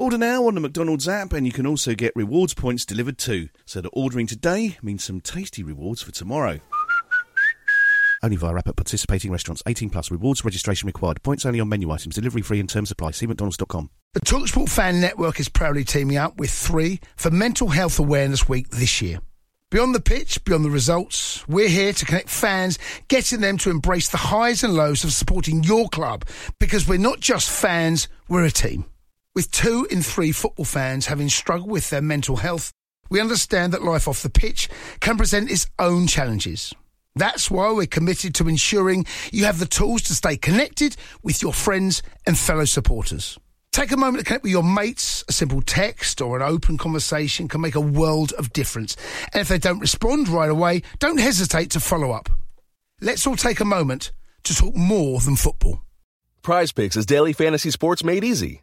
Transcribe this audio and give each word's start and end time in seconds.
Order 0.00 0.16
now 0.16 0.46
on 0.46 0.54
the 0.54 0.62
McDonald's 0.62 1.06
app, 1.06 1.34
and 1.34 1.44
you 1.44 1.52
can 1.52 1.66
also 1.66 1.94
get 1.94 2.16
rewards 2.16 2.54
points 2.54 2.86
delivered 2.86 3.18
too. 3.18 3.50
So 3.66 3.82
that 3.82 3.90
ordering 3.92 4.26
today 4.26 4.78
means 4.80 5.04
some 5.04 5.20
tasty 5.20 5.62
rewards 5.62 6.00
for 6.00 6.10
tomorrow. 6.10 6.60
Only 8.22 8.36
via 8.36 8.56
app 8.56 8.68
at 8.68 8.76
participating 8.76 9.30
restaurants. 9.30 9.62
18 9.66 9.90
plus. 9.90 10.10
Rewards 10.10 10.42
registration 10.42 10.86
required. 10.86 11.22
Points 11.22 11.44
only 11.44 11.60
on 11.60 11.68
menu 11.68 11.90
items. 11.90 12.14
Delivery 12.14 12.40
free 12.40 12.60
and 12.60 12.68
terms 12.68 12.90
apply. 12.90 13.10
See 13.10 13.26
mcdonalds.com. 13.26 13.90
The 14.14 14.20
TalkSport 14.20 14.70
Fan 14.70 15.02
Network 15.02 15.38
is 15.38 15.50
proudly 15.50 15.84
teaming 15.84 16.16
up 16.16 16.38
with 16.38 16.50
three 16.50 16.98
for 17.16 17.30
Mental 17.30 17.68
Health 17.68 17.98
Awareness 17.98 18.48
Week 18.48 18.70
this 18.70 19.02
year. 19.02 19.20
Beyond 19.68 19.94
the 19.94 20.00
pitch, 20.00 20.42
beyond 20.46 20.64
the 20.64 20.70
results, 20.70 21.46
we're 21.46 21.68
here 21.68 21.92
to 21.92 22.06
connect 22.06 22.30
fans, 22.30 22.78
getting 23.08 23.42
them 23.42 23.58
to 23.58 23.70
embrace 23.70 24.08
the 24.08 24.16
highs 24.16 24.64
and 24.64 24.72
lows 24.72 25.04
of 25.04 25.12
supporting 25.12 25.62
your 25.62 25.90
club 25.90 26.24
because 26.58 26.88
we're 26.88 26.98
not 26.98 27.20
just 27.20 27.50
fans, 27.50 28.08
we're 28.30 28.46
a 28.46 28.50
team. 28.50 28.86
With 29.32 29.52
two 29.52 29.86
in 29.92 30.02
three 30.02 30.32
football 30.32 30.64
fans 30.64 31.06
having 31.06 31.28
struggled 31.28 31.70
with 31.70 31.88
their 31.90 32.02
mental 32.02 32.36
health, 32.36 32.72
we 33.10 33.20
understand 33.20 33.72
that 33.72 33.82
life 33.82 34.08
off 34.08 34.22
the 34.22 34.28
pitch 34.28 34.68
can 34.98 35.16
present 35.16 35.50
its 35.50 35.68
own 35.78 36.08
challenges. 36.08 36.74
That's 37.14 37.48
why 37.48 37.70
we're 37.70 37.86
committed 37.86 38.34
to 38.36 38.48
ensuring 38.48 39.06
you 39.30 39.44
have 39.44 39.60
the 39.60 39.66
tools 39.66 40.02
to 40.02 40.14
stay 40.14 40.36
connected 40.36 40.96
with 41.22 41.42
your 41.42 41.52
friends 41.52 42.02
and 42.26 42.36
fellow 42.36 42.64
supporters. 42.64 43.38
Take 43.70 43.92
a 43.92 43.96
moment 43.96 44.18
to 44.18 44.24
connect 44.24 44.42
with 44.42 44.50
your 44.50 44.64
mates. 44.64 45.22
A 45.28 45.32
simple 45.32 45.62
text 45.62 46.20
or 46.20 46.36
an 46.36 46.42
open 46.42 46.76
conversation 46.76 47.46
can 47.46 47.60
make 47.60 47.76
a 47.76 47.80
world 47.80 48.32
of 48.32 48.52
difference. 48.52 48.96
And 49.32 49.40
if 49.40 49.46
they 49.46 49.58
don't 49.58 49.78
respond 49.78 50.28
right 50.28 50.50
away, 50.50 50.82
don't 50.98 51.20
hesitate 51.20 51.70
to 51.70 51.80
follow 51.80 52.10
up. 52.10 52.30
Let's 53.00 53.28
all 53.28 53.36
take 53.36 53.60
a 53.60 53.64
moment 53.64 54.10
to 54.42 54.56
talk 54.56 54.74
more 54.74 55.20
than 55.20 55.36
football. 55.36 55.82
Prize 56.42 56.72
Picks 56.72 56.96
is 56.96 57.06
daily 57.06 57.32
fantasy 57.32 57.70
sports 57.70 58.02
made 58.02 58.24
easy. 58.24 58.62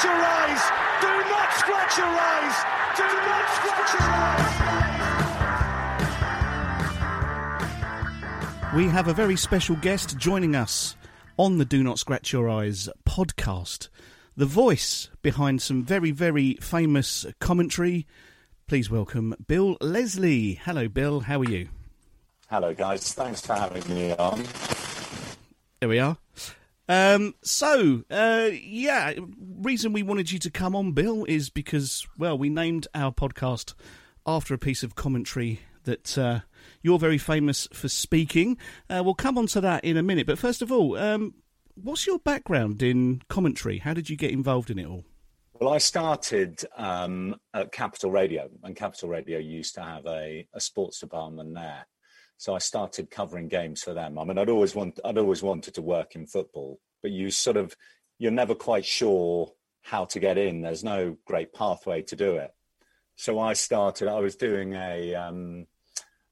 scratch 0.00 0.04
your 0.04 0.24
eyes. 0.24 0.62
Do 1.00 1.08
not 1.28 1.52
scratch 1.54 1.98
your 1.98 2.06
eyes. 2.06 2.64
Do 2.96 3.04
not 3.04 3.48
scratch 3.56 3.92
your 3.94 4.08
eyes. 8.62 8.74
We 8.74 8.86
have 8.88 9.08
a 9.08 9.14
very 9.14 9.36
special 9.36 9.76
guest 9.76 10.16
joining 10.16 10.56
us 10.56 10.96
on 11.36 11.58
the 11.58 11.64
Do 11.64 11.82
Not 11.82 11.98
Scratch 11.98 12.32
Your 12.32 12.48
Eyes 12.48 12.88
podcast. 13.04 13.88
The 14.36 14.46
voice 14.46 15.10
behind 15.22 15.60
some 15.60 15.84
very, 15.84 16.12
very 16.12 16.54
famous 16.60 17.26
commentary. 17.40 18.06
Please 18.68 18.88
welcome 18.90 19.34
Bill 19.46 19.76
Leslie. 19.80 20.54
Hello, 20.54 20.88
Bill. 20.88 21.20
How 21.20 21.40
are 21.40 21.50
you? 21.50 21.68
Hello, 22.48 22.72
guys. 22.72 23.12
Thanks 23.12 23.40
for 23.42 23.54
having 23.54 23.86
me 23.92 24.12
on. 24.12 24.44
There 25.80 25.88
we 25.88 25.98
are. 25.98 26.16
Um, 26.90 27.36
so, 27.40 28.02
uh, 28.10 28.50
yeah, 28.52 29.12
reason 29.38 29.92
we 29.92 30.02
wanted 30.02 30.32
you 30.32 30.40
to 30.40 30.50
come 30.50 30.74
on, 30.74 30.90
Bill, 30.90 31.24
is 31.24 31.48
because, 31.48 32.04
well, 32.18 32.36
we 32.36 32.48
named 32.48 32.88
our 32.96 33.12
podcast 33.12 33.74
after 34.26 34.54
a 34.54 34.58
piece 34.58 34.82
of 34.82 34.96
commentary 34.96 35.60
that 35.84 36.18
uh, 36.18 36.40
you're 36.82 36.98
very 36.98 37.16
famous 37.16 37.68
for 37.72 37.88
speaking. 37.88 38.58
Uh, 38.88 39.02
we'll 39.04 39.14
come 39.14 39.38
on 39.38 39.46
to 39.46 39.60
that 39.60 39.84
in 39.84 39.96
a 39.96 40.02
minute. 40.02 40.26
But 40.26 40.40
first 40.40 40.62
of 40.62 40.72
all, 40.72 40.96
um, 40.96 41.34
what's 41.74 42.08
your 42.08 42.18
background 42.18 42.82
in 42.82 43.22
commentary? 43.28 43.78
How 43.78 43.94
did 43.94 44.10
you 44.10 44.16
get 44.16 44.32
involved 44.32 44.68
in 44.68 44.80
it 44.80 44.86
all? 44.86 45.04
Well, 45.60 45.72
I 45.72 45.78
started 45.78 46.60
um, 46.76 47.36
at 47.54 47.70
Capital 47.70 48.10
Radio, 48.10 48.50
and 48.64 48.74
Capital 48.74 49.10
Radio 49.10 49.38
used 49.38 49.76
to 49.76 49.82
have 49.82 50.06
a, 50.06 50.44
a 50.54 50.60
sports 50.60 50.98
department 50.98 51.54
there. 51.54 51.86
So 52.40 52.54
I 52.54 52.58
started 52.58 53.10
covering 53.10 53.48
games 53.48 53.82
for 53.82 53.92
them. 53.92 54.18
I 54.18 54.24
mean, 54.24 54.38
I'd 54.38 54.48
always 54.48 54.74
want, 54.74 54.98
I'd 55.04 55.18
always 55.18 55.42
wanted 55.42 55.74
to 55.74 55.82
work 55.82 56.16
in 56.16 56.26
football, 56.26 56.80
but 57.02 57.10
you 57.10 57.30
sort 57.30 57.58
of, 57.58 57.76
you're 58.18 58.30
never 58.30 58.54
quite 58.54 58.86
sure 58.86 59.52
how 59.82 60.06
to 60.06 60.18
get 60.18 60.38
in. 60.38 60.62
There's 60.62 60.82
no 60.82 61.18
great 61.26 61.52
pathway 61.52 62.00
to 62.00 62.16
do 62.16 62.36
it. 62.36 62.54
So 63.14 63.38
I 63.38 63.52
started. 63.52 64.08
I 64.08 64.20
was 64.20 64.36
doing 64.36 64.72
a, 64.72 65.14
um, 65.14 65.66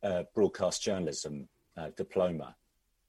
a 0.02 0.24
broadcast 0.34 0.82
journalism 0.82 1.47
uh, 1.76 1.91
diploma 1.94 2.56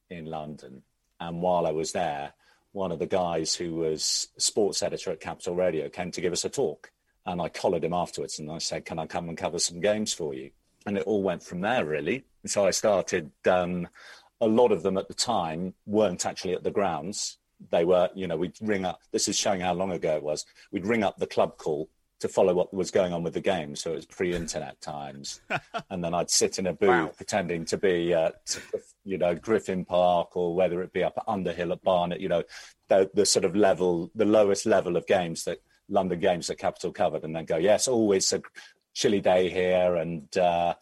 in 0.09 0.25
London, 0.25 0.83
and 1.21 1.41
while 1.41 1.65
I 1.65 1.71
was 1.71 1.93
there, 1.93 2.33
one 2.73 2.91
of 2.91 2.99
the 2.99 3.07
guys 3.07 3.55
who 3.55 3.75
was 3.75 4.27
sports 4.37 4.83
editor 4.83 5.11
at 5.11 5.21
Capital 5.21 5.55
Radio 5.55 5.87
came 5.87 6.11
to 6.11 6.19
give 6.19 6.33
us 6.33 6.43
a 6.43 6.49
talk, 6.49 6.91
and 7.25 7.41
I 7.41 7.47
collared 7.47 7.85
him 7.85 7.93
afterwards, 7.93 8.39
and 8.39 8.51
I 8.51 8.57
said, 8.57 8.83
"Can 8.83 8.99
I 8.99 9.05
come 9.05 9.29
and 9.29 9.37
cover 9.37 9.57
some 9.57 9.79
games 9.79 10.11
for 10.11 10.33
you?" 10.33 10.51
And 10.85 10.97
it 10.97 11.03
all 11.03 11.21
went 11.21 11.43
from 11.43 11.61
there, 11.61 11.85
really 11.85 12.23
so 12.45 12.65
I 12.65 12.71
started. 12.71 13.31
Um, 13.47 13.87
a 14.41 14.47
lot 14.47 14.71
of 14.71 14.83
them 14.83 14.97
at 14.97 15.07
the 15.07 15.13
time 15.13 15.73
weren't 15.85 16.25
actually 16.25 16.53
at 16.53 16.63
the 16.63 16.71
grounds. 16.71 17.37
They 17.71 17.83
were, 17.83 18.09
you 18.15 18.27
know, 18.27 18.37
we'd 18.37 18.55
ring 18.61 18.85
up. 18.85 19.01
This 19.11 19.27
is 19.27 19.37
showing 19.37 19.59
how 19.59 19.73
long 19.73 19.91
ago 19.91 20.15
it 20.15 20.23
was. 20.23 20.45
We'd 20.71 20.85
ring 20.85 21.03
up 21.03 21.17
the 21.17 21.27
club 21.27 21.57
call 21.57 21.89
to 22.21 22.29
follow 22.29 22.53
what 22.53 22.73
was 22.73 22.91
going 22.91 23.11
on 23.11 23.23
with 23.23 23.33
the 23.33 23.41
game. 23.41 23.75
So 23.75 23.91
it 23.91 23.95
was 23.95 24.05
pre-internet 24.05 24.79
times, 24.79 25.41
and 25.89 26.03
then 26.03 26.13
I'd 26.13 26.29
sit 26.29 26.57
in 26.57 26.67
a 26.67 26.73
booth 26.73 26.89
wow. 26.89 27.11
pretending 27.15 27.65
to 27.65 27.77
be 27.77 28.13
at, 28.13 28.57
you 29.03 29.17
know, 29.17 29.35
Griffin 29.35 29.83
Park 29.83 30.37
or 30.37 30.55
whether 30.55 30.81
it 30.83 30.93
be 30.93 31.03
up 31.03 31.17
at 31.17 31.23
Underhill 31.27 31.73
at 31.73 31.83
Barnet. 31.83 32.21
You 32.21 32.29
know, 32.29 32.43
the, 32.87 33.09
the 33.13 33.25
sort 33.25 33.43
of 33.43 33.57
level, 33.57 34.09
the 34.15 34.25
lowest 34.25 34.65
level 34.65 34.95
of 34.95 35.05
games 35.05 35.43
that 35.43 35.61
London 35.89 36.19
games 36.19 36.47
that 36.47 36.59
Capital 36.59 36.93
covered, 36.93 37.23
and 37.23 37.35
then 37.35 37.45
go, 37.45 37.57
yes, 37.57 37.89
always 37.89 38.31
a 38.31 38.41
chilly 38.93 39.21
day 39.21 39.49
here, 39.49 39.95
and 39.95 40.37
uh, 40.37 40.73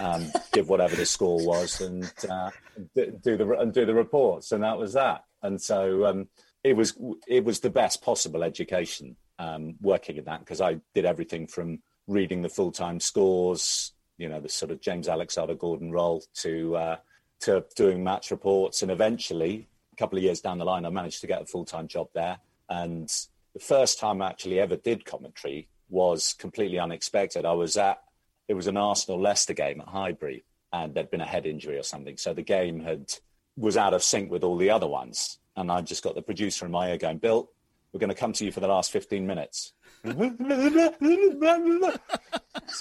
um, 0.00 0.30
give 0.52 0.68
whatever 0.68 0.96
the 0.96 1.06
score 1.06 1.44
was, 1.44 1.80
and 1.80 2.12
uh, 2.28 2.50
do 2.94 3.36
the 3.36 3.56
and 3.58 3.72
do 3.72 3.86
the 3.86 3.94
reports, 3.94 4.52
and 4.52 4.62
that 4.62 4.78
was 4.78 4.92
that. 4.94 5.24
And 5.42 5.60
so 5.60 6.06
um, 6.06 6.28
it 6.62 6.74
was 6.74 6.98
it 7.26 7.44
was 7.44 7.60
the 7.60 7.70
best 7.70 8.02
possible 8.02 8.42
education 8.42 9.16
um, 9.38 9.74
working 9.80 10.16
in 10.16 10.24
that 10.24 10.40
because 10.40 10.60
I 10.60 10.80
did 10.94 11.04
everything 11.04 11.46
from 11.46 11.80
reading 12.06 12.42
the 12.42 12.48
full 12.48 12.72
time 12.72 13.00
scores, 13.00 13.92
you 14.18 14.28
know, 14.28 14.40
the 14.40 14.48
sort 14.48 14.70
of 14.70 14.80
James 14.80 15.08
Alexander 15.08 15.54
Gordon 15.54 15.90
role 15.90 16.22
to 16.42 16.76
uh, 16.76 16.96
to 17.40 17.64
doing 17.76 18.02
match 18.02 18.30
reports, 18.30 18.82
and 18.82 18.90
eventually 18.90 19.68
a 19.92 19.96
couple 19.96 20.18
of 20.18 20.24
years 20.24 20.40
down 20.40 20.58
the 20.58 20.64
line, 20.64 20.84
I 20.84 20.90
managed 20.90 21.20
to 21.20 21.26
get 21.26 21.42
a 21.42 21.46
full 21.46 21.64
time 21.64 21.86
job 21.86 22.08
there. 22.14 22.38
And 22.68 23.08
the 23.52 23.60
first 23.60 23.98
time 24.00 24.20
I 24.20 24.28
actually 24.28 24.58
ever 24.58 24.76
did 24.76 25.04
commentary 25.04 25.68
was 25.88 26.34
completely 26.34 26.78
unexpected. 26.78 27.44
I 27.44 27.52
was 27.52 27.76
at 27.76 28.00
it 28.48 28.54
was 28.54 28.66
an 28.66 28.76
Arsenal 28.76 29.20
Leicester 29.20 29.54
game 29.54 29.80
at 29.80 29.88
Highbury, 29.88 30.44
and 30.72 30.94
there'd 30.94 31.10
been 31.10 31.20
a 31.20 31.26
head 31.26 31.46
injury 31.46 31.78
or 31.78 31.82
something, 31.82 32.16
so 32.16 32.34
the 32.34 32.42
game 32.42 32.80
had 32.80 33.12
was 33.56 33.76
out 33.76 33.94
of 33.94 34.02
sync 34.02 34.30
with 34.30 34.44
all 34.44 34.56
the 34.56 34.70
other 34.70 34.88
ones. 34.88 35.38
And 35.56 35.70
I 35.70 35.82
just 35.82 36.02
got 36.02 36.16
the 36.16 36.22
producer 36.22 36.66
in 36.66 36.72
my 36.72 36.90
ear 36.90 36.98
going, 36.98 37.18
"Bill, 37.18 37.48
we're 37.92 38.00
going 38.00 38.10
to 38.10 38.16
come 38.16 38.32
to 38.34 38.44
you 38.44 38.52
for 38.52 38.60
the 38.60 38.68
last 38.68 38.90
fifteen 38.90 39.26
minutes." 39.26 39.72
so 40.04 40.12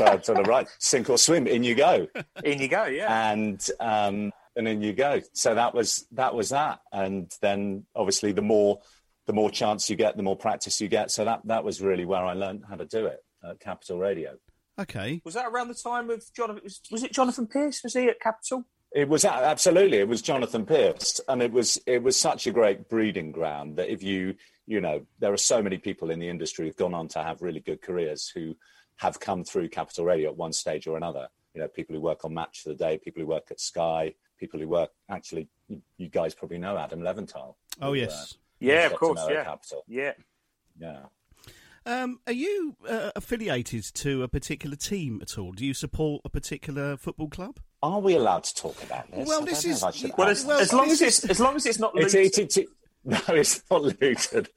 I'd 0.06 0.26
sort 0.26 0.40
of 0.40 0.48
right, 0.48 0.68
sink 0.80 1.10
or 1.10 1.18
swim, 1.18 1.48
in 1.48 1.64
you 1.64 1.76
go, 1.76 2.08
in 2.44 2.60
you 2.60 2.68
go, 2.68 2.86
yeah, 2.86 3.32
and 3.32 3.66
um, 3.80 4.34
and 4.56 4.68
in 4.68 4.82
you 4.82 4.94
go. 4.94 5.22
So 5.34 5.56
that 5.56 5.74
was 5.74 6.06
that 6.14 6.36
was 6.36 6.50
that, 6.50 6.82
and 6.92 7.32
then 7.42 7.86
obviously 7.96 8.32
the 8.32 8.42
more 8.42 8.80
the 9.26 9.34
more 9.34 9.50
chance 9.50 9.90
you 9.90 9.96
get, 9.96 10.18
the 10.18 10.24
more 10.24 10.36
practice 10.36 10.82
you 10.82 10.88
get. 10.88 11.12
So 11.12 11.26
that 11.26 11.42
that 11.46 11.64
was 11.64 11.82
really 11.82 12.06
where 12.06 12.24
I 12.24 12.34
learned 12.34 12.64
how 12.70 12.76
to 12.76 12.86
do 12.86 13.06
it 13.06 13.24
at 13.48 13.60
Capital 13.60 14.00
Radio. 14.00 14.36
Okay. 14.80 15.22
Was 15.24 15.36
that 15.36 15.46
around 15.46 15.68
the 15.68 15.76
time 15.76 16.10
of 16.10 16.24
Jonathan? 16.36 16.64
Was, 16.64 16.82
was 16.92 17.04
it 17.04 17.14
Jonathan 17.14 17.48
Pearce? 17.48 17.82
Was 17.84 17.94
he 17.94 18.08
at 18.08 18.20
Capital? 18.20 18.66
It 18.94 19.10
was 19.10 19.26
absolutely. 19.26 19.98
It 19.98 20.08
was 20.08 20.22
Jonathan 20.22 20.66
Pearce, 20.66 21.20
and 21.28 21.42
it 21.42 21.52
was 21.52 21.80
it 21.88 22.04
was 22.04 22.20
such 22.20 22.46
a 22.48 22.52
great 22.52 22.90
breeding 22.90 23.32
ground 23.32 23.78
that 23.78 23.92
if 23.92 24.04
you 24.04 24.36
you 24.68 24.82
know 24.82 25.06
there 25.20 25.34
are 25.34 25.38
so 25.38 25.64
many 25.64 25.78
people 25.78 26.12
in 26.12 26.20
the 26.20 26.30
industry 26.30 26.66
who've 26.66 26.76
gone 26.76 26.94
on 26.94 27.08
to 27.10 27.24
have 27.24 27.42
really 27.42 27.60
good 27.60 27.82
careers 27.82 28.32
who 28.34 28.56
have 28.98 29.20
come 29.20 29.44
through 29.44 29.70
Capital 29.70 30.06
Radio 30.06 30.30
at 30.30 30.38
one 30.38 30.54
stage 30.54 30.86
or 30.88 30.96
another. 30.96 31.28
You 31.56 31.62
know, 31.62 31.68
people 31.68 31.96
who 31.96 32.02
work 32.02 32.26
on 32.26 32.34
Match 32.34 32.64
of 32.66 32.78
the 32.78 32.84
Day, 32.84 32.98
people 32.98 33.22
who 33.22 33.28
work 33.28 33.48
at 33.52 33.60
Sky, 33.60 34.14
people 34.40 34.60
who 34.60 34.68
work 34.68 34.92
actually. 35.10 35.50
You, 35.68 35.82
you 35.98 36.10
guys 36.10 36.36
probably 36.36 36.60
know 36.60 36.78
Adam 36.78 37.02
Leventhal. 37.02 37.56
Oh 37.82 37.88
who, 37.88 37.92
uh, 37.92 37.94
yes. 37.94 38.38
Yeah, 38.64 38.86
of 38.88 38.96
course. 38.96 39.22
Yeah. 39.30 39.44
Capital. 39.44 39.84
Yeah. 39.88 40.14
Yeah. 40.80 41.00
Um, 41.86 42.20
are 42.26 42.34
you 42.34 42.78
uh, 42.88 43.12
affiliated 43.16 43.84
to 43.96 44.24
a 44.24 44.28
particular 44.30 44.78
team 44.78 45.20
at 45.22 45.38
all? 45.38 45.52
Do 45.52 45.66
you 45.66 45.74
support 45.74 46.22
a 46.24 46.30
particular 46.30 46.96
football 46.96 47.28
club? 47.28 47.60
Are 47.82 48.00
we 48.00 48.16
allowed 48.16 48.46
to 48.46 48.56
talk 48.56 48.82
about 48.84 49.12
this? 49.12 49.28
Well, 49.28 49.42
this 49.44 49.66
is- 49.66 49.80
if 49.80 49.84
I 49.84 49.92
should 49.92 50.12
Well, 50.18 50.30
as, 50.30 50.46
Well, 50.46 50.60
as 50.60 50.72
long 50.72 50.90
as 50.90 51.02
it's 51.02 51.26
as 51.26 51.42
long 51.42 51.58
as 51.58 51.66
it's 51.66 51.80
not 51.80 51.92
It's, 51.96 52.14
Luton. 52.14 52.26
it's, 52.26 52.38
it's, 52.38 52.58
it- 52.58 52.68
no, 53.06 53.20
it's 53.36 53.62
not 53.70 53.82
Luton. 53.84 54.48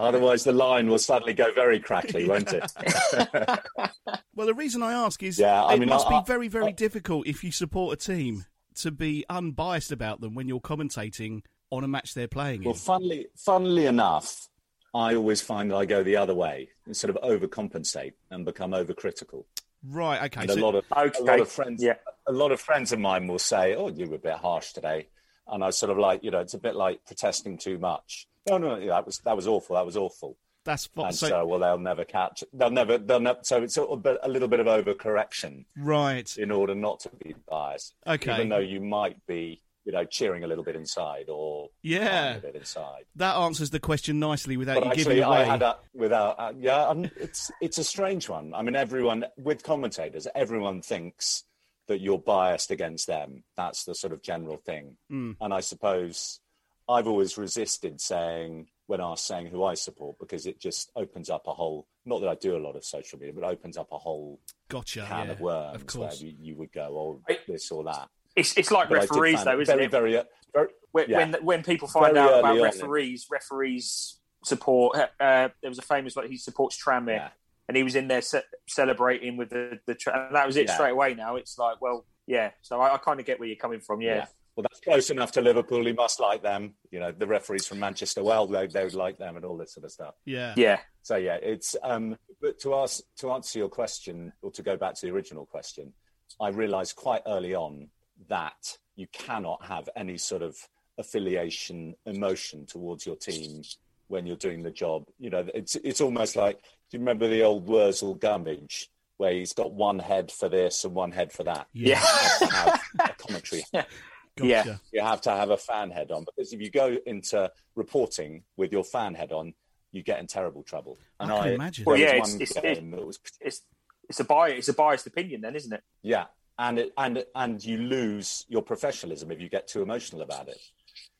Otherwise, 0.00 0.42
the 0.42 0.50
line 0.52 0.88
will 0.88 0.98
suddenly 0.98 1.34
go 1.34 1.52
very 1.54 1.78
crackly, 1.78 2.26
won't 2.28 2.52
it? 2.52 2.72
Well, 4.34 4.46
the 4.48 4.54
reason 4.54 4.82
I 4.82 4.92
ask 4.92 5.22
is 5.22 5.38
Yeah, 5.38 5.62
I 5.64 5.74
it 5.74 5.78
mean, 5.80 5.88
must 5.88 6.06
I- 6.08 6.18
be 6.20 6.24
very, 6.26 6.48
very 6.48 6.66
I- 6.66 6.72
difficult 6.72 7.26
if 7.28 7.44
you 7.44 7.52
support 7.52 7.94
a 7.94 8.04
team 8.04 8.44
to 8.74 8.90
be 8.90 9.24
unbiased 9.30 9.92
about 9.92 10.20
them 10.20 10.34
when 10.34 10.48
you're 10.48 10.60
commentating 10.60 11.42
on 11.70 11.84
a 11.84 11.88
match 11.88 12.14
they're 12.14 12.28
playing 12.28 12.62
in. 12.62 12.64
Well, 12.66 12.74
funnily, 12.74 13.26
funnily 13.36 13.86
enough, 13.86 14.48
I 14.94 15.14
always 15.14 15.40
find 15.42 15.70
that 15.70 15.76
I 15.76 15.84
go 15.84 16.02
the 16.02 16.16
other 16.16 16.34
way 16.34 16.68
and 16.86 16.96
sort 16.96 17.14
of 17.14 17.22
overcompensate 17.22 18.12
and 18.30 18.44
become 18.44 18.70
overcritical. 18.72 19.44
right, 19.84 20.22
okay. 20.24 20.42
And 20.42 20.50
a 20.50 20.56
lot 20.64 20.74
of 20.74 20.84
Okay, 20.96 21.18
a 21.18 21.22
lot 21.22 21.40
of 21.40 21.48
friends, 21.48 21.82
yeah. 21.82 21.94
a 22.26 22.32
lot 22.32 22.52
of 22.52 22.60
friends 22.60 22.92
of 22.92 22.98
mine 22.98 23.26
will 23.26 23.38
say, 23.38 23.74
"Oh, 23.74 23.88
you 23.88 24.08
were 24.08 24.16
a 24.16 24.18
bit 24.18 24.34
harsh 24.36 24.72
today," 24.72 25.08
and 25.48 25.62
I 25.64 25.70
sort 25.70 25.90
of 25.90 25.98
like, 25.98 26.22
you 26.24 26.30
know, 26.30 26.40
it's 26.40 26.54
a 26.54 26.58
bit 26.58 26.76
like 26.76 27.04
protesting 27.04 27.58
too 27.58 27.78
much. 27.78 28.26
No, 28.48 28.58
no, 28.58 28.76
yeah, 28.76 28.92
that 28.92 29.06
was 29.06 29.18
that 29.18 29.36
was 29.36 29.46
awful. 29.46 29.76
That 29.76 29.84
was 29.84 29.96
awful. 29.96 30.36
that's 30.64 30.86
fine. 30.86 31.06
And 31.06 31.14
So, 31.14 31.28
so, 31.28 31.46
well, 31.46 31.58
they'll 31.58 31.78
never 31.78 32.04
catch. 32.04 32.42
They'll 32.52 32.70
never. 32.70 32.96
They'll 32.98 33.20
never. 33.20 33.40
So 33.42 33.62
it's 33.62 33.74
sort 33.74 33.90
of 33.90 34.06
a, 34.06 34.18
a 34.22 34.28
little 34.28 34.48
bit 34.48 34.60
of 34.60 34.66
overcorrection 34.66 35.64
right. 35.76 36.36
in 36.38 36.50
order 36.50 36.74
not 36.74 37.00
to 37.00 37.10
be 37.22 37.34
biased. 37.48 37.94
Okay. 38.06 38.34
Even 38.34 38.48
though 38.48 38.58
you 38.58 38.80
might 38.80 39.24
be, 39.26 39.60
you 39.86 39.92
know, 39.92 40.04
cheering 40.04 40.42
a 40.44 40.46
little 40.48 40.64
bit 40.64 40.76
inside 40.76 41.30
or 41.30 41.70
Yeah. 41.82 42.34
a 42.34 42.40
bit 42.40 42.56
inside. 42.56 43.04
That 43.14 43.36
answers 43.36 43.70
the 43.70 43.80
question 43.80 44.18
nicely 44.18 44.56
without 44.58 44.74
But 44.74 44.84
you 44.84 44.90
actually, 44.90 45.04
giving 45.14 45.22
away. 45.24 45.36
I 45.38 45.44
had 45.44 45.62
a 45.62 45.78
without. 45.94 46.38
Uh, 46.38 46.52
yeah, 46.58 46.86
um, 46.88 47.08
it's 47.16 47.50
it's 47.62 47.78
a 47.78 47.84
strange 47.84 48.28
one. 48.28 48.52
I 48.52 48.62
mean, 48.62 48.76
everyone 48.76 49.24
with 49.38 49.62
commentators, 49.62 50.26
everyone 50.34 50.82
thinks 50.82 51.44
that 51.86 52.00
you're 52.00 52.18
biased 52.18 52.72
against 52.72 53.06
them. 53.06 53.44
That's 53.56 53.84
the 53.84 53.94
sort 53.94 54.12
of 54.12 54.20
general 54.20 54.56
thing. 54.56 54.96
Hmm. 55.08 55.32
And 55.40 55.54
I 55.54 55.60
suppose 55.60 56.40
I've 56.88 57.06
always 57.06 57.38
resisted 57.38 58.00
saying 58.00 58.66
when 58.88 59.00
asked 59.00 59.26
saying 59.26 59.46
who 59.46 59.62
I 59.64 59.74
support 59.74 60.16
because 60.18 60.46
it 60.46 60.60
just 60.60 60.90
opens 60.96 61.30
up 61.30 61.46
a 61.46 61.54
whole. 61.54 61.86
Not 62.04 62.20
that 62.22 62.28
I 62.28 62.34
do 62.34 62.56
a 62.56 62.58
lot 62.58 62.74
of 62.76 62.84
social 62.84 63.18
media, 63.20 63.32
but 63.34 63.44
it 63.44 63.50
opens 63.50 63.76
up 63.76 63.88
a 63.92 63.98
whole 63.98 64.40
gotcha. 64.68 65.04
can 65.08 65.26
yeah, 65.26 65.32
of 65.32 65.40
worms 65.40 65.82
Of 65.82 65.94
where 65.96 66.14
you, 66.14 66.34
you 66.40 66.54
would 66.56 66.72
go, 66.72 66.82
oh, 66.96 67.22
I- 67.32 67.38
this 67.48 67.70
or 67.70 67.84
that. 67.84 68.08
It's 68.36 68.56
it's 68.56 68.70
like 68.70 68.88
But 68.90 68.96
referees 68.98 69.42
though, 69.44 69.58
it 69.58 69.62
isn't 69.62 69.76
very, 69.76 69.84
it? 69.86 69.90
Very, 69.90 70.26
very, 70.54 70.68
when, 70.92 71.10
yeah. 71.10 71.16
when 71.18 71.32
when 71.44 71.62
people 71.62 71.88
find 71.88 72.14
Very 72.14 72.18
out 72.26 72.30
early 72.32 72.40
about 72.40 72.56
on. 72.58 72.62
referees, 72.62 73.26
referees 73.30 74.18
support. 74.44 74.96
Uh, 74.96 75.48
there 75.60 75.70
was 75.70 75.78
a 75.78 75.82
famous 75.82 76.16
like 76.16 76.28
he 76.28 76.36
supports 76.36 76.76
Tranmere, 76.82 77.16
Yeah. 77.16 77.28
and 77.68 77.76
he 77.76 77.82
was 77.82 77.96
in 77.96 78.08
there 78.08 78.22
ce- 78.22 78.44
celebrating 78.68 79.36
with 79.36 79.50
the 79.50 79.80
the 79.86 79.94
tra- 79.94 80.26
and 80.26 80.36
that 80.36 80.46
was 80.46 80.56
it 80.56 80.66
Yeah. 80.68 80.74
straight 80.74 80.90
away. 80.92 81.14
Now 81.14 81.36
it's 81.36 81.58
like, 81.58 81.80
well, 81.80 82.04
yeah. 82.26 82.50
So 82.62 82.80
I, 82.80 82.94
I 82.94 82.98
kind 82.98 83.18
of 83.20 83.26
get 83.26 83.40
where 83.40 83.48
you're 83.48 83.56
coming 83.56 83.80
from. 83.80 84.00
Yeah, 84.02 84.26
Well, 84.54 84.62
that's 84.62 84.80
close 84.80 85.10
enough 85.10 85.32
to 85.32 85.40
Liverpool. 85.42 85.84
He 85.86 85.92
must 85.92 86.20
like 86.20 86.42
them. 86.42 86.74
You 86.90 87.00
know, 87.00 87.12
the 87.12 87.26
referees 87.26 87.66
from 87.66 87.80
Manchester, 87.80 88.22
well, 88.22 88.46
they, 88.46 88.66
they 88.66 88.84
would 88.84 88.94
like 88.94 89.18
them 89.18 89.36
and 89.36 89.44
all 89.44 89.56
this 89.56 89.72
sort 89.74 89.84
of 89.84 89.92
stuff. 89.92 90.14
Yeah. 90.24 90.52
yeah, 90.56 90.80
So 91.02 91.16
yeah, 91.16 91.38
it's 91.42 91.74
um. 91.82 92.16
But 92.42 92.58
to 92.60 92.74
ask 92.74 93.02
to 93.18 93.32
answer 93.32 93.58
your 93.58 93.70
question, 93.70 94.32
or 94.42 94.50
to 94.52 94.62
go 94.62 94.76
back 94.76 94.94
to 94.94 95.06
the 95.06 95.12
original 95.12 95.46
question, 95.46 95.92
I 96.40 96.48
realised 96.48 96.96
quite 96.96 97.22
early 97.26 97.54
on 97.54 97.88
that 98.28 98.78
you 98.96 99.06
cannot 99.12 99.64
have 99.64 99.88
any 99.96 100.16
sort 100.18 100.42
of 100.42 100.56
affiliation, 100.98 101.94
emotion 102.06 102.66
towards 102.66 103.06
your 103.06 103.16
team 103.16 103.62
when 104.08 104.26
you're 104.26 104.36
doing 104.36 104.62
the 104.62 104.70
job. 104.70 105.04
You 105.18 105.30
know, 105.30 105.46
it's 105.54 105.76
it's 105.76 106.00
almost 106.00 106.36
like 106.36 106.56
do 106.90 106.96
you 106.96 106.98
remember 107.00 107.28
the 107.28 107.42
old 107.42 107.66
Wurzel 107.66 108.14
Gummidge 108.14 108.88
where 109.18 109.32
he's 109.32 109.52
got 109.54 109.72
one 109.72 109.98
head 109.98 110.30
for 110.30 110.48
this 110.48 110.84
and 110.84 110.94
one 110.94 111.10
head 111.12 111.32
for 111.32 111.42
that? 111.44 111.66
yeah, 111.72 112.00
You 112.40 112.46
have 112.46 112.80
to 112.80 112.96
have 112.98 113.10
a 113.10 113.14
commentary 113.22 113.62
Gotcha. 113.72 114.46
yeah. 114.46 114.76
you 114.92 115.00
have 115.02 115.22
to 115.22 115.30
have 115.30 115.48
a 115.50 115.56
fan 115.56 115.90
head 115.90 116.10
on 116.10 116.24
because 116.24 116.52
if 116.52 116.60
you 116.60 116.70
go 116.70 116.96
into 117.06 117.50
reporting 117.74 118.42
with 118.56 118.70
your 118.70 118.84
fan 118.84 119.14
head 119.14 119.32
on, 119.32 119.54
you 119.92 120.02
get 120.02 120.20
in 120.20 120.26
terrible 120.26 120.62
trouble. 120.62 120.98
And 121.18 121.32
I 121.32 121.42
can 121.44 121.52
imagine. 121.54 121.84
Well, 121.86 121.96
yeah, 121.96 122.18
was 122.20 122.34
it's- 122.34 122.54
one 122.54 122.64
it's- 122.64 122.78
game 122.78 122.90
that 122.90 123.06
was 123.06 123.18
It's 123.40 123.62
it's 124.08 124.20
a 124.20 124.24
bias. 124.24 124.58
It's 124.58 124.68
a 124.68 124.74
biased 124.74 125.06
opinion, 125.06 125.40
then, 125.40 125.56
isn't 125.56 125.72
it? 125.72 125.82
yeah, 126.02 126.26
and 126.58 126.78
it, 126.78 126.92
and 126.96 127.24
and 127.34 127.64
you 127.64 127.78
lose 127.78 128.44
your 128.48 128.62
professionalism 128.62 129.30
if 129.30 129.40
you 129.40 129.48
get 129.48 129.68
too 129.68 129.82
emotional 129.82 130.22
about 130.22 130.48
it. 130.48 130.58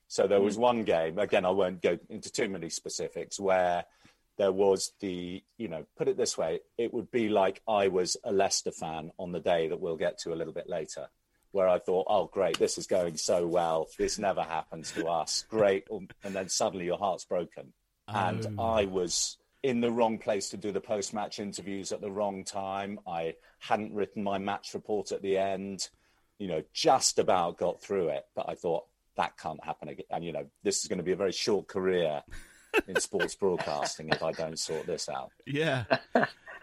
So 0.08 0.26
there 0.26 0.38
Mm. 0.40 0.44
was 0.44 0.56
one 0.58 0.84
game 0.84 1.18
again. 1.18 1.44
I 1.44 1.50
won't 1.50 1.82
go 1.82 1.98
into 2.08 2.30
too 2.30 2.48
many 2.48 2.70
specifics 2.70 3.38
where 3.40 3.84
there 4.38 4.52
was 4.52 4.92
the 5.00 5.42
you 5.56 5.68
know 5.68 5.86
put 5.96 6.08
it 6.08 6.16
this 6.18 6.36
way 6.36 6.60
it 6.76 6.92
would 6.92 7.10
be 7.10 7.30
like 7.30 7.62
i 7.66 7.88
was 7.88 8.18
a 8.22 8.30
leicester 8.30 8.70
fan 8.70 9.10
on 9.18 9.32
the 9.32 9.40
day 9.40 9.66
that 9.68 9.80
we'll 9.80 9.96
get 9.96 10.18
to 10.18 10.34
a 10.34 10.36
little 10.36 10.52
bit 10.52 10.68
later 10.68 11.08
where 11.52 11.66
i 11.66 11.78
thought 11.78 12.04
oh 12.10 12.26
great 12.26 12.58
this 12.58 12.76
is 12.76 12.86
going 12.86 13.16
so 13.16 13.46
well 13.46 13.86
this 13.98 14.18
never 14.18 14.42
happens 14.42 14.92
to 14.92 15.06
us 15.06 15.46
great 15.48 15.84
and 15.90 16.34
then 16.36 16.50
suddenly 16.50 16.84
your 16.84 16.98
heart's 16.98 17.24
broken 17.24 17.72
and 18.08 18.46
Oh. 18.58 18.62
i 18.76 18.84
was 18.84 19.38
in 19.62 19.80
the 19.80 19.90
wrong 19.90 20.18
place 20.18 20.50
to 20.50 20.56
do 20.56 20.70
the 20.70 20.80
post-match 20.80 21.38
interviews 21.38 21.92
at 21.92 22.00
the 22.00 22.10
wrong 22.10 22.44
time 22.44 22.98
i 23.06 23.34
hadn't 23.58 23.94
written 23.94 24.22
my 24.22 24.38
match 24.38 24.74
report 24.74 25.12
at 25.12 25.22
the 25.22 25.36
end 25.36 25.88
you 26.38 26.48
know 26.48 26.62
just 26.72 27.18
about 27.18 27.58
got 27.58 27.82
through 27.82 28.08
it 28.08 28.24
but 28.34 28.48
i 28.48 28.54
thought 28.54 28.84
that 29.16 29.36
can't 29.38 29.62
happen 29.64 29.88
again 29.88 30.06
and 30.10 30.24
you 30.24 30.32
know 30.32 30.46
this 30.62 30.82
is 30.82 30.88
going 30.88 30.98
to 30.98 31.04
be 31.04 31.12
a 31.12 31.16
very 31.16 31.32
short 31.32 31.66
career 31.66 32.22
in 32.88 33.00
sports 33.00 33.34
broadcasting 33.34 34.08
if 34.10 34.22
I 34.22 34.32
don't 34.32 34.58
sort 34.58 34.86
this 34.86 35.08
out. 35.08 35.30
Yeah. 35.46 35.84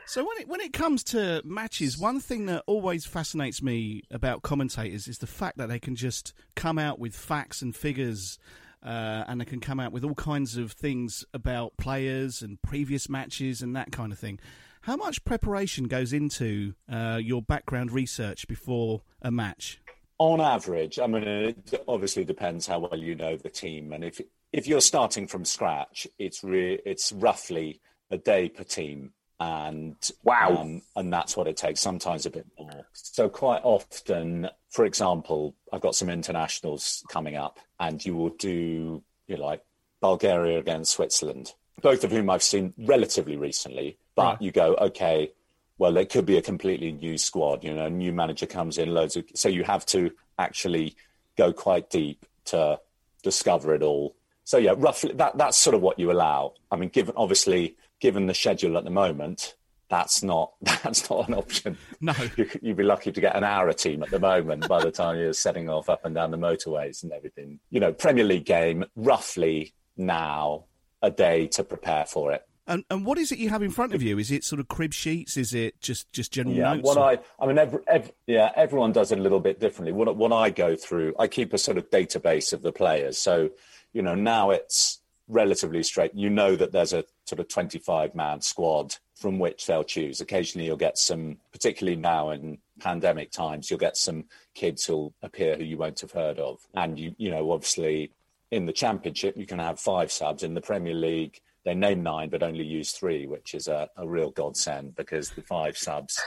So 0.06 0.22
when 0.24 0.38
it 0.38 0.48
when 0.48 0.60
it 0.62 0.74
comes 0.74 1.04
to 1.06 1.42
matches, 1.46 1.98
one 1.98 2.20
thing 2.20 2.46
that 2.48 2.64
always 2.68 3.06
fascinates 3.06 3.62
me 3.62 4.04
about 4.12 4.42
commentators 4.42 5.08
is 5.08 5.20
the 5.20 5.28
fact 5.28 5.58
that 5.58 5.70
they 5.70 5.80
can 5.80 5.96
just 5.96 6.34
come 6.56 6.78
out 6.78 7.00
with 7.00 7.16
facts 7.16 7.62
and 7.62 7.76
figures, 7.76 8.38
uh, 8.84 9.24
and 9.28 9.40
they 9.40 9.46
can 9.46 9.60
come 9.60 9.80
out 9.80 9.92
with 9.92 10.04
all 10.04 10.16
kinds 10.16 10.58
of 10.58 10.72
things 10.72 11.26
about 11.34 11.78
players 11.78 12.42
and 12.42 12.62
previous 12.62 13.10
matches 13.10 13.62
and 13.62 13.76
that 13.76 13.92
kind 13.92 14.12
of 14.12 14.20
thing. 14.20 14.40
How 14.82 14.98
much 14.98 15.24
preparation 15.24 15.86
goes 15.86 16.12
into 16.12 16.74
uh, 16.92 17.20
your 17.22 17.42
background 17.42 17.92
research 17.92 18.48
before 18.48 19.02
a 19.22 19.32
match? 19.32 19.80
On 20.18 20.42
average, 20.42 21.00
I 21.00 21.08
mean, 21.08 21.24
it 21.24 21.84
obviously 21.88 22.26
depends 22.26 22.68
how 22.68 22.80
well 22.80 22.98
you 22.98 23.16
know 23.16 23.38
the 23.38 23.50
team, 23.50 23.94
and 23.94 24.04
if 24.04 24.22
if 24.52 24.68
you're 24.68 24.82
starting 24.82 25.28
from 25.28 25.44
scratch, 25.44 26.08
it's 26.20 26.44
re- 26.44 26.80
it's 26.86 27.12
roughly 27.12 27.82
a 28.12 28.18
day 28.18 28.48
per 28.48 28.64
team, 28.64 29.14
and 29.40 29.96
Wow. 30.24 30.58
um, 30.58 30.82
and 30.96 31.12
that's 31.12 31.36
what 31.36 31.48
it 31.48 31.58
takes. 31.58 31.80
Sometimes 31.82 32.26
a 32.26 32.30
bit 32.30 32.46
more. 32.58 32.88
So 32.94 33.30
quite 33.30 33.62
often, 33.64 34.50
for 34.70 34.86
example, 34.86 35.56
I've 35.72 35.82
got 35.82 35.96
some 35.96 36.10
internationals 36.10 37.04
coming 37.10 37.36
up, 37.36 37.60
and 37.80 38.04
you 38.06 38.16
will 38.16 38.30
do 38.30 39.04
you 39.28 39.38
know, 39.38 39.44
like 39.46 39.62
Bulgaria 40.02 40.60
against 40.60 40.94
Switzerland, 40.94 41.54
both 41.82 42.04
of 42.04 42.12
whom 42.12 42.30
I've 42.30 42.44
seen 42.44 42.74
relatively 42.78 43.38
recently. 43.38 43.98
But 44.16 44.24
Right. 44.34 44.42
you 44.42 44.52
go, 44.52 44.76
okay, 44.76 45.32
well, 45.78 45.98
it 45.98 46.10
could 46.10 46.26
be 46.26 46.38
a 46.38 46.42
completely 46.42 46.92
new 46.92 47.18
squad. 47.18 47.64
You 47.64 47.74
know, 47.74 47.86
a 47.86 47.90
new 47.90 48.14
manager 48.14 48.46
comes 48.46 48.78
in, 48.78 48.94
loads 48.94 49.16
of. 49.18 49.26
So 49.34 49.50
you 49.50 49.64
have 49.64 49.86
to 49.88 50.12
actually 50.38 50.96
go 51.38 51.52
quite 51.52 51.90
deep 51.90 52.26
to 52.46 52.80
discover 53.24 53.74
it 53.74 53.82
all. 53.82 54.16
So 54.44 54.58
yeah, 54.58 54.74
roughly 54.78 55.14
that 55.14 55.38
that's 55.38 55.58
sort 55.58 55.74
of 55.76 55.82
what 55.82 55.98
you 55.98 56.12
allow. 56.12 56.54
I 56.70 56.76
mean, 56.76 56.90
given 56.90 57.16
obviously 57.18 57.76
given 58.04 58.26
the 58.28 58.34
schedule 58.34 58.78
at 58.78 58.84
the 58.84 58.90
moment, 58.90 59.56
that's 59.90 60.22
not 60.22 60.52
that's 60.62 61.10
not 61.10 61.30
an 61.30 61.34
option. 61.36 61.78
No. 62.02 62.14
you, 62.36 62.50
you'd 62.62 62.76
be 62.76 62.84
lucky 62.84 63.14
to 63.14 63.22
get 63.22 63.34
an 63.38 63.46
hour 63.46 63.70
a 63.70 63.74
team 63.74 64.04
at 64.04 64.12
the 64.12 64.20
moment. 64.20 64.68
by 64.68 64.84
the 64.84 64.92
time 64.92 65.18
you're 65.18 65.32
setting 65.32 65.70
off 65.70 65.88
up 65.90 66.04
and 66.04 66.14
down 66.14 66.30
the 66.32 66.38
motorways 66.38 67.02
and 67.04 67.14
everything, 67.14 67.60
you 67.72 67.80
know, 67.80 67.94
Premier 67.94 68.26
League 68.26 68.46
game 68.46 68.84
roughly 68.98 69.74
now 69.96 70.66
a 71.02 71.10
day 71.10 71.48
to 71.48 71.64
prepare 71.64 72.06
for 72.06 72.34
it. 72.34 72.46
And 72.68 72.84
and 72.90 73.06
what 73.06 73.18
is 73.18 73.32
it 73.32 73.40
you 73.40 73.50
have 73.50 73.64
in 73.64 73.72
front 73.72 73.94
of 73.94 74.04
you? 74.04 74.20
Is 74.20 74.32
it 74.32 74.44
sort 74.44 74.60
of 74.60 74.68
crib 74.68 74.94
sheets? 74.94 75.38
Is 75.38 75.54
it 75.54 75.80
just 75.80 76.12
just 76.12 76.34
general 76.34 76.56
Yeah, 76.58 76.74
notes? 76.74 76.86
what 76.86 76.98
or- 76.98 77.10
I, 77.12 77.20
I 77.40 77.48
mean, 77.48 77.58
every, 77.58 77.80
ev 77.88 78.12
yeah, 78.28 78.52
everyone 78.56 78.92
does 78.92 79.14
it 79.14 79.20
a 79.20 79.22
little 79.22 79.40
bit 79.40 79.62
differently. 79.62 79.94
What, 79.94 80.14
what 80.18 80.34
I 80.34 80.50
go 80.50 80.76
through, 80.76 81.14
I 81.18 81.28
keep 81.28 81.54
a 81.54 81.58
sort 81.58 81.78
of 81.78 81.90
database 81.90 82.52
of 82.52 82.62
the 82.64 82.74
players. 82.74 83.18
So, 83.18 83.50
you 83.94 84.02
know, 84.02 84.16
now 84.16 84.50
it's 84.52 85.00
relatively 85.30 85.84
straight. 85.84 86.12
You 86.16 86.30
know 86.30 86.56
that 86.58 86.72
there's 86.74 86.92
a 86.94 87.04
sort 87.26 87.40
of 87.40 87.48
25 87.48 88.16
man 88.16 88.42
squad 88.42 88.96
from 89.16 89.40
which 89.40 89.66
they'll 89.66 89.84
choose. 89.84 90.22
Occasionally, 90.22 90.68
you'll 90.68 90.78
get 90.78 90.98
some, 90.98 91.38
particularly 91.52 91.96
now 91.96 92.32
in 92.32 92.58
pandemic 92.80 93.32
times, 93.32 93.70
you'll 93.70 93.80
get 93.80 93.96
some 93.98 94.26
kids 94.54 94.86
who'll 94.86 95.14
appear 95.22 95.56
who 95.56 95.64
you 95.64 95.78
won't 95.78 96.02
have 96.02 96.12
heard 96.12 96.40
of. 96.40 96.60
And 96.74 97.00
you, 97.00 97.16
you 97.18 97.32
know, 97.32 97.52
obviously 97.52 98.12
in 98.52 98.66
the 98.66 98.74
championship, 98.74 99.38
you 99.38 99.46
can 99.46 99.60
have 99.60 99.80
five 99.80 100.12
subs. 100.12 100.44
In 100.44 100.54
the 100.54 100.62
Premier 100.62 100.94
League, 100.94 101.40
they 101.66 101.74
name 101.74 102.04
nine 102.04 102.30
but 102.30 102.44
only 102.44 102.64
use 102.64 102.92
three, 102.92 103.26
which 103.26 103.54
is 103.54 103.68
a, 103.68 103.90
a 103.98 104.08
real 104.08 104.32
godsend 104.32 104.96
because 104.96 105.30
the 105.32 105.42
five 105.42 105.78
subs 105.78 106.22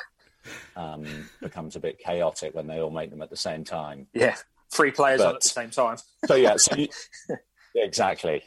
um, 0.76 1.04
becomes 1.42 1.76
a 1.76 1.80
bit 1.80 1.98
chaotic 1.98 2.54
when 2.54 2.66
they 2.66 2.80
all 2.80 2.90
make 2.90 3.10
them 3.10 3.22
at 3.22 3.30
the 3.30 3.36
same 3.36 3.64
time. 3.64 4.06
Yeah, 4.14 4.36
three 4.72 4.90
players 4.90 5.20
But- 5.20 5.28
on 5.28 5.34
at 5.36 5.42
the 5.42 5.48
same 5.48 5.70
time. 5.70 5.98
So 6.26 6.34
yeah, 6.34 6.56
so 6.56 6.74
you, 6.76 6.88
exactly. 7.74 8.42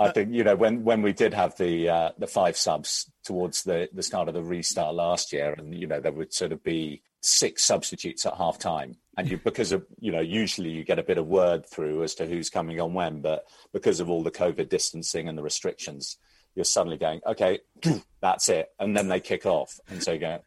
I 0.00 0.10
think 0.12 0.32
you 0.32 0.44
know 0.44 0.56
when 0.56 0.82
when 0.82 1.02
we 1.02 1.12
did 1.12 1.34
have 1.34 1.56
the 1.58 1.88
uh, 1.88 2.10
the 2.18 2.26
five 2.26 2.56
subs 2.56 3.10
towards 3.22 3.64
the 3.64 3.88
the 3.92 4.02
start 4.02 4.28
of 4.28 4.34
the 4.34 4.42
restart 4.42 4.94
last 4.94 5.32
year, 5.32 5.54
and 5.56 5.74
you 5.74 5.86
know 5.86 6.00
there 6.00 6.12
would 6.12 6.32
sort 6.32 6.52
of 6.52 6.62
be 6.64 7.02
six 7.20 7.62
substitutes 7.62 8.24
at 8.24 8.34
half 8.34 8.58
time, 8.58 8.96
and 9.18 9.30
you 9.30 9.36
because 9.36 9.72
of 9.72 9.84
you 9.98 10.10
know 10.10 10.20
usually 10.20 10.70
you 10.70 10.84
get 10.84 10.98
a 10.98 11.02
bit 11.02 11.18
of 11.18 11.26
word 11.26 11.66
through 11.66 12.02
as 12.02 12.14
to 12.14 12.26
who's 12.26 12.48
coming 12.48 12.80
on 12.80 12.94
when, 12.94 13.20
but 13.20 13.44
because 13.72 14.00
of 14.00 14.08
all 14.08 14.22
the 14.22 14.30
COVID 14.30 14.70
distancing 14.70 15.28
and 15.28 15.36
the 15.36 15.42
restrictions, 15.42 16.16
you're 16.54 16.64
suddenly 16.64 16.96
going 16.96 17.20
okay, 17.26 17.60
that's 18.22 18.48
it, 18.48 18.70
and 18.78 18.96
then 18.96 19.08
they 19.08 19.20
kick 19.20 19.44
off, 19.44 19.78
and 19.88 20.02
so 20.02 20.12
you 20.12 20.18
go. 20.18 20.40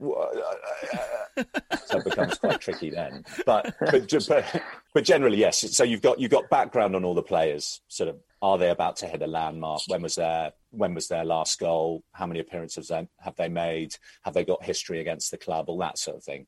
so 1.86 1.98
it 1.98 2.03
becomes 2.03 2.38
quite 2.38 2.60
tricky 2.60 2.89
then. 2.89 3.24
But 3.45 3.75
but, 3.79 4.10
but 4.27 4.63
but 4.93 5.03
generally 5.03 5.38
yes. 5.38 5.60
So 5.75 5.83
you've 5.83 6.01
got 6.01 6.19
you've 6.19 6.31
got 6.31 6.50
background 6.50 6.95
on 6.95 7.05
all 7.05 7.13
the 7.13 7.24
players. 7.24 7.81
Sort 7.88 8.10
of 8.10 8.17
are 8.43 8.57
they 8.57 8.69
about 8.69 8.97
to 8.97 9.07
hit 9.07 9.21
a 9.21 9.27
landmark? 9.27 9.81
When 9.88 10.01
was 10.01 10.15
their 10.15 10.51
when 10.69 10.93
was 10.93 11.07
their 11.07 11.23
last 11.23 11.59
goal? 11.59 12.03
How 12.12 12.27
many 12.27 12.41
appearances 12.41 12.89
have 12.89 13.07
have 13.19 13.38
they 13.38 13.47
made? 13.47 13.95
Have 14.23 14.33
they 14.33 14.43
got 14.43 14.63
history 14.63 15.00
against 15.00 15.31
the 15.31 15.38
club? 15.38 15.69
All 15.69 15.77
that 15.79 15.97
sort 15.97 16.17
of 16.17 16.23
thing. 16.23 16.45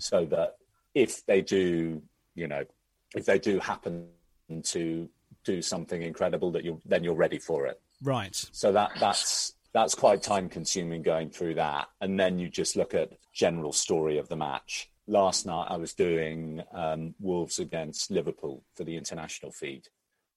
So 0.00 0.26
that 0.26 0.56
if 0.92 1.24
they 1.24 1.42
do, 1.42 2.02
you 2.34 2.48
know, 2.48 2.64
if 3.14 3.26
they 3.26 3.38
do 3.38 3.60
happen 3.60 4.08
to 4.64 5.08
do 5.44 5.62
something 5.62 6.02
incredible, 6.02 6.50
that 6.50 6.64
you 6.64 6.82
then 6.84 7.04
you're 7.04 7.14
ready 7.14 7.38
for 7.38 7.66
it. 7.66 7.80
Right. 8.02 8.34
So 8.50 8.72
that 8.72 8.90
that's 8.98 9.54
that's 9.72 9.94
quite 9.94 10.22
time 10.22 10.48
consuming 10.48 11.02
going 11.02 11.30
through 11.30 11.54
that, 11.54 11.86
and 12.00 12.18
then 12.18 12.40
you 12.40 12.48
just 12.48 12.74
look 12.74 12.92
at 12.92 13.12
general 13.32 13.72
story 13.72 14.18
of 14.18 14.28
the 14.28 14.36
match. 14.36 14.90
Last 15.06 15.46
night 15.46 15.68
I 15.70 15.76
was 15.76 15.94
doing 15.94 16.62
um, 16.72 17.14
Wolves 17.20 17.60
against 17.60 18.10
Liverpool 18.10 18.64
for 18.74 18.82
the 18.82 18.96
international 18.96 19.52
feed, 19.52 19.86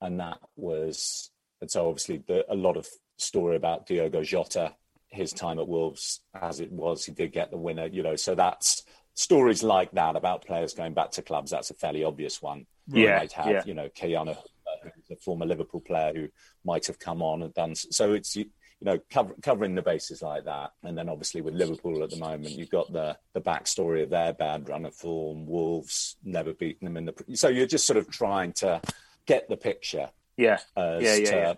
and 0.01 0.19
that 0.19 0.39
was 0.55 1.31
and 1.61 1.69
so 1.69 1.87
obviously 1.89 2.23
the, 2.27 2.45
a 2.51 2.55
lot 2.55 2.77
of 2.77 2.87
story 3.17 3.55
about 3.55 3.85
Diogo 3.85 4.23
Jota, 4.23 4.73
his 5.07 5.33
time 5.33 5.59
at 5.59 5.67
Wolves 5.67 6.21
as 6.39 6.59
it 6.59 6.71
was, 6.71 7.05
he 7.05 7.11
did 7.11 7.31
get 7.31 7.51
the 7.51 7.57
winner, 7.57 7.87
you 7.87 8.03
know. 8.03 8.15
So 8.15 8.35
that's 8.35 8.83
stories 9.13 9.63
like 9.63 9.91
that 9.91 10.15
about 10.15 10.45
players 10.45 10.73
going 10.73 10.93
back 10.93 11.11
to 11.11 11.21
clubs. 11.21 11.51
That's 11.51 11.69
a 11.71 11.73
fairly 11.73 12.03
obvious 12.03 12.41
one. 12.41 12.65
You 12.87 13.07
Yeah, 13.07 13.17
might 13.17 13.33
have, 13.33 13.47
yeah. 13.47 13.63
you 13.65 13.73
know, 13.73 13.89
Keanu, 13.89 14.37
who's 14.83 15.11
a 15.11 15.15
former 15.17 15.45
Liverpool 15.45 15.81
player 15.81 16.13
who 16.15 16.27
might 16.63 16.87
have 16.87 16.99
come 16.99 17.21
on 17.21 17.43
and 17.43 17.53
done. 17.53 17.75
So 17.75 18.13
it's 18.13 18.35
you, 18.35 18.45
you 18.79 18.85
know 18.85 18.99
cover, 19.11 19.33
covering 19.41 19.75
the 19.75 19.81
bases 19.81 20.21
like 20.21 20.45
that, 20.45 20.71
and 20.83 20.97
then 20.97 21.09
obviously 21.09 21.41
with 21.41 21.53
Liverpool 21.55 22.01
at 22.03 22.09
the 22.11 22.17
moment, 22.17 22.51
you've 22.51 22.69
got 22.69 22.93
the 22.93 23.17
the 23.33 23.41
backstory 23.41 24.03
of 24.03 24.09
their 24.09 24.31
bad 24.31 24.69
run 24.69 24.85
of 24.85 24.95
form. 24.95 25.45
Wolves 25.45 26.15
never 26.23 26.53
beaten 26.53 26.85
them 26.85 26.95
in 26.95 27.05
the. 27.05 27.35
So 27.35 27.49
you're 27.49 27.67
just 27.67 27.85
sort 27.85 27.97
of 27.97 28.09
trying 28.09 28.53
to 28.53 28.81
get 29.25 29.47
the 29.49 29.57
picture 29.57 30.09
Yeah, 30.37 30.59
as 30.75 31.03
yeah, 31.03 31.15
yeah, 31.15 31.25
to- 31.31 31.35
yeah. 31.35 31.53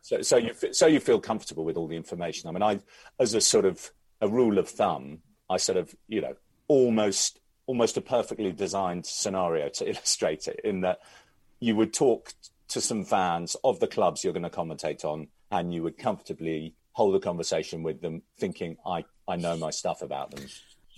So, 0.00 0.22
so 0.22 0.36
you 0.36 0.54
so 0.72 0.86
you 0.86 1.00
feel 1.00 1.20
comfortable 1.20 1.64
with 1.64 1.76
all 1.76 1.86
the 1.88 1.96
information. 1.96 2.48
I 2.48 2.52
mean, 2.52 2.62
I 2.62 2.80
as 3.18 3.34
a 3.34 3.40
sort 3.40 3.64
of 3.64 3.90
a 4.20 4.28
rule 4.28 4.58
of 4.58 4.68
thumb, 4.68 5.18
I 5.48 5.56
sort 5.58 5.78
of 5.78 5.94
you 6.08 6.20
know 6.20 6.34
almost 6.68 7.38
almost 7.66 7.96
a 7.96 8.00
perfectly 8.00 8.52
designed 8.52 9.06
scenario 9.06 9.68
to 9.68 9.84
illustrate 9.90 10.48
it 10.48 10.60
in 10.64 10.80
that 10.82 10.98
you 11.60 11.76
would 11.76 11.92
talk 11.94 12.32
to 12.68 12.80
some 12.80 13.04
fans 13.04 13.54
of 13.62 13.78
the 13.80 13.86
clubs 13.86 14.24
you're 14.24 14.32
going 14.32 14.42
to 14.42 14.50
commentate 14.50 15.04
on, 15.04 15.28
and 15.50 15.72
you 15.72 15.82
would 15.82 15.96
comfortably 15.98 16.74
hold 16.92 17.14
a 17.14 17.20
conversation 17.20 17.82
with 17.82 18.00
them, 18.00 18.22
thinking, 18.38 18.76
"I 18.86 19.04
I 19.28 19.36
know 19.36 19.56
my 19.56 19.70
stuff 19.70 20.02
about 20.02 20.30
them." 20.32 20.46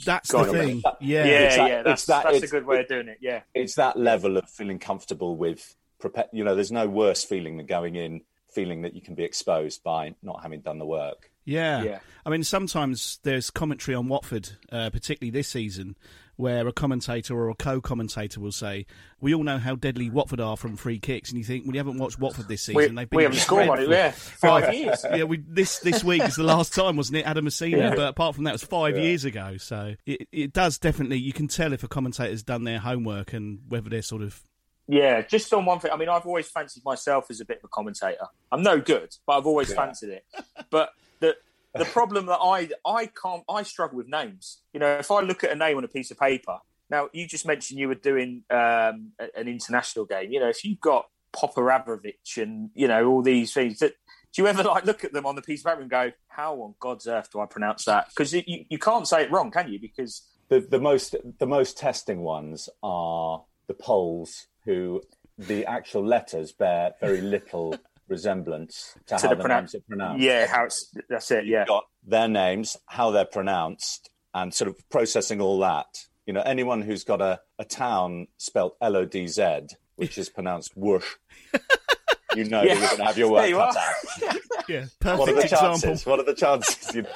That's 0.05 0.31
Go 0.31 0.45
the 0.45 0.51
on, 0.51 0.67
thing. 0.67 0.81
That- 0.85 0.97
Yeah. 1.01 1.25
yeah, 1.25 1.31
it's 1.39 1.57
that- 1.57 1.69
yeah. 1.69 1.79
it's 1.81 1.85
That's, 1.85 2.05
that- 2.07 2.25
that's 2.33 2.45
a 2.45 2.49
good 2.49 2.67
way 2.67 2.81
of 2.81 2.89
doing 2.89 3.09
it. 3.09 3.19
Yeah, 3.21 3.43
it's 3.55 3.75
that 3.77 3.97
level 3.99 4.37
of 4.37 4.49
feeling 4.51 4.79
comfortable 4.79 5.37
with 5.37 5.77
prepa- 6.09 6.29
you 6.33 6.45
know 6.45 6.55
there's 6.55 6.73
no 6.73 6.87
worse 6.87 7.25
feeling 7.25 7.57
than 7.57 7.67
going 7.67 7.97
in 7.97 8.21
feeling 8.53 8.83
that 8.83 8.95
you 8.95 9.01
can 9.01 9.15
be 9.15 9.25
exposed 9.25 9.83
by 9.83 10.15
not 10.23 10.41
having 10.43 10.61
done 10.61 10.79
the 10.79 10.87
work 10.87 11.31
Yeah. 11.45 11.83
Yeah. 11.83 11.99
I 12.25 12.31
mean, 12.31 12.43
sometimes 12.45 13.19
there's 13.23 13.51
commentary 13.51 13.95
on 13.95 14.09
Watford, 14.09 14.49
uh, 14.73 14.89
particularly 14.91 15.31
this 15.31 15.49
season, 15.49 15.95
where 16.37 16.67
a 16.67 16.73
commentator 16.73 17.35
or 17.37 17.51
a 17.51 17.55
co-commentator 17.55 18.41
will 18.41 18.51
say, 18.51 18.87
"We 19.21 19.35
all 19.35 19.43
know 19.43 19.59
how 19.59 19.75
deadly 19.77 20.09
Watford 20.09 20.41
are 20.41 20.57
from 20.57 20.77
free 20.77 20.99
kicks," 20.99 21.29
and 21.31 21.39
you 21.39 21.45
think, 21.45 21.67
"Well, 21.67 21.75
you 21.75 21.79
haven't 21.81 21.99
watched 21.99 22.19
Watford 22.19 22.49
this 22.49 22.63
season. 22.63 22.77
we, 22.77 22.87
They've 22.89 23.11
been 23.11 23.17
we 23.19 23.23
haven't 23.25 23.39
scored 23.39 23.69
on 23.69 23.79
it. 23.79 23.89
Yeah, 23.91 24.11
five 24.13 24.73
years. 24.73 25.05
yeah, 25.05 25.25
we, 25.25 25.37
this 25.47 25.81
this 25.81 26.03
week 26.03 26.23
is 26.25 26.37
the 26.37 26.43
last 26.45 26.75
time, 26.75 26.97
wasn't 26.97 27.19
it, 27.19 27.27
Adam 27.27 27.45
Masina? 27.45 27.77
Yeah. 27.77 27.95
But 27.95 28.09
apart 28.09 28.35
from 28.37 28.45
that, 28.45 28.51
it 28.51 28.55
was 28.55 28.65
five 28.65 28.97
years 28.97 29.25
ago. 29.27 29.59
So 29.59 29.95
it, 30.07 30.27
it 30.33 30.53
does 30.55 30.79
definitely 30.79 31.19
you 31.19 31.33
can 31.35 31.47
tell 31.47 31.73
if 31.75 31.83
a 31.85 31.89
commentator's 31.89 32.43
done 32.43 32.65
their 32.65 32.79
homework 32.79 33.33
and 33.35 33.61
whether 33.69 33.91
they're 33.91 34.03
sort 34.03 34.23
of 34.23 34.43
Yeah, 34.87 35.23
just 35.23 35.53
on 35.53 35.65
one 35.65 35.81
thing. 35.81 35.91
I 35.93 35.97
mean, 35.97 36.09
I've 36.09 36.27
always 36.27 36.49
fancied 36.49 36.85
myself 36.85 37.31
as 37.31 37.41
a 37.41 37.45
bit 37.45 37.59
of 37.59 37.65
a 37.65 37.69
commentator. 37.69 38.27
I'm 38.53 38.63
no 38.63 38.81
good, 38.81 39.15
but 39.27 39.39
I've 39.39 39.47
always 39.47 39.73
fancied 39.73 40.11
it. 40.11 40.25
But 40.71 40.91
the 41.21 41.37
the 41.75 41.85
problem 41.87 42.27
that 42.27 42.39
I 42.39 42.69
I 42.85 43.07
can't 43.07 43.45
I 43.49 43.63
struggle 43.63 43.97
with 43.97 44.09
names. 44.09 44.61
You 44.73 44.81
know, 44.81 44.97
if 44.97 45.11
I 45.11 45.21
look 45.21 45.43
at 45.43 45.51
a 45.51 45.55
name 45.55 45.77
on 45.77 45.85
a 45.85 45.89
piece 45.89 46.11
of 46.11 46.19
paper. 46.19 46.59
Now, 46.91 47.09
you 47.15 47.27
just 47.27 47.47
mentioned 47.47 47.81
you 47.81 47.89
were 47.89 47.95
doing 47.95 48.43
um, 48.51 49.13
an 49.19 49.49
international 49.49 50.05
game. 50.05 50.31
You 50.31 50.39
know, 50.39 50.49
if 50.49 50.65
you've 50.65 50.81
got 50.81 51.07
Popper 51.33 51.71
Abramovich 51.71 52.37
and 52.37 52.71
you 52.75 52.87
know 52.87 53.07
all 53.07 53.23
these 53.23 53.55
things, 53.55 53.79
that 53.79 53.95
do 54.35 54.43
you 54.43 54.49
ever 54.49 54.63
like 54.63 54.85
look 54.85 55.03
at 55.03 55.13
them 55.13 55.27
on 55.27 55.35
the 55.35 55.43
piece 55.43 55.61
of 55.61 55.67
paper 55.67 55.81
and 55.81 55.91
go, 55.91 56.13
"How 56.29 56.55
on 56.57 56.75
God's 56.79 57.07
earth 57.07 57.31
do 57.33 57.41
I 57.41 57.47
pronounce 57.47 57.87
that?" 57.87 58.09
Because 58.11 58.35
you, 58.35 58.43
you 58.69 58.79
can't 58.79 59.09
say 59.09 59.23
it 59.23 59.31
wrong, 59.31 59.51
can 59.51 59.73
you? 59.73 59.81
Because 59.81 60.23
the, 60.49 60.61
the 60.61 60.79
most 60.79 61.17
the 61.39 61.47
most 61.47 61.79
testing 61.79 62.21
ones 62.21 62.69
are 62.83 63.45
the 63.67 63.75
Poles 63.75 64.47
who 64.65 65.03
the 65.39 65.67
actual 65.67 66.05
letters 66.07 66.53
bear 66.53 66.93
very 67.01 67.21
little 67.21 67.77
resemblance 68.09 68.95
to, 69.07 69.17
To 69.17 69.23
how 69.23 69.29
the 69.31 69.35
the, 69.37 69.41
pronoun- 69.43 69.63
names 69.63 69.75
are 69.75 69.81
pronounced 69.81 70.23
yeah, 70.23 70.47
how 70.47 70.65
it's 70.65 70.95
that's 71.09 71.31
it. 71.31 71.47
Yeah, 71.47 71.65
got 71.67 71.85
their 72.07 72.29
names 72.29 72.77
how 72.87 73.11
they're 73.11 73.25
pronounced 73.25 74.11
and 74.35 74.53
sort 74.55 74.69
of 74.69 74.77
processing 74.91 75.41
all 75.41 75.59
that 75.61 75.87
you 76.27 76.33
know 76.33 76.43
anyone 76.43 76.83
who's 76.83 77.03
got 77.05 77.21
a, 77.21 77.41
a 77.59 77.65
town 77.65 78.27
spelt 78.37 78.77
L-O-D-Z 78.81 79.61
which 79.97 80.19
is 80.19 80.29
pronounced 80.29 80.73
whoosh 80.77 81.07
you 82.37 82.45
know 82.45 82.63
Yeah. 82.63 82.75
you're 82.75 82.87
going 82.87 82.97
to 82.99 83.05
have 83.05 83.19
your 83.19 83.29
There 83.41 83.43
work 83.43 83.49
you 83.49 83.57
cut 83.57 83.77
are. 83.77 84.29
out 84.31 84.37
yeah 84.69 84.85
what 85.03 85.29
are 85.29 85.35
the 85.35 85.41
example. 85.43 85.69
chances? 85.69 86.07
What 86.07 86.19
are 86.21 86.25
the 86.25 86.35
chances? 86.35 86.95
You 86.95 87.03
know, 87.03 87.09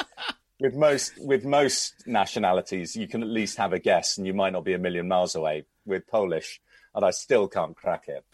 with 0.61 0.75
most 0.75 1.13
with 1.19 1.45
most 1.45 1.95
nationalities, 2.07 2.97
you 2.97 3.07
can 3.09 3.23
at 3.23 3.29
least 3.29 3.57
have 3.59 3.73
a 3.73 3.79
guess, 3.79 4.19
and 4.19 4.27
you 4.27 4.35
might 4.35 4.53
not 4.53 4.65
be 4.65 4.73
a 4.75 4.79
million 4.79 5.07
miles 5.07 5.35
away. 5.37 5.65
With 5.87 6.07
Polish, 6.09 6.61
and 6.99 7.05
I 7.07 7.11
still 7.13 7.47
can't 7.49 7.77
crack 7.77 8.09
it. 8.09 8.25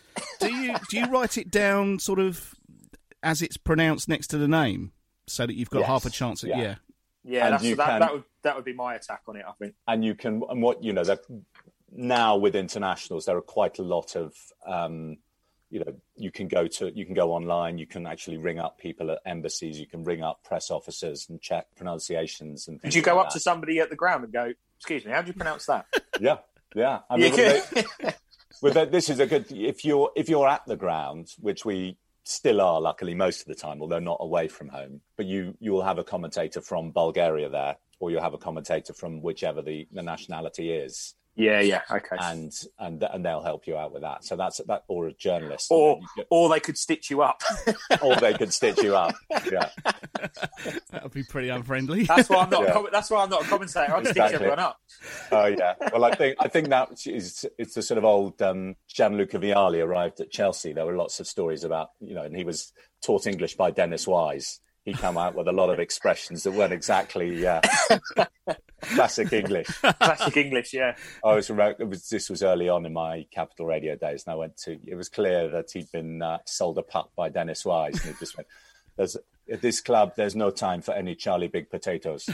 do 0.41 0.51
you 0.53 0.75
do 0.91 0.99
you 0.99 1.07
write 1.07 1.37
it 1.39 1.51
down 1.51 1.99
sort 1.99 2.19
of 2.19 2.55
as 3.23 3.43
it's 3.43 3.57
pronounced 3.59 4.09
next 4.09 4.29
to 4.29 4.39
the 4.39 4.49
name 4.49 4.93
so 5.27 5.47
that 5.47 5.55
you've 5.55 5.71
got 5.71 5.81
Yes. 5.81 5.89
half 5.89 6.07
a 6.07 6.11
chance 6.11 6.43
at 6.45 6.51
Yeah. 6.51 6.57
yeah. 6.63 6.75
yeah, 7.25 7.45
And 7.47 7.53
that's, 7.55 7.63
that, 7.77 7.87
can- 7.87 8.01
that 8.01 8.13
would 8.13 8.25
that 8.43 8.57
would 8.57 8.65
be 8.65 8.73
my 8.75 8.95
attack 8.95 9.23
on 9.29 9.37
it. 9.37 9.45
I 9.49 9.53
think. 9.53 9.75
And 9.87 10.05
you 10.05 10.15
can, 10.15 10.43
and 10.49 10.63
what 10.63 10.83
you 10.83 10.93
know, 10.93 11.05
that 11.05 11.21
now 11.93 12.37
with 12.37 12.55
internationals, 12.57 13.25
there 13.27 13.37
are 13.37 13.41
quite 13.43 13.79
a 13.79 13.83
lot 13.83 14.17
of, 14.17 14.35
um, 14.67 15.17
you 15.71 15.81
know, 15.81 15.95
you 16.17 16.31
can 16.31 16.47
go 16.49 16.67
to, 16.67 16.91
you 16.95 17.05
can 17.07 17.15
go 17.15 17.33
online, 17.33 17.79
you 17.79 17.87
can 17.87 18.07
actually 18.07 18.37
ring 18.37 18.59
up 18.59 18.79
people 18.79 19.11
at 19.11 19.19
embassies, 19.27 19.79
you 19.81 19.87
can 19.87 20.05
ring 20.05 20.23
up 20.23 20.43
press 20.45 20.71
officers 20.71 21.27
and 21.31 21.41
check 21.41 21.67
pronunciations 21.77 22.69
and. 22.69 22.81
Did 22.83 22.95
you 22.95 23.03
go 23.03 23.17
like 23.17 23.27
up 23.29 23.33
to 23.33 23.41
somebody 23.41 23.79
at 23.81 23.89
the 23.91 23.97
ground 23.97 24.25
and 24.25 24.33
go, 24.33 24.53
"Excuse 24.77 25.05
me, 25.05 25.13
how 25.13 25.23
do 25.23 25.29
you 25.29 25.35
pronounce 25.35 25.67
that?" 25.67 25.87
Yeah, 26.21 26.37
yeah. 26.75 27.01
I 27.11 27.17
You 27.17 27.31
mean, 27.31 27.33
with 27.33 28.19
with 28.65 28.91
this 28.91 29.11
is 29.11 29.21
a 29.21 29.27
good 29.27 29.53
if 29.53 29.85
you're 29.85 30.11
if 30.17 30.27
you're 30.31 30.49
at 30.49 30.65
the 30.67 30.75
ground, 30.75 31.35
which 31.39 31.67
we 31.67 31.99
still 32.25 32.63
are, 32.63 32.81
luckily 32.81 33.15
most 33.15 33.43
of 33.43 33.47
the 33.47 33.55
time, 33.55 33.83
although 33.83 33.99
not 33.99 34.17
away 34.21 34.49
from 34.49 34.69
home. 34.69 35.03
But 35.19 35.27
you 35.27 35.55
you 35.61 35.73
will 35.73 35.83
have 35.83 35.99
a 35.99 36.05
commentator 36.05 36.63
from 36.63 36.91
Bulgaria 36.91 37.51
there, 37.51 37.77
or 38.01 38.11
you'll 38.11 38.23
have 38.23 38.33
a 38.33 38.39
commentator 38.39 38.95
from 38.95 39.21
whichever 39.21 39.61
the, 39.61 39.87
the 39.93 40.03
nationality 40.03 40.71
is, 40.71 41.15
yeah, 41.37 41.61
yeah, 41.61 41.83
okay. 41.91 42.17
and 42.21 42.53
and 42.79 43.03
and 43.03 43.25
they'll 43.25 43.43
help 43.43 43.67
you 43.67 43.77
out 43.77 43.93
with 43.93 44.03
that. 44.03 44.25
So 44.25 44.37
that's 44.37 44.59
that, 44.69 44.85
or 44.89 45.09
a 45.09 45.13
journalist, 45.13 45.67
or 45.71 46.01
get- 46.17 46.27
or 46.31 46.49
they 46.49 46.61
could 46.61 46.79
stitch 46.79 47.11
you 47.11 47.23
up. 47.23 47.43
or 48.03 48.17
they 48.17 48.35
could 48.35 48.53
stitch 48.53 48.83
you 48.83 48.95
up. 48.97 49.15
Yeah, 49.51 49.71
That 50.91 51.03
would 51.03 51.13
be 51.13 51.25
pretty 51.25 51.49
unfriendly. 51.49 52.05
That's 52.05 52.29
why 52.29 52.45
I'm 52.45 52.51
not. 52.51 52.63
Yeah. 52.63 52.79
A 52.87 52.91
that's 52.91 53.11
why 53.11 53.23
I'm 53.23 53.31
not 53.31 53.43
a 53.43 53.49
commentator. 53.49 53.95
I 53.95 54.01
stitch 54.03 54.11
Exactly. 54.11 54.35
everyone 54.37 54.59
up. 54.61 54.79
oh 55.33 55.47
yeah. 55.47 55.75
Well, 55.93 56.05
I 56.05 56.15
think 56.15 56.37
I 56.41 56.49
think 56.49 56.69
that 56.69 57.07
is 57.07 57.45
it's 57.59 57.75
the 57.75 57.83
sort 57.83 57.99
of 57.99 58.05
old 58.05 58.41
um, 58.41 58.77
Gianluca 58.89 59.39
Vialli 59.39 59.85
arrived 59.85 60.21
at 60.21 60.31
Chelsea. 60.31 60.73
There 60.73 60.87
were 60.87 60.97
lots 60.97 61.21
of 61.21 61.27
stories 61.27 61.65
about 61.65 61.91
you 62.01 62.15
know, 62.15 62.23
and 62.23 62.37
he 62.37 62.45
was 62.45 62.73
taught 63.03 63.27
English 63.27 63.57
by 63.57 63.71
Dennis 63.71 64.07
Wise. 64.07 64.61
He 64.85 64.93
came 64.93 65.17
out 65.17 65.35
with 65.35 65.49
a 65.49 65.53
lot 65.53 65.71
of 65.71 65.79
expressions 65.79 66.43
that 66.43 66.53
weren't 66.53 66.73
exactly 66.73 67.47
uh, 67.47 67.61
classic 68.83 69.33
English. 69.33 69.69
Classic 69.69 70.37
English. 70.37 70.75
Yeah. 70.75 70.95
I 71.25 71.35
was, 71.35 71.49
was 71.51 72.09
this 72.11 72.29
was 72.29 72.43
early 72.43 72.69
on 72.69 72.85
in 72.85 72.93
my 72.93 73.27
Capital 73.31 73.67
Radio 73.67 73.97
days, 73.97 74.25
and 74.27 74.33
I 74.35 74.37
went 74.37 74.59
to. 74.59 74.79
It 74.87 74.95
was 74.95 75.09
clear 75.09 75.49
that 75.49 75.71
he'd 75.73 75.91
been 75.91 76.21
uh, 76.21 76.39
sold 76.45 76.77
a 76.77 76.83
pup 76.83 77.13
by 77.17 77.31
Dennis 77.31 77.65
Wise, 77.65 77.95
and 78.05 78.15
he 78.15 78.19
just 78.19 78.37
went. 78.37 78.47
There's 78.97 79.17
at 79.51 79.61
this 79.61 79.81
club, 79.81 80.13
there's 80.17 80.35
no 80.35 80.51
time 80.51 80.81
for 80.81 80.93
any 80.95 81.15
Charlie 81.15 81.49
Big 81.49 81.69
Potatoes. 81.71 82.29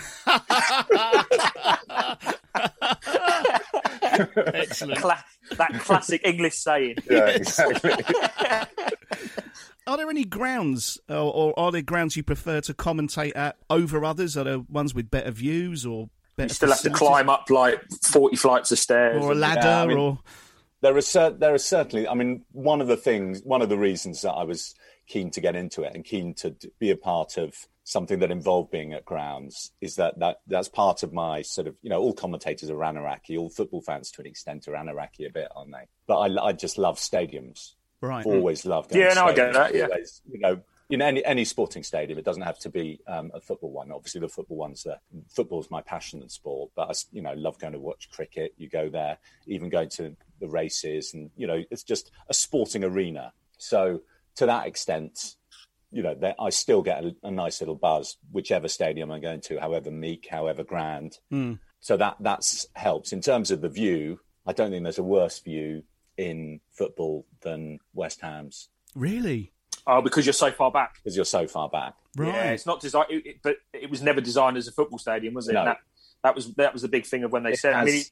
Excellent. 4.37 5.01
Cla- 5.01 5.25
that 5.57 5.73
classic 5.81 6.21
English 6.25 6.55
saying. 6.57 6.97
yeah, 7.11 7.27
exactly. 7.27 7.93
Are 9.91 9.97
there 9.97 10.09
any 10.09 10.25
grounds, 10.25 11.01
or, 11.09 11.17
or 11.17 11.59
are 11.59 11.73
there 11.73 11.83
grounds 11.83 12.17
you 12.17 12.23
prefer 12.23 12.61
to 12.61 12.73
commentate 12.75 13.33
at 13.35 13.57
over 13.69 14.05
others? 14.05 14.37
Are 14.37 14.45
there 14.45 14.61
ones 14.61 14.95
with 14.95 15.11
better 15.11 15.33
views 15.33 15.85
or 15.85 16.11
better 16.37 16.47
You 16.51 16.55
still 16.55 16.69
have 16.71 16.81
to 16.83 16.91
climb 16.91 17.29
up 17.29 17.51
like 17.51 17.83
40 18.05 18.37
flights 18.37 18.71
of 18.71 18.79
stairs. 18.79 19.21
or 19.21 19.33
a 19.33 19.35
ladder, 19.35 19.61
Yeah, 19.67 19.83
I 19.83 19.87
mean- 19.87 19.99
or 19.99 20.19
there 20.81 20.97
are 20.97 21.01
cer- 21.01 21.31
there 21.37 21.53
are 21.55 21.59
certainly. 21.59 22.07
I 22.07 22.15
mean, 22.15 22.45
one 22.53 22.81
of 22.81 22.87
the 22.87 22.97
things, 22.97 23.43
one 23.43 23.63
of 23.63 23.69
the 23.69 23.77
reasons 23.77 24.23
that 24.23 24.31
I 24.31 24.45
was 24.45 24.77
keen 25.09 25.33
to 25.33 25.41
get 25.41 25.57
into 25.57 25.83
it 25.83 25.93
and 25.93 26.05
keen 26.05 26.35
to 26.35 26.51
d- 26.51 26.71
be 26.79 26.91
a 26.93 26.97
part 26.97 27.37
of 27.37 27.67
something 27.83 28.21
that 28.21 28.31
involved 28.31 28.71
being 28.71 28.93
at 28.93 29.05
grounds 29.05 29.73
is 29.81 29.97
that 29.97 30.17
that 30.21 30.37
that's 30.47 30.69
part 30.69 31.03
of 31.03 31.13
my 31.13 31.43
sort 31.43 31.67
of 31.67 31.75
you 31.83 31.91
know 31.91 31.99
all 32.01 32.13
commentators 32.15 32.71
are 32.71 32.77
Anaraki, 32.77 33.37
all 33.37 33.51
football 33.51 33.83
fans 33.83 34.13
to 34.13 34.21
an 34.21 34.29
extent 34.29 34.69
are 34.69 34.75
Anaraki 34.77 35.27
a 35.27 35.33
bit, 35.33 35.49
aren't 35.57 35.73
they? 35.73 35.89
But 36.07 36.19
I, 36.21 36.47
I 36.47 36.53
just 36.53 36.79
love 36.79 36.97
stadiums. 36.99 37.73
Right? 38.01 38.25
always 38.37 38.65
loved. 38.67 38.91
going 38.91 39.03
Yeah, 39.03 39.15
no, 39.15 39.25
I 39.27 39.33
get 39.35 39.53
that, 39.55 39.75
yeah. 39.75 39.85
Always, 39.85 40.23
you 40.31 40.39
know, 40.41 40.61
in 40.89 41.01
any 41.03 41.25
any 41.25 41.45
sporting 41.45 41.83
stadium, 41.85 42.19
it 42.19 42.25
doesn't 42.25 42.43
have 42.43 42.59
to 42.61 42.69
be 42.69 42.99
um, 43.07 43.31
a 43.35 43.41
football 43.41 43.71
one. 43.71 43.93
Obviously, 43.93 44.21
the 44.21 44.29
football 44.29 44.57
ones, 44.57 44.83
that 44.83 45.01
football's 45.29 45.71
my 45.71 45.81
passion 45.83 46.21
and 46.21 46.31
sport. 46.31 46.71
But 46.75 46.89
I, 46.89 46.91
s- 46.91 47.07
you 47.13 47.23
know, 47.23 47.33
love 47.35 47.59
going 47.61 47.75
to 47.75 47.79
watch 47.79 48.09
cricket. 48.11 48.55
You 48.57 48.69
go 48.69 48.89
there, 48.89 49.19
even 49.47 49.69
going 49.69 49.89
to 49.91 50.17
the 50.41 50.49
races, 50.49 51.15
and 51.15 51.31
you 51.37 51.47
know, 51.47 51.63
it's 51.71 51.85
just 51.85 52.11
a 52.29 52.35
sporting 52.35 52.83
arena. 52.83 53.33
So 53.59 54.01
to 54.37 54.47
that 54.47 54.67
extent, 54.67 55.37
you 55.93 56.03
know, 56.03 56.15
there, 56.15 56.35
I 56.41 56.51
still 56.51 56.83
get 56.83 57.05
a, 57.05 57.15
a 57.23 57.31
nice 57.31 57.61
little 57.61 57.75
buzz, 57.77 58.17
whichever 58.33 58.67
stadium 58.69 59.11
I'm 59.13 59.21
going 59.21 59.43
to, 59.43 59.61
however 59.61 59.91
meek, 59.91 60.27
however 60.31 60.65
grand. 60.65 61.19
So 61.81 61.97
that 61.99 62.17
that's 62.21 62.67
helps 62.75 63.13
in 63.13 63.21
terms 63.21 63.51
of 63.53 63.61
the 63.61 63.69
view. 63.69 64.21
I 64.47 64.53
don't 64.53 64.71
think 64.71 64.83
there's 64.83 64.99
a 64.99 65.03
worse 65.05 65.39
view 65.39 65.85
in 66.21 66.61
football 66.73 67.27
than 67.43 67.79
West 67.95 68.21
Ham's 68.21 68.69
Really? 68.95 69.53
Oh, 69.87 70.03
because 70.03 70.27
you're 70.27 70.33
so 70.33 70.51
far 70.51 70.71
back. 70.71 70.95
because 70.97 71.17
you're 71.17 71.25
so 71.25 71.47
far 71.47 71.69
back. 71.69 71.95
Right. 72.17 72.29
Yeah, 72.29 72.51
it's 72.51 72.67
not 72.67 72.81
designed, 72.81 73.07
it, 73.11 73.27
it- 73.27 73.37
but 73.43 73.57
it 73.73 73.89
was 73.91 74.03
never 74.03 74.21
designed 74.21 74.57
as 74.57 74.69
a 74.69 74.73
football 74.73 74.99
stadium, 74.99 75.33
was 75.35 75.49
it? 75.49 75.55
No. 75.55 75.65
That, 75.65 75.79
that 76.23 76.35
was 76.35 76.53
that 76.57 76.73
was 76.73 76.83
the 76.83 76.89
big 76.89 77.07
thing 77.07 77.25
of 77.25 77.33
when 77.33 77.43
they 77.45 77.53
It 77.53 77.59
said. 77.61 77.73
I 77.75 77.85
mean, 77.85 78.03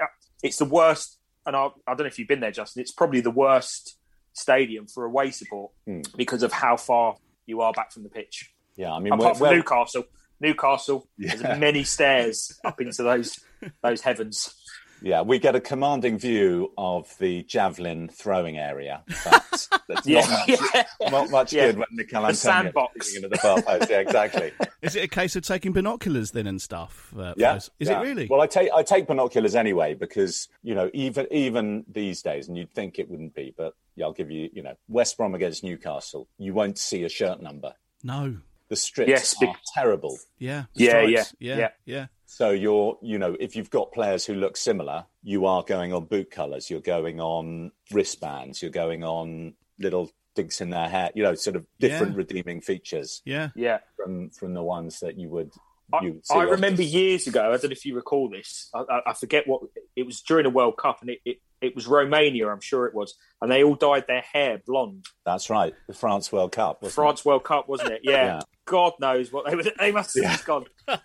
it's 0.42 0.56
the 0.56 0.64
worst, 0.64 1.18
and 1.44 1.54
I, 1.54 1.66
I 1.86 1.94
don't 1.94 2.00
know 2.00 2.04
if 2.06 2.18
you've 2.18 2.28
been 2.28 2.40
there, 2.40 2.52
Justin. 2.52 2.80
It's 2.80 2.92
probably 2.92 3.20
the 3.20 3.30
worst 3.30 3.98
stadium 4.32 4.86
for 4.86 5.04
away 5.04 5.30
support 5.30 5.72
Hmm. 5.86 6.00
because 6.16 6.42
of 6.42 6.52
how 6.52 6.76
far 6.76 7.16
you 7.44 7.60
are 7.60 7.72
back 7.72 7.92
from 7.92 8.04
the 8.04 8.08
pitch. 8.08 8.54
Yeah, 8.76 8.92
I 8.94 9.00
mean, 9.00 9.12
Apart 9.12 9.20
well, 9.22 9.34
from 9.34 9.42
well, 9.48 9.54
Newcastle, 9.56 10.04
Newcastle, 10.40 11.08
Yeah. 11.18 11.34
there's 11.34 11.58
many 11.58 11.82
stairs 11.84 12.58
up 12.64 12.80
into 12.80 13.02
those 13.02 13.38
those 13.82 14.00
heavens. 14.02 14.54
Yeah, 15.02 15.22
we 15.22 15.38
get 15.38 15.54
a 15.54 15.60
commanding 15.60 16.18
view 16.18 16.72
of 16.78 17.12
the 17.18 17.42
javelin 17.44 18.08
throwing 18.08 18.58
area. 18.58 19.02
That's, 19.24 19.68
that's 19.88 20.06
Yeah, 20.06 20.20
not 20.20 20.48
much, 20.48 20.60
yeah. 20.74 21.10
not 21.10 21.30
much 21.30 21.52
Yeah. 21.52 21.66
good 21.66 21.78
when 21.78 21.86
Mikel 21.92 22.22
The 22.22 22.28
Antonio 22.28 22.32
sandbox. 22.34 23.14
into 23.16 23.28
the 23.28 23.36
far 23.38 23.62
post. 23.62 23.90
Yeah, 23.90 24.00
exactly. 24.00 24.52
Is 24.82 24.96
it 24.96 25.04
a 25.04 25.08
case 25.08 25.34
of 25.36 25.42
taking 25.44 25.72
binoculars 25.72 26.30
then 26.32 26.46
and 26.46 26.60
stuff? 26.62 27.12
Uh, 27.18 27.34
Yeah, 27.36 27.54
those? 27.54 27.70
Is 27.80 27.88
yeah. 27.88 28.00
it 28.00 28.02
really? 28.04 28.26
Well, 28.30 28.40
I 28.40 28.46
take 28.46 28.70
I 28.74 28.82
take 28.82 29.06
binoculars 29.06 29.54
anyway 29.54 29.94
because 29.94 30.48
you 30.62 30.74
know 30.74 30.90
even 30.94 31.26
even 31.30 31.84
these 31.88 32.22
days, 32.22 32.48
and 32.48 32.56
you'd 32.56 32.72
think 32.74 32.98
it 32.98 33.08
wouldn't 33.10 33.34
be, 33.34 33.54
but 33.56 33.74
yeah, 33.96 34.06
I'll 34.06 34.12
give 34.12 34.30
you 34.30 34.48
you 34.52 34.62
know 34.62 34.74
West 34.88 35.16
Brom 35.16 35.34
against 35.34 35.64
Newcastle, 35.64 36.28
you 36.38 36.54
won't 36.54 36.78
see 36.78 37.04
a 37.04 37.08
shirt 37.08 37.42
number. 37.42 37.72
no. 38.02 38.36
The 38.68 38.76
strips 38.76 39.08
Yes, 39.08 39.34
are 39.42 39.46
big- 39.46 39.56
terrible. 39.74 40.18
Yeah. 40.38 40.64
Yeah, 40.74 40.88
Stripes. 40.90 41.10
yeah, 41.12 41.24
yeah, 41.38 41.56
yeah. 41.58 41.68
yeah. 41.86 42.06
So 42.26 42.50
you're, 42.50 42.98
you 43.02 43.18
know, 43.18 43.34
if 43.40 43.56
you've 43.56 43.70
got 43.70 43.92
players 43.92 44.26
who 44.26 44.34
look 44.34 44.56
similar, 44.56 45.06
you 45.22 45.46
are 45.46 45.62
going 45.62 45.92
on 45.94 46.04
boot 46.04 46.30
colours, 46.30 46.68
you're 46.70 46.80
going 46.80 47.20
on 47.20 47.72
wristbands, 47.90 48.60
you're 48.60 48.70
going 48.70 49.02
on 49.04 49.54
little 49.78 50.10
digs 50.34 50.60
in 50.60 50.70
their 50.70 50.88
hair, 50.88 51.10
you 51.14 51.22
know, 51.22 51.34
sort 51.34 51.56
of 51.56 51.64
different 51.80 52.12
Yeah. 52.12 52.18
redeeming 52.18 52.60
features 52.60 53.22
Yeah. 53.24 53.48
Yeah. 53.56 53.78
from 53.96 54.30
from 54.30 54.52
the 54.54 54.62
ones 54.62 55.00
that 55.00 55.18
you 55.18 55.28
would. 55.30 55.52
I, 55.90 56.04
you 56.04 56.12
would 56.12 56.26
see 56.26 56.34
I 56.34 56.40
on- 56.40 56.50
remember 56.50 56.82
years 56.82 57.26
ago. 57.26 57.40
I 57.48 57.56
don't 57.56 57.64
know 57.64 57.70
if 57.70 57.86
you 57.86 57.94
recall 57.96 58.28
this. 58.28 58.68
I, 58.74 58.80
I, 58.80 59.00
I 59.06 59.12
forget 59.14 59.48
what 59.48 59.62
it 59.96 60.04
was 60.04 60.20
during 60.20 60.44
a 60.44 60.50
World 60.50 60.76
Cup, 60.76 60.98
and 61.00 61.08
it, 61.08 61.20
it, 61.24 61.38
it 61.60 61.74
was 61.74 61.86
Romania. 61.86 62.48
I'm 62.48 62.60
sure 62.60 62.86
it 62.86 62.94
was, 62.94 63.14
and 63.40 63.50
they 63.50 63.62
all 63.64 63.74
dyed 63.74 64.06
their 64.06 64.22
hair 64.32 64.60
blonde. 64.66 65.06
That's 65.24 65.50
right, 65.50 65.74
the 65.86 65.94
France 65.94 66.30
World 66.32 66.52
Cup. 66.52 66.82
wasn't 66.82 66.94
France 66.94 67.24
World 67.24 67.44
Cup, 67.44 67.68
wasn't 67.68 67.92
it? 67.92 68.00
Yeah. 68.04 68.24
Yeah. 68.24 68.40
God 68.64 68.92
knows 69.00 69.32
what 69.32 69.46
they 69.46 69.54
were. 69.56 69.64
They 69.78 69.92
must 69.92 70.14
have 70.16 70.24
just 70.30 70.44
gone. 70.44 70.66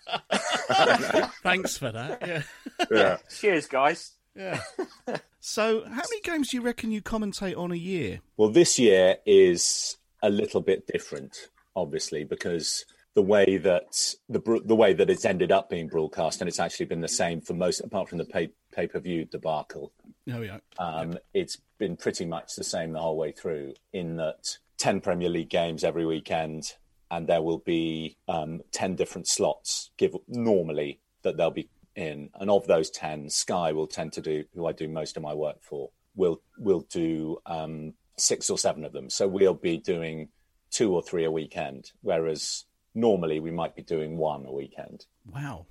Thanks 1.42 1.78
for 1.78 1.90
that. 1.92 2.18
Yeah. 2.26 2.42
Yeah. 2.90 3.16
Cheers, 3.34 3.66
guys. 3.66 4.12
Yeah. 4.36 4.60
so, 5.40 5.84
how 5.84 6.02
many 6.10 6.20
games 6.22 6.50
do 6.50 6.56
you 6.58 6.62
reckon 6.62 6.90
you 6.90 7.00
commentate 7.00 7.56
on 7.56 7.72
a 7.72 7.76
year? 7.76 8.20
Well, 8.36 8.50
this 8.50 8.78
year 8.78 9.16
is 9.24 9.96
a 10.22 10.28
little 10.28 10.60
bit 10.60 10.86
different, 10.86 11.48
obviously, 11.74 12.24
because 12.24 12.84
the 13.14 13.22
way 13.22 13.58
that 13.58 14.14
the 14.28 14.60
the 14.64 14.74
way 14.74 14.92
that 14.92 15.08
it's 15.08 15.24
ended 15.24 15.52
up 15.52 15.70
being 15.70 15.86
broadcast, 15.88 16.40
and 16.40 16.48
it's 16.48 16.60
actually 16.60 16.86
been 16.86 17.00
the 17.00 17.08
same 17.08 17.40
for 17.40 17.54
most, 17.54 17.80
apart 17.80 18.08
from 18.08 18.18
the 18.18 18.24
pay 18.24 18.50
pay 18.74 18.86
per 18.86 19.00
view 19.00 19.24
debacle. 19.24 19.92
Oh, 20.32 20.42
yeah. 20.42 20.58
Um, 20.78 21.18
it's 21.32 21.58
been 21.78 21.96
pretty 21.96 22.24
much 22.24 22.56
the 22.56 22.64
same 22.64 22.92
the 22.92 23.00
whole 23.00 23.16
way 23.16 23.32
through, 23.32 23.74
in 23.92 24.16
that 24.16 24.58
10 24.78 25.00
Premier 25.00 25.28
League 25.28 25.50
games 25.50 25.84
every 25.84 26.06
weekend, 26.06 26.74
and 27.10 27.26
there 27.26 27.42
will 27.42 27.58
be 27.58 28.16
um, 28.28 28.62
10 28.72 28.96
different 28.96 29.28
slots 29.28 29.90
give 29.96 30.16
normally 30.28 31.00
that 31.22 31.36
they'll 31.36 31.50
be 31.50 31.68
in. 31.94 32.30
And 32.34 32.50
of 32.50 32.66
those 32.66 32.90
10, 32.90 33.30
Sky 33.30 33.72
will 33.72 33.86
tend 33.86 34.12
to 34.14 34.20
do, 34.20 34.44
who 34.54 34.66
I 34.66 34.72
do 34.72 34.88
most 34.88 35.16
of 35.16 35.22
my 35.22 35.34
work 35.34 35.62
for, 35.62 35.90
will 36.16 36.40
will 36.58 36.86
do 36.90 37.38
um, 37.46 37.94
six 38.16 38.50
or 38.50 38.58
seven 38.58 38.84
of 38.84 38.92
them. 38.92 39.10
So 39.10 39.26
we'll 39.26 39.54
be 39.54 39.78
doing 39.78 40.28
two 40.70 40.94
or 40.94 41.02
three 41.02 41.24
a 41.24 41.30
weekend, 41.30 41.92
whereas 42.02 42.64
normally 42.94 43.40
we 43.40 43.50
might 43.50 43.74
be 43.74 43.82
doing 43.82 44.16
one 44.16 44.46
a 44.46 44.52
weekend. 44.52 45.06
Wow. 45.32 45.66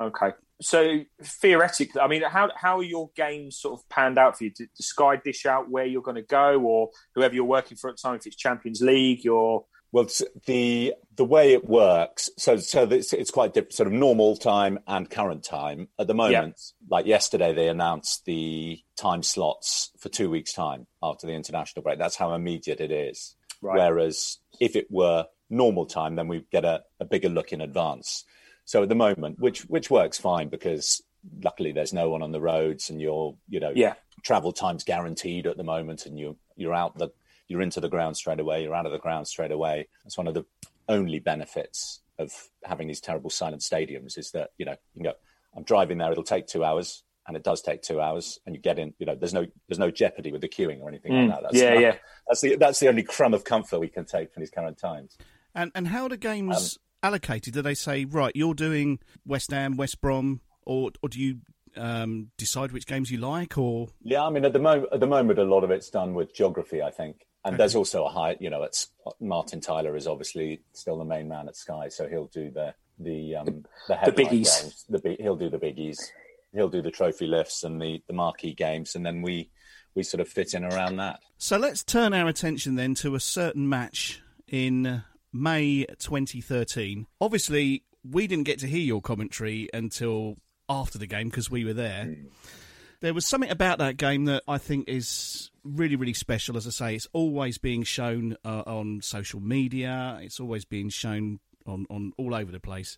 Okay. 0.00 0.30
So 0.60 1.00
theoretically, 1.22 2.00
I 2.00 2.06
mean, 2.06 2.22
how 2.22 2.50
how 2.54 2.78
are 2.78 2.84
your 2.84 3.10
games 3.16 3.58
sort 3.58 3.78
of 3.78 3.88
panned 3.88 4.18
out 4.18 4.38
for 4.38 4.44
you? 4.44 4.50
Does 4.50 4.68
Sky 4.86 5.16
dish 5.16 5.46
out 5.46 5.68
where 5.68 5.84
you're 5.84 6.02
going 6.02 6.14
to 6.14 6.22
go, 6.22 6.60
or 6.60 6.90
whoever 7.14 7.34
you're 7.34 7.44
working 7.44 7.76
for 7.76 7.90
at 7.90 7.96
the 7.96 8.02
time? 8.02 8.14
If 8.14 8.26
it's 8.26 8.36
Champions 8.36 8.80
League, 8.80 9.24
you're 9.24 9.64
Well, 9.94 10.08
the 10.46 10.94
the 11.16 11.24
way 11.24 11.52
it 11.52 11.68
works, 11.68 12.28
so 12.36 12.56
so 12.56 12.82
it's, 12.82 13.12
it's 13.12 13.30
quite 13.30 13.54
different, 13.54 13.74
sort 13.74 13.86
of 13.86 13.92
normal 13.92 14.36
time 14.36 14.80
and 14.88 15.08
current 15.08 15.44
time. 15.44 15.86
At 16.00 16.08
the 16.08 16.14
moment, 16.14 16.60
like 16.90 17.06
yesterday, 17.06 17.54
they 17.54 17.68
announced 17.68 18.24
the 18.24 18.82
time 18.96 19.22
slots 19.22 19.92
for 20.00 20.08
two 20.08 20.28
weeks' 20.28 20.52
time 20.52 20.88
after 21.00 21.28
the 21.28 21.34
international 21.34 21.84
break. 21.84 22.00
That's 22.00 22.16
how 22.16 22.34
immediate 22.34 22.80
it 22.80 22.90
is. 22.90 23.36
Right. 23.62 23.78
Whereas 23.78 24.38
if 24.58 24.74
it 24.74 24.88
were 24.90 25.26
normal 25.48 25.86
time, 25.86 26.16
then 26.16 26.26
we 26.26 26.44
get 26.50 26.64
a, 26.64 26.82
a 26.98 27.04
bigger 27.04 27.28
look 27.28 27.52
in 27.52 27.60
advance. 27.60 28.24
So 28.64 28.82
at 28.82 28.88
the 28.88 28.94
moment, 28.94 29.38
which 29.38 29.62
which 29.62 29.90
works 29.90 30.18
fine 30.18 30.48
because 30.48 31.02
luckily 31.42 31.72
there's 31.72 31.92
no 31.92 32.10
one 32.10 32.22
on 32.22 32.32
the 32.32 32.40
roads 32.40 32.90
and 32.90 33.00
you're 33.00 33.34
you 33.48 33.60
know 33.60 33.72
Yeah. 33.74 33.94
travel 34.22 34.52
time's 34.52 34.84
guaranteed 34.84 35.46
at 35.46 35.56
the 35.56 35.64
moment 35.64 36.04
and 36.06 36.18
you 36.18 36.36
you're 36.56 36.74
out 36.74 36.96
the 36.98 37.08
you're 37.48 37.62
into 37.62 37.80
the 37.80 37.88
ground 37.88 38.16
straight 38.16 38.40
away 38.40 38.62
you're 38.62 38.74
out 38.74 38.84
of 38.86 38.92
the 38.92 38.98
ground 38.98 39.26
straight 39.26 39.50
away 39.50 39.88
that's 40.02 40.18
one 40.18 40.26
of 40.26 40.34
the 40.34 40.44
only 40.86 41.18
benefits 41.20 42.02
of 42.18 42.30
having 42.62 42.88
these 42.88 43.00
terrible 43.00 43.30
silent 43.30 43.62
stadiums 43.62 44.18
is 44.18 44.32
that 44.32 44.50
you 44.58 44.66
know 44.66 44.72
you 44.92 45.02
can 45.02 45.02
go 45.04 45.12
i'm 45.56 45.62
driving 45.62 45.96
there 45.96 46.12
it'll 46.12 46.22
take 46.22 46.46
two 46.46 46.62
hours 46.62 47.02
and 47.26 47.38
it 47.38 47.42
does 47.42 47.62
take 47.62 47.80
two 47.80 48.02
hours 48.02 48.38
and 48.44 48.54
you 48.54 48.60
get 48.60 48.78
in 48.78 48.92
you 48.98 49.06
know 49.06 49.14
there's 49.14 49.32
no 49.32 49.46
there's 49.66 49.78
no 49.78 49.90
jeopardy 49.90 50.30
with 50.30 50.42
the 50.42 50.48
queuing 50.48 50.80
or 50.82 50.88
anything 50.90 51.12
Mm, 51.12 51.28
like 51.30 51.40
that 51.40 51.42
that's, 51.52 51.56
yeah, 51.62 51.78
yeah. 51.78 51.96
that's 52.28 52.42
the 52.42 52.56
that's 52.56 52.80
the 52.80 52.88
only 52.88 53.02
crumb 53.02 53.32
of 53.32 53.44
comfort 53.44 53.78
we 53.78 53.88
can 53.88 54.04
take 54.04 54.30
from 54.34 54.42
these 54.42 54.50
current 54.50 54.76
times 54.76 55.16
And 55.54 55.72
and 55.74 55.88
how 55.88 56.02
are 56.04 56.10
the 56.10 56.18
games 56.18 56.78
Um, 56.78 56.83
allocated? 57.04 57.54
Do 57.54 57.62
they 57.62 57.74
say 57.74 58.04
right, 58.04 58.34
you're 58.34 58.54
doing 58.54 58.98
West 59.26 59.50
Ham, 59.50 59.76
West 59.76 60.00
Brom, 60.00 60.40
or 60.64 60.90
or 61.02 61.08
do 61.08 61.20
you 61.20 61.38
um, 61.76 62.30
decide 62.36 62.72
which 62.72 62.86
games 62.86 63.10
you 63.10 63.18
like? 63.18 63.58
Or 63.58 63.88
Yeah, 64.02 64.24
I 64.24 64.30
mean, 64.30 64.44
at 64.44 64.52
the 64.52 64.58
moment, 64.58 64.88
at 64.92 65.00
the 65.00 65.06
moment, 65.06 65.38
a 65.38 65.44
lot 65.44 65.64
of 65.64 65.70
it's 65.70 65.90
done 65.90 66.14
with 66.14 66.34
geography, 66.34 66.82
I 66.82 66.90
think, 66.90 67.26
and 67.44 67.58
there's 67.58 67.74
also 67.74 68.04
a 68.04 68.08
high, 68.08 68.36
you 68.40 68.48
know, 68.50 68.62
it's 68.62 68.88
Martin 69.20 69.60
Tyler 69.60 69.96
is 69.96 70.06
obviously 70.06 70.62
still 70.72 70.98
the 70.98 71.04
main 71.04 71.28
man 71.28 71.46
at 71.46 71.56
Sky, 71.56 71.88
so 71.88 72.08
he'll 72.08 72.26
do 72.26 72.50
the 72.50 72.74
the 72.98 73.36
um, 73.36 73.64
the, 73.88 73.96
headline 73.96 74.26
biggies. 74.26 74.62
games, 74.62 74.84
the 74.88 74.98
big, 74.98 75.20
he'll 75.20 75.36
do 75.36 75.50
the 75.50 75.58
biggies, 75.58 75.98
he'll 76.52 76.68
do 76.68 76.80
the 76.80 76.90
trophy 76.90 77.26
lifts 77.26 77.64
and 77.64 77.80
the 77.80 78.02
the 78.06 78.14
marquee 78.14 78.54
games, 78.54 78.94
and 78.94 79.04
then 79.04 79.20
we 79.20 79.50
we 79.94 80.02
sort 80.02 80.20
of 80.20 80.28
fit 80.28 80.54
in 80.54 80.64
around 80.64 80.96
that. 80.96 81.20
so, 81.38 81.56
let's 81.56 81.84
turn 81.84 82.14
our 82.14 82.28
attention 82.28 82.76
then 82.76 82.94
to 82.94 83.14
a 83.14 83.20
certain 83.20 83.68
match 83.68 84.22
in 84.48 84.86
uh, 84.86 85.00
May 85.34 85.84
2013. 85.98 87.06
Obviously, 87.20 87.82
we 88.08 88.26
didn't 88.26 88.44
get 88.44 88.60
to 88.60 88.66
hear 88.66 88.80
your 88.80 89.02
commentary 89.02 89.68
until 89.74 90.36
after 90.68 90.96
the 90.96 91.06
game 91.06 91.28
because 91.28 91.50
we 91.50 91.64
were 91.64 91.72
there. 91.72 92.14
There 93.00 93.12
was 93.12 93.26
something 93.26 93.50
about 93.50 93.78
that 93.78 93.96
game 93.96 94.26
that 94.26 94.44
I 94.48 94.58
think 94.58 94.88
is 94.88 95.50
really, 95.62 95.96
really 95.96 96.14
special. 96.14 96.56
As 96.56 96.66
I 96.66 96.70
say, 96.70 96.94
it's 96.94 97.08
always 97.12 97.58
being 97.58 97.82
shown 97.82 98.36
uh, 98.44 98.62
on 98.66 99.02
social 99.02 99.40
media. 99.40 100.18
It's 100.22 100.40
always 100.40 100.64
being 100.64 100.88
shown 100.88 101.40
on, 101.66 101.86
on 101.90 102.12
all 102.16 102.34
over 102.34 102.52
the 102.52 102.60
place. 102.60 102.96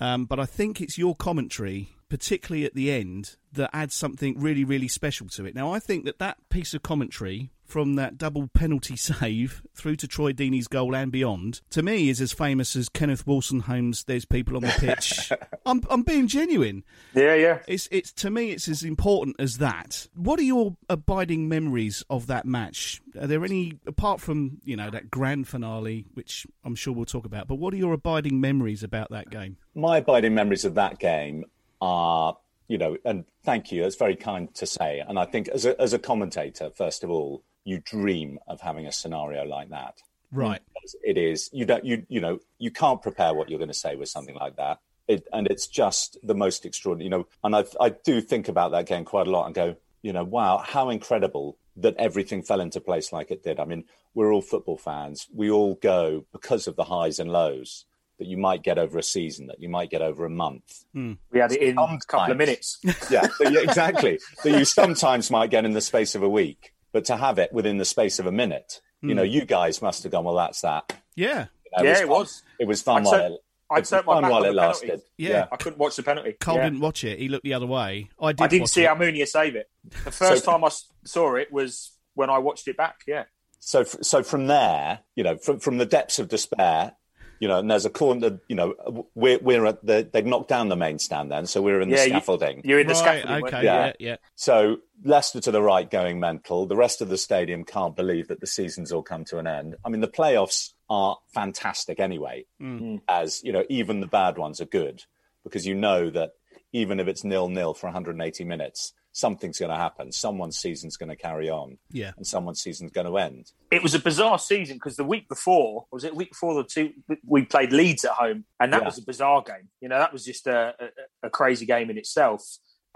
Um, 0.00 0.26
but 0.26 0.38
I 0.38 0.46
think 0.46 0.80
it's 0.80 0.98
your 0.98 1.14
commentary, 1.14 1.90
particularly 2.08 2.64
at 2.64 2.74
the 2.74 2.90
end, 2.90 3.36
that 3.52 3.70
adds 3.72 3.94
something 3.94 4.38
really, 4.38 4.64
really 4.64 4.88
special 4.88 5.28
to 5.28 5.46
it. 5.46 5.54
Now, 5.54 5.72
I 5.72 5.78
think 5.78 6.04
that 6.04 6.18
that 6.18 6.38
piece 6.50 6.74
of 6.74 6.82
commentary 6.82 7.50
from 7.68 7.94
that 7.94 8.18
double 8.18 8.48
penalty 8.48 8.96
save 8.96 9.62
through 9.74 9.96
to 9.96 10.08
Troy 10.08 10.32
Deeney's 10.32 10.66
goal 10.66 10.96
and 10.96 11.12
beyond, 11.12 11.60
to 11.70 11.82
me, 11.82 12.08
is 12.08 12.20
as 12.20 12.32
famous 12.32 12.74
as 12.74 12.88
Kenneth 12.88 13.26
Wolstenholme. 13.26 14.04
"There's 14.06 14.24
people 14.24 14.56
on 14.56 14.62
the 14.62 14.74
pitch." 14.78 15.30
I'm, 15.66 15.82
I'm 15.90 16.02
being 16.02 16.26
genuine. 16.26 16.82
Yeah, 17.14 17.34
yeah. 17.34 17.58
It's 17.68 17.88
it's 17.92 18.12
to 18.14 18.30
me, 18.30 18.50
it's 18.50 18.68
as 18.68 18.82
important 18.82 19.36
as 19.38 19.58
that. 19.58 20.08
What 20.14 20.40
are 20.40 20.44
your 20.44 20.76
abiding 20.88 21.48
memories 21.48 22.02
of 22.10 22.26
that 22.26 22.46
match? 22.46 23.00
Are 23.20 23.26
there 23.26 23.44
any 23.44 23.78
apart 23.86 24.20
from 24.20 24.58
you 24.64 24.76
know 24.76 24.90
that 24.90 25.10
grand 25.10 25.46
finale, 25.46 26.06
which 26.14 26.46
I'm 26.64 26.74
sure 26.74 26.94
we'll 26.94 27.04
talk 27.04 27.26
about? 27.26 27.46
But 27.46 27.56
what 27.56 27.74
are 27.74 27.76
your 27.76 27.92
abiding 27.92 28.40
memories 28.40 28.82
about 28.82 29.10
that 29.10 29.30
game? 29.30 29.58
My 29.74 29.98
abiding 29.98 30.34
memories 30.34 30.64
of 30.64 30.74
that 30.74 30.98
game 30.98 31.44
are, 31.80 32.36
you 32.66 32.78
know, 32.78 32.96
and 33.04 33.24
thank 33.44 33.70
you. 33.70 33.84
It's 33.84 33.96
very 33.96 34.16
kind 34.16 34.52
to 34.54 34.66
say. 34.66 35.02
And 35.06 35.18
I 35.18 35.24
think 35.24 35.48
as 35.48 35.64
a, 35.64 35.80
as 35.80 35.92
a 35.92 35.98
commentator, 35.98 36.70
first 36.70 37.04
of 37.04 37.10
all, 37.10 37.42
you 37.64 37.80
dream 37.80 38.38
of 38.46 38.60
having 38.60 38.86
a 38.86 38.92
scenario 38.92 39.44
like 39.44 39.70
that. 39.70 39.94
Right. 40.32 40.60
It 41.02 41.18
is. 41.18 41.50
You 41.52 41.64
don't. 41.64 41.84
You 41.84 42.04
you 42.08 42.20
know. 42.20 42.38
You 42.58 42.70
can't 42.70 43.00
prepare 43.02 43.34
what 43.34 43.48
you're 43.48 43.58
going 43.58 43.68
to 43.68 43.74
say 43.74 43.96
with 43.96 44.08
something 44.08 44.34
like 44.34 44.56
that. 44.56 44.78
It, 45.06 45.26
and 45.32 45.46
it's 45.46 45.66
just 45.66 46.18
the 46.22 46.34
most 46.34 46.66
extraordinary. 46.66 47.04
You 47.06 47.10
know. 47.10 47.26
And 47.44 47.56
I 47.56 47.64
I 47.80 47.90
do 47.90 48.20
think 48.20 48.48
about 48.48 48.72
that 48.72 48.86
game 48.86 49.04
quite 49.04 49.26
a 49.26 49.30
lot 49.30 49.46
and 49.46 49.54
go, 49.54 49.76
you 50.02 50.12
know, 50.12 50.24
wow, 50.24 50.58
how 50.58 50.90
incredible 50.90 51.56
that 51.76 51.96
everything 51.96 52.42
fell 52.42 52.60
into 52.60 52.80
place 52.80 53.12
like 53.12 53.30
it 53.30 53.42
did. 53.42 53.60
I 53.60 53.64
mean, 53.64 53.84
we're 54.14 54.32
all 54.32 54.42
football 54.42 54.76
fans. 54.76 55.26
We 55.34 55.50
all 55.50 55.74
go 55.76 56.26
because 56.32 56.66
of 56.66 56.76
the 56.76 56.84
highs 56.84 57.18
and 57.18 57.30
lows 57.30 57.84
that 58.18 58.26
you 58.26 58.36
might 58.36 58.64
get 58.64 58.78
over 58.78 58.98
a 58.98 59.02
season, 59.02 59.46
that 59.46 59.60
you 59.60 59.68
might 59.68 59.90
get 59.90 60.02
over 60.02 60.24
a 60.24 60.30
month. 60.30 60.84
Hmm. 60.92 61.12
We 61.30 61.38
had 61.38 61.52
it 61.52 61.62
in 61.62 61.78
a 61.78 61.98
couple 62.08 62.32
of 62.32 62.36
minutes. 62.36 62.80
Yeah, 63.10 63.28
that 63.38 63.52
you- 63.52 63.60
exactly. 63.60 64.18
that 64.42 64.58
you 64.58 64.64
sometimes 64.64 65.30
might 65.30 65.50
get 65.50 65.64
in 65.64 65.72
the 65.72 65.80
space 65.80 66.14
of 66.16 66.22
a 66.24 66.28
week, 66.28 66.74
but 66.98 67.04
to 67.04 67.16
have 67.16 67.38
it 67.38 67.52
within 67.52 67.76
the 67.78 67.84
space 67.84 68.18
of 68.18 68.26
a 68.26 68.32
minute, 68.32 68.80
you 69.02 69.14
know, 69.14 69.22
hmm. 69.24 69.30
you 69.30 69.44
guys 69.44 69.80
must 69.80 70.02
have 70.02 70.10
gone, 70.10 70.24
well, 70.24 70.34
that's 70.34 70.62
that. 70.62 70.92
Yeah. 71.14 71.46
You 71.76 71.84
know, 71.84 71.90
Yeah, 71.90 71.98
it 71.98 71.98
fun. 72.00 72.08
was. 72.08 72.42
It 72.58 72.66
was 72.66 72.82
fun 72.82 73.02
I'd 73.02 73.04
while 73.04 73.12
turn- 73.12 73.32
it, 73.32 73.40
I'd 73.70 73.76
it 73.76 73.80
was 73.82 73.90
turn 73.90 74.02
my 74.04 74.12
fun 74.14 74.22
back 74.22 74.32
while 74.32 74.44
it 74.44 74.54
lasted. 74.54 75.02
Yeah. 75.16 75.46
I 75.52 75.56
couldn't 75.56 75.78
watch 75.78 75.94
the 75.94 76.02
penalty. 76.02 76.32
Cole 76.40 76.56
Yeah. 76.56 76.64
didn't 76.64 76.80
watch 76.80 77.04
it. 77.04 77.20
He 77.20 77.28
looked 77.28 77.44
the 77.44 77.54
other 77.54 77.66
way. 77.66 78.10
I 78.20 78.32
did. 78.32 78.42
I 78.42 78.46
didn't 78.48 78.66
see 78.66 78.82
it. 78.82 78.88
Almunia 78.88 79.28
save 79.28 79.54
it. 79.54 79.70
The 80.04 80.10
first 80.10 80.44
So- 80.44 80.50
time 80.50 80.64
I 80.64 80.70
saw 81.04 81.36
it 81.36 81.52
was 81.52 81.92
when 82.14 82.30
I 82.30 82.38
watched 82.38 82.66
it 82.66 82.76
back. 82.76 83.02
Yeah. 83.06 83.24
So, 83.60 83.84
so 83.84 84.24
from 84.24 84.48
there, 84.48 85.00
you 85.14 85.22
know, 85.22 85.36
from 85.36 85.60
from 85.60 85.78
the 85.78 85.86
depths 85.86 86.18
of 86.18 86.28
despair, 86.28 86.94
you 87.40 87.48
know, 87.48 87.58
and 87.58 87.70
there's 87.70 87.84
a 87.84 87.90
corner, 87.90 88.40
you 88.48 88.56
know, 88.56 89.06
we're 89.14 89.38
we're 89.38 89.64
at 89.66 89.84
the 89.84 90.08
they'd 90.12 90.26
knocked 90.26 90.48
down 90.48 90.68
the 90.68 90.76
main 90.76 90.98
stand 90.98 91.30
then, 91.30 91.46
so 91.46 91.62
we're 91.62 91.80
in 91.80 91.88
the 91.90 91.96
Yeah, 91.96 92.02
you- 92.04 92.08
scaffolding. 92.10 92.62
You're 92.64 92.80
in 92.80 92.86
the 92.86 92.94
Right, 92.94 93.20
scaffolding. 93.22 93.46
okay, 93.46 93.64
yeah, 93.64 93.86
Yeah. 93.86 93.92
yeah. 93.98 94.16
So 94.34 94.78
Leicester 95.04 95.40
to 95.42 95.50
the 95.50 95.62
right 95.62 95.88
going 95.90 96.18
mental. 96.18 96.66
The 96.66 96.76
rest 96.76 97.00
of 97.00 97.08
the 97.08 97.18
stadium 97.18 97.64
can't 97.64 97.94
believe 97.94 98.28
that 98.28 98.40
the 98.40 98.46
season's 98.46 98.90
all 98.92 99.02
come 99.02 99.24
to 99.26 99.38
an 99.38 99.46
end. 99.46 99.76
I 99.84 99.88
mean, 99.88 100.00
the 100.00 100.08
playoffs 100.08 100.72
are 100.90 101.18
fantastic 101.32 102.00
anyway, 102.00 102.46
mm. 102.60 102.80
Mm. 102.80 103.00
as 103.08 103.42
you 103.44 103.52
know, 103.52 103.64
even 103.68 104.00
the 104.00 104.06
bad 104.06 104.38
ones 104.38 104.60
are 104.60 104.64
good 104.66 105.04
because 105.44 105.66
you 105.66 105.74
know 105.74 106.10
that 106.10 106.30
even 106.72 106.98
if 107.00 107.06
it's 107.08 107.24
nil 107.24 107.48
nil 107.48 107.72
for 107.74 107.86
180 107.86 108.44
minutes, 108.44 108.92
something's 109.18 109.58
going 109.58 109.70
to 109.70 109.76
happen. 109.76 110.12
Someone's 110.12 110.58
season's 110.58 110.96
going 110.96 111.08
to 111.10 111.16
carry 111.16 111.50
on, 111.50 111.78
Yeah. 111.90 112.12
and 112.16 112.26
someone's 112.26 112.60
season's 112.62 112.92
going 112.92 113.06
to 113.06 113.18
end. 113.18 113.52
It 113.70 113.82
was 113.82 113.94
a 113.94 113.98
bizarre 113.98 114.38
season 114.38 114.76
because 114.76 114.96
the 114.96 115.04
week 115.04 115.28
before 115.28 115.86
was 115.90 116.04
it 116.04 116.10
the 116.12 116.16
week 116.16 116.30
before 116.30 116.54
the 116.54 116.64
two 116.64 116.92
we 117.26 117.44
played 117.44 117.72
Leeds 117.72 118.04
at 118.04 118.12
home, 118.12 118.44
and 118.60 118.72
that 118.72 118.82
Yeah. 118.82 118.86
was 118.86 118.98
a 118.98 119.02
bizarre 119.02 119.42
game. 119.42 119.68
You 119.80 119.88
know, 119.88 119.98
that 119.98 120.12
was 120.12 120.24
just 120.24 120.46
a, 120.46 120.74
a, 120.78 121.26
a 121.26 121.30
crazy 121.30 121.66
game 121.66 121.90
in 121.90 121.98
itself. 121.98 122.42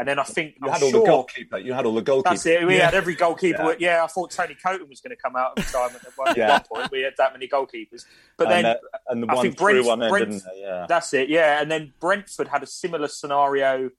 And 0.03 0.09
then 0.09 0.19
I 0.19 0.25
think 0.25 0.57
You 0.61 0.67
I'm 0.67 0.73
had 0.73 0.83
all 0.83 0.91
sure 0.91 1.01
the 1.03 1.07
goalkeeper. 1.07 1.59
You 1.59 1.73
had 1.75 1.87
all 1.87 1.95
the 1.95 2.03
goalkeeper. 2.03 2.31
That's 2.31 2.45
it. 2.47 2.67
We 2.67 2.77
Yeah. 2.79 2.87
had 2.87 2.95
every 2.95 3.15
goalkeeper. 3.15 3.77
Yeah. 3.79 3.99
Yeah. 3.99 4.05
I 4.05 4.09
thought 4.09 4.33
Tony 4.33 4.57
Coton 4.57 4.89
was 4.89 5.01
going 5.01 5.15
to 5.15 5.23
come 5.23 5.37
out 5.37 5.57
of 5.57 5.65
retirement 5.65 6.03
at 6.05 6.13
one, 6.19 6.35
Yeah. 6.37 6.55
at 6.57 6.67
one 6.69 6.81
point. 6.81 6.91
We 6.91 7.03
had 7.03 7.13
that 7.19 7.33
many 7.33 7.47
goalkeepers, 7.47 8.05
but 8.37 8.51
and, 8.51 8.65
then 8.65 8.67
uh, 8.67 8.75
and 9.09 9.23
the 9.23 9.29
I 9.31 9.35
one 9.35 9.43
think 9.45 9.59
threw 9.59 9.73
Brent- 9.85 9.87
one 9.87 10.03
in, 10.03 10.11
Brent- 10.11 10.43
Yeah. 10.57 10.87
that's 10.89 11.15
it. 11.15 11.29
Yeah, 11.29 11.61
and 11.63 11.71
then 11.71 11.93
Brentford 12.01 12.49
had 12.49 12.65
a 12.65 12.67
similar 12.67 13.07
scenario 13.07 13.91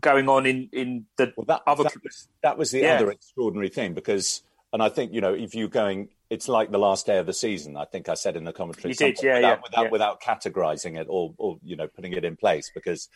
going 0.00 0.28
on 0.28 0.44
in 0.46 0.68
in 0.72 1.06
the 1.18 1.32
Well, 1.36 1.44
that, 1.46 1.62
other. 1.68 1.84
that, 1.84 2.02
was, 2.02 2.28
that 2.42 2.58
was 2.58 2.70
the 2.72 2.80
Yeah. 2.80 2.96
other 2.96 3.12
extraordinary 3.12 3.68
thing 3.68 3.94
because, 3.94 4.42
and 4.72 4.82
I 4.82 4.88
think 4.88 5.12
you 5.12 5.20
know, 5.20 5.34
if 5.34 5.54
you're 5.54 5.68
going, 5.68 6.08
it's 6.30 6.48
like 6.48 6.72
the 6.72 6.78
last 6.78 7.06
day 7.06 7.18
of 7.18 7.26
the 7.26 7.32
season. 7.32 7.76
I 7.76 7.84
think 7.84 8.08
I 8.08 8.14
said 8.14 8.34
in 8.36 8.42
the 8.42 8.52
commentary, 8.52 8.90
You 8.90 8.96
did, 8.96 9.22
yeah, 9.22 9.34
without, 9.36 9.42
yeah, 9.42 9.60
without, 9.62 9.82
yeah. 9.84 9.90
without 9.90 10.20
categorizing 10.20 10.98
it 11.00 11.06
or, 11.08 11.32
or 11.38 11.58
you 11.62 11.76
know, 11.76 11.86
putting 11.86 12.12
it 12.12 12.24
in 12.24 12.34
place 12.36 12.72
because 12.74 13.08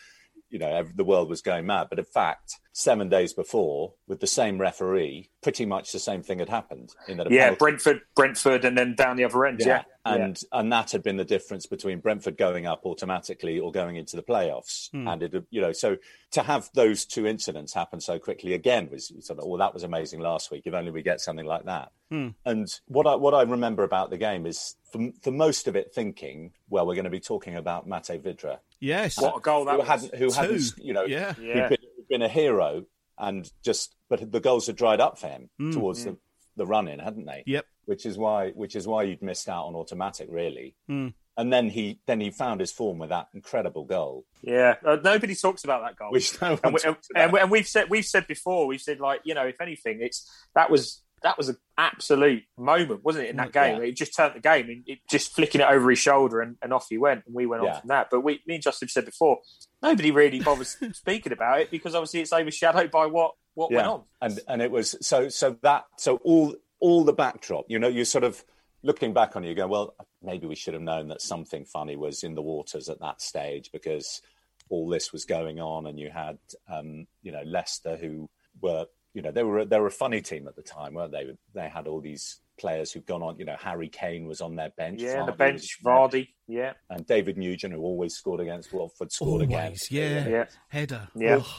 you 0.49 0.59
know 0.59 0.85
the 0.95 1.03
world 1.03 1.29
was 1.29 1.41
going 1.41 1.65
mad. 1.65 1.87
But 1.89 1.99
in 1.99 2.05
fact, 2.05 2.59
seven 2.73 3.09
days 3.09 3.33
before, 3.33 3.93
with 4.07 4.19
the 4.19 4.27
same 4.27 4.59
referee, 4.59 5.29
pretty 5.41 5.65
much 5.65 5.91
the 5.91 5.99
same 5.99 6.23
thing 6.23 6.39
had 6.39 6.49
happened. 6.49 6.93
In 7.07 7.17
that 7.17 7.27
a 7.27 7.33
yeah, 7.33 7.43
penalty- 7.43 7.59
Brentford, 7.59 8.01
Brentford, 8.15 8.65
and 8.65 8.77
then 8.77 8.95
down 8.95 9.17
the 9.17 9.25
other 9.25 9.45
end. 9.45 9.61
Yeah, 9.65 9.83
and 10.05 10.39
and 10.51 10.71
that 10.71 10.91
had 10.91 11.03
been 11.03 11.17
the 11.17 11.25
difference 11.25 11.65
between 11.65 11.99
Brentford 11.99 12.37
going 12.37 12.65
up 12.65 12.85
automatically 12.85 13.59
or 13.59 13.71
going 13.71 13.95
into 13.95 14.15
the 14.15 14.23
playoffs. 14.23 14.89
Hmm. 14.91 15.07
And 15.07 15.23
it, 15.23 15.45
you 15.49 15.61
know, 15.61 15.71
so 15.71 15.97
to 16.31 16.43
have 16.43 16.69
those 16.73 17.05
two 17.05 17.25
incidents 17.25 17.73
happen 17.73 17.99
so 17.99 18.19
quickly 18.19 18.53
again 18.53 18.89
was 18.91 19.11
sort 19.19 19.39
of, 19.39 19.45
well, 19.45 19.57
that 19.57 19.73
was 19.73 19.83
amazing 19.83 20.19
last 20.19 20.51
week. 20.51 20.63
If 20.65 20.73
only 20.73 20.91
we 20.91 21.01
get 21.01 21.21
something 21.21 21.45
like 21.45 21.65
that. 21.65 21.91
Hmm. 22.09 22.29
And 22.45 22.67
what 22.87 23.05
I 23.05 23.15
what 23.15 23.33
I 23.33 23.43
remember 23.43 23.83
about 23.83 24.09
the 24.09 24.17
game 24.17 24.45
is 24.45 24.75
for, 24.91 25.09
for 25.21 25.31
most 25.31 25.67
of 25.67 25.75
it 25.75 25.93
thinking, 25.93 26.51
well, 26.69 26.85
we're 26.87 26.95
going 26.95 27.05
to 27.05 27.09
be 27.09 27.19
talking 27.19 27.55
about 27.55 27.87
Matej 27.87 28.21
Vydra, 28.21 28.59
Yes. 28.79 29.19
what 29.21 29.37
a 29.37 29.39
goal 29.41 29.65
that 29.65 29.73
who 29.73 29.77
was. 29.79 29.87
hadn't 29.87 30.15
who 30.15 30.31
hadn't 30.31 30.71
you 30.77 30.93
know 30.93 31.05
Yeah. 31.05 31.33
who'd 31.33 31.45
Yeah. 31.45 31.67
been, 31.69 31.77
who'd 31.95 32.07
been 32.07 32.21
a 32.21 32.29
hero 32.29 32.85
and 33.17 33.51
just 33.63 33.95
but 34.09 34.31
the 34.31 34.39
goals 34.39 34.67
had 34.67 34.75
dried 34.75 35.01
up 35.01 35.19
for 35.19 35.27
him 35.27 35.49
towards 35.71 36.05
the, 36.05 36.17
the 36.55 36.65
run 36.65 36.87
in, 36.87 36.99
hadn't 36.99 37.25
they? 37.25 37.43
Yep. 37.45 37.65
which 37.85 38.05
is 38.05 38.17
why 38.17 38.51
which 38.51 38.75
is 38.75 38.87
why 38.87 39.03
you'd 39.03 39.21
missed 39.21 39.49
out 39.49 39.65
on 39.65 39.75
automatic 39.75 40.27
really 40.31 40.75
Hmm. 40.87 41.07
and 41.37 41.51
then 41.51 41.69
he 41.69 41.99
then 42.05 42.19
he 42.21 42.29
found 42.31 42.59
his 42.61 42.71
form 42.71 42.99
with 42.99 43.09
that 43.09 43.27
incredible 43.33 43.83
goal 43.83 44.25
Yeah, 44.41 44.75
uh, 44.85 44.97
nobody 45.03 45.35
talks 45.35 45.63
about 45.63 45.81
that 45.83 45.95
goal. 45.97 46.11
which 46.11 46.39
no 46.41 46.51
one 46.51 46.59
and, 46.63 46.73
we, 46.73 46.79
and, 46.85 46.95
talks 46.95 47.07
about. 47.11 47.31
we- 47.33 47.39
and 47.39 47.51
we've 47.51 47.67
said 47.67 47.89
we've 47.89 48.05
said 48.05 48.27
before 48.27 48.67
we've 48.67 48.81
said 48.81 48.99
like 48.99 49.21
you 49.25 49.33
know 49.33 49.45
if 49.45 49.59
anything 49.59 49.99
it's 50.01 50.29
that 50.55 50.69
was 50.69 51.01
that 51.23 51.37
was 51.37 51.49
an 51.49 51.57
absolute 51.77 52.43
moment 52.57 53.03
wasn't 53.03 53.23
it 53.25 53.29
in 53.29 53.37
that 53.37 53.51
game 53.51 53.77
Yeah. 53.81 53.87
it 53.87 53.95
just 53.95 54.15
turned 54.15 54.35
the 54.35 54.39
game 54.39 54.69
and 54.69 54.83
it 54.85 54.99
just 55.09 55.33
flicking 55.33 55.61
it 55.61 55.67
over 55.69 55.89
his 55.89 55.99
shoulder 55.99 56.41
and, 56.41 56.55
and 56.61 56.73
off 56.73 56.87
he 56.89 56.97
went 56.97 57.23
and 57.25 57.33
we 57.35 57.45
went 57.45 57.63
Yeah. 57.63 57.75
on 57.75 57.79
from 57.81 57.87
that 57.89 58.07
but 58.11 58.21
we 58.21 58.41
me 58.47 58.55
and 58.55 58.63
Justin 58.63 58.87
said 58.89 59.05
before 59.05 59.39
nobody 59.81 60.11
really 60.11 60.39
bothers 60.39 60.77
speaking 60.93 61.31
about 61.33 61.61
it 61.61 61.71
because 61.71 61.95
obviously 61.95 62.21
it's 62.21 62.33
overshadowed 62.33 62.91
by 62.91 63.05
what 63.05 63.31
what 63.55 63.71
went 63.71 63.87
on 63.87 64.03
and 64.21 64.39
and 64.47 64.61
it 64.61 64.71
was 64.71 64.95
so 65.01 65.29
so 65.29 65.57
that 65.63 65.83
so 65.97 66.17
all 66.23 66.55
all 66.79 67.03
the 67.03 67.13
backdrop 67.13 67.65
you 67.67 67.79
know 67.79 67.87
you're 67.87 68.05
sort 68.05 68.23
of 68.23 68.43
looking 68.81 69.13
back 69.13 69.35
on 69.35 69.43
it, 69.43 69.49
you 69.49 69.55
go 69.55 69.67
well 69.67 69.93
maybe 70.21 70.47
we 70.47 70.55
should 70.55 70.73
have 70.73 70.83
known 70.83 71.09
that 71.09 71.21
something 71.21 71.65
funny 71.65 71.97
was 71.97 72.23
in 72.23 72.35
the 72.35 72.41
waters 72.41 72.87
at 72.87 72.99
that 73.01 73.21
stage 73.21 73.69
because 73.73 74.21
all 74.69 74.87
this 74.87 75.11
was 75.11 75.25
going 75.25 75.59
on 75.59 75.85
and 75.87 75.99
you 75.99 76.09
had 76.09 76.37
um 76.71 77.05
you 77.21 77.31
know 77.31 77.41
Leicester 77.45 77.97
who 77.97 78.29
were 78.61 78.85
you 79.13 79.21
know 79.21 79.31
they 79.31 79.43
were 79.43 79.65
they 79.65 79.79
were 79.79 79.87
a 79.87 79.91
funny 79.91 80.21
team 80.21 80.47
at 80.47 80.55
the 80.55 80.61
time 80.61 80.93
weren't 80.93 81.11
they 81.11 81.25
they 81.53 81.67
had 81.67 81.87
all 81.87 81.99
these 82.01 82.39
players 82.59 82.91
who've 82.91 83.05
gone 83.05 83.23
on 83.23 83.37
you 83.39 83.45
know 83.45 83.55
Harry 83.59 83.87
Kane 83.89 84.27
was 84.27 84.41
on 84.41 84.55
their 84.55 84.69
bench 84.77 85.01
yeah 85.01 85.25
the 85.25 85.31
bench 85.31 85.79
was- 85.83 86.11
Vardy 86.13 86.27
yeah 86.47 86.73
and 86.89 87.05
David 87.05 87.37
Nugent 87.37 87.73
who 87.73 87.81
always 87.81 88.15
scored 88.15 88.39
against 88.41 88.73
Watford 88.73 89.11
scored 89.11 89.41
again 89.43 89.63
Always. 89.65 89.89
Yeah. 89.91 90.27
Yeah. 90.27 90.45
Header. 90.69 91.07
Yeah. 91.15 91.39
Oh. 91.41 91.55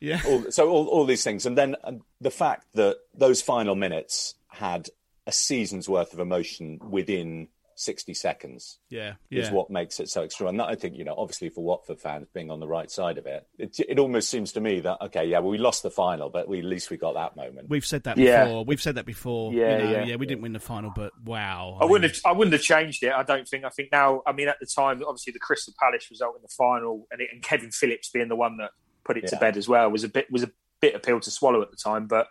Yeah. 0.00 0.20
all, 0.26 0.50
so 0.50 0.68
all, 0.68 0.86
all 0.88 1.04
these 1.06 1.24
things 1.24 1.46
and 1.46 1.56
then 1.56 1.76
and 1.84 2.02
the 2.20 2.30
fact 2.30 2.66
that 2.74 2.96
those 3.14 3.40
final 3.40 3.74
minutes 3.74 4.34
had 4.48 4.88
a 5.26 5.32
season's 5.32 5.88
worth 5.88 6.12
of 6.12 6.18
emotion 6.18 6.78
within 6.90 7.48
60 7.76 8.14
seconds 8.14 8.78
Yeah. 8.90 9.14
is 9.30 9.50
what 9.50 9.70
makes 9.70 10.00
it 10.00 10.08
so 10.08 10.22
extra 10.22 10.46
and 10.48 10.58
that, 10.60 10.68
i 10.68 10.74
think 10.74 10.96
you 10.96 11.04
know 11.04 11.14
obviously 11.16 11.48
for 11.48 11.64
watford 11.64 12.00
fans 12.00 12.28
being 12.32 12.50
on 12.50 12.60
the 12.60 12.66
right 12.66 12.90
side 12.90 13.18
of 13.18 13.26
it 13.26 13.46
it, 13.58 13.78
it 13.88 13.98
almost 13.98 14.28
seems 14.30 14.52
to 14.52 14.60
me 14.60 14.80
that 14.80 14.98
okay 15.02 15.24
yeah 15.26 15.38
well 15.40 15.50
we 15.50 15.58
lost 15.58 15.82
the 15.82 15.90
final 15.90 16.28
but 16.30 16.48
we, 16.48 16.58
at 16.58 16.64
least 16.64 16.90
we 16.90 16.96
got 16.96 17.14
that 17.14 17.36
moment 17.36 17.68
We've 17.68 17.84
said 17.84 18.04
that 18.04 18.16
Yeah. 18.18 18.44
before. 18.44 18.64
We've 18.64 18.80
said 18.82 18.94
that 18.96 19.06
before. 19.06 19.52
Yeah, 19.52 19.78
You 19.78 19.84
know, 19.84 20.04
yeah. 20.04 20.16
we 20.16 20.26
didn't 20.26 20.42
win 20.42 20.52
the 20.52 20.60
final, 20.60 20.92
but 20.94 21.12
wow. 21.24 21.78
I 21.80 21.84
wouldn't 21.84 22.12
have. 22.12 22.20
I 22.24 22.32
wouldn't 22.32 22.52
have 22.52 22.62
changed 22.62 23.02
it. 23.02 23.12
I 23.12 23.22
don't 23.22 23.48
think. 23.48 23.64
I 23.64 23.68
think 23.70 23.90
now. 23.90 24.22
I 24.26 24.32
mean, 24.32 24.48
at 24.48 24.58
the 24.60 24.66
time, 24.66 25.02
obviously, 25.06 25.32
the 25.32 25.38
Crystal 25.38 25.72
Palace 25.80 26.08
result 26.10 26.36
in 26.36 26.42
the 26.42 26.48
final, 26.48 27.06
and, 27.10 27.20
it, 27.20 27.28
and 27.32 27.42
Kevin 27.42 27.70
Phillips 27.70 28.10
being 28.10 28.28
the 28.28 28.36
one 28.36 28.58
that 28.58 28.70
put 29.04 29.16
it 29.16 29.26
to 29.28 29.36
bed 29.36 29.56
as 29.56 29.66
well 29.68 29.90
was 29.90 30.04
a 30.04 30.08
bit 30.08 30.30
was 30.30 30.42
a 30.42 30.50
bit 30.80 30.94
of 30.94 31.02
pill 31.02 31.20
to 31.20 31.30
swallow 31.30 31.62
at 31.62 31.70
the 31.70 31.76
time. 31.76 32.06
But 32.06 32.26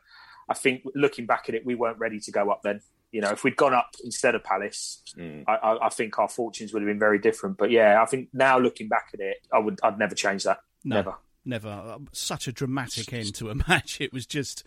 I 0.49 0.53
think 0.53 0.83
looking 0.95 1.25
back 1.25 1.45
at 1.49 1.55
it, 1.55 1.65
we 1.65 1.75
weren't 1.75 1.97
ready 1.99 2.19
to 2.19 2.31
go 2.31 2.49
up 2.51 2.61
then. 2.63 2.81
You 3.13 3.21
know, 3.21 3.29
if 3.29 3.45
we'd 3.45 3.55
gone 3.55 3.73
up 3.73 3.91
instead 4.03 4.35
of 4.35 4.43
Palace, 4.43 5.01
Mm. 5.17 5.43
I, 5.47 5.53
I, 5.53 5.85
I 5.85 5.89
think 5.89 6.17
our 6.17 6.27
fortunes 6.27 6.73
would 6.73 6.81
have 6.81 6.87
been 6.87 6.99
very 6.99 7.19
different. 7.19 7.57
But 7.57 7.69
yeah, 7.71 8.01
I 8.01 8.05
think 8.05 8.29
now 8.33 8.57
looking 8.57 8.87
back 8.89 9.11
at 9.13 9.19
it, 9.19 9.37
I 9.53 9.59
would. 9.59 9.79
I'd 9.83 9.99
never 9.99 10.15
change 10.15 10.43
that. 10.43 10.57
No. 10.83 10.95
Never. 10.97 11.15
never 11.45 11.97
such 12.11 12.47
a 12.47 12.51
dramatic 12.51 13.13
end 13.13 13.35
to 13.35 13.49
a 13.51 13.55
match. 13.67 14.01
It 14.01 14.11
was 14.11 14.25
just, 14.25 14.63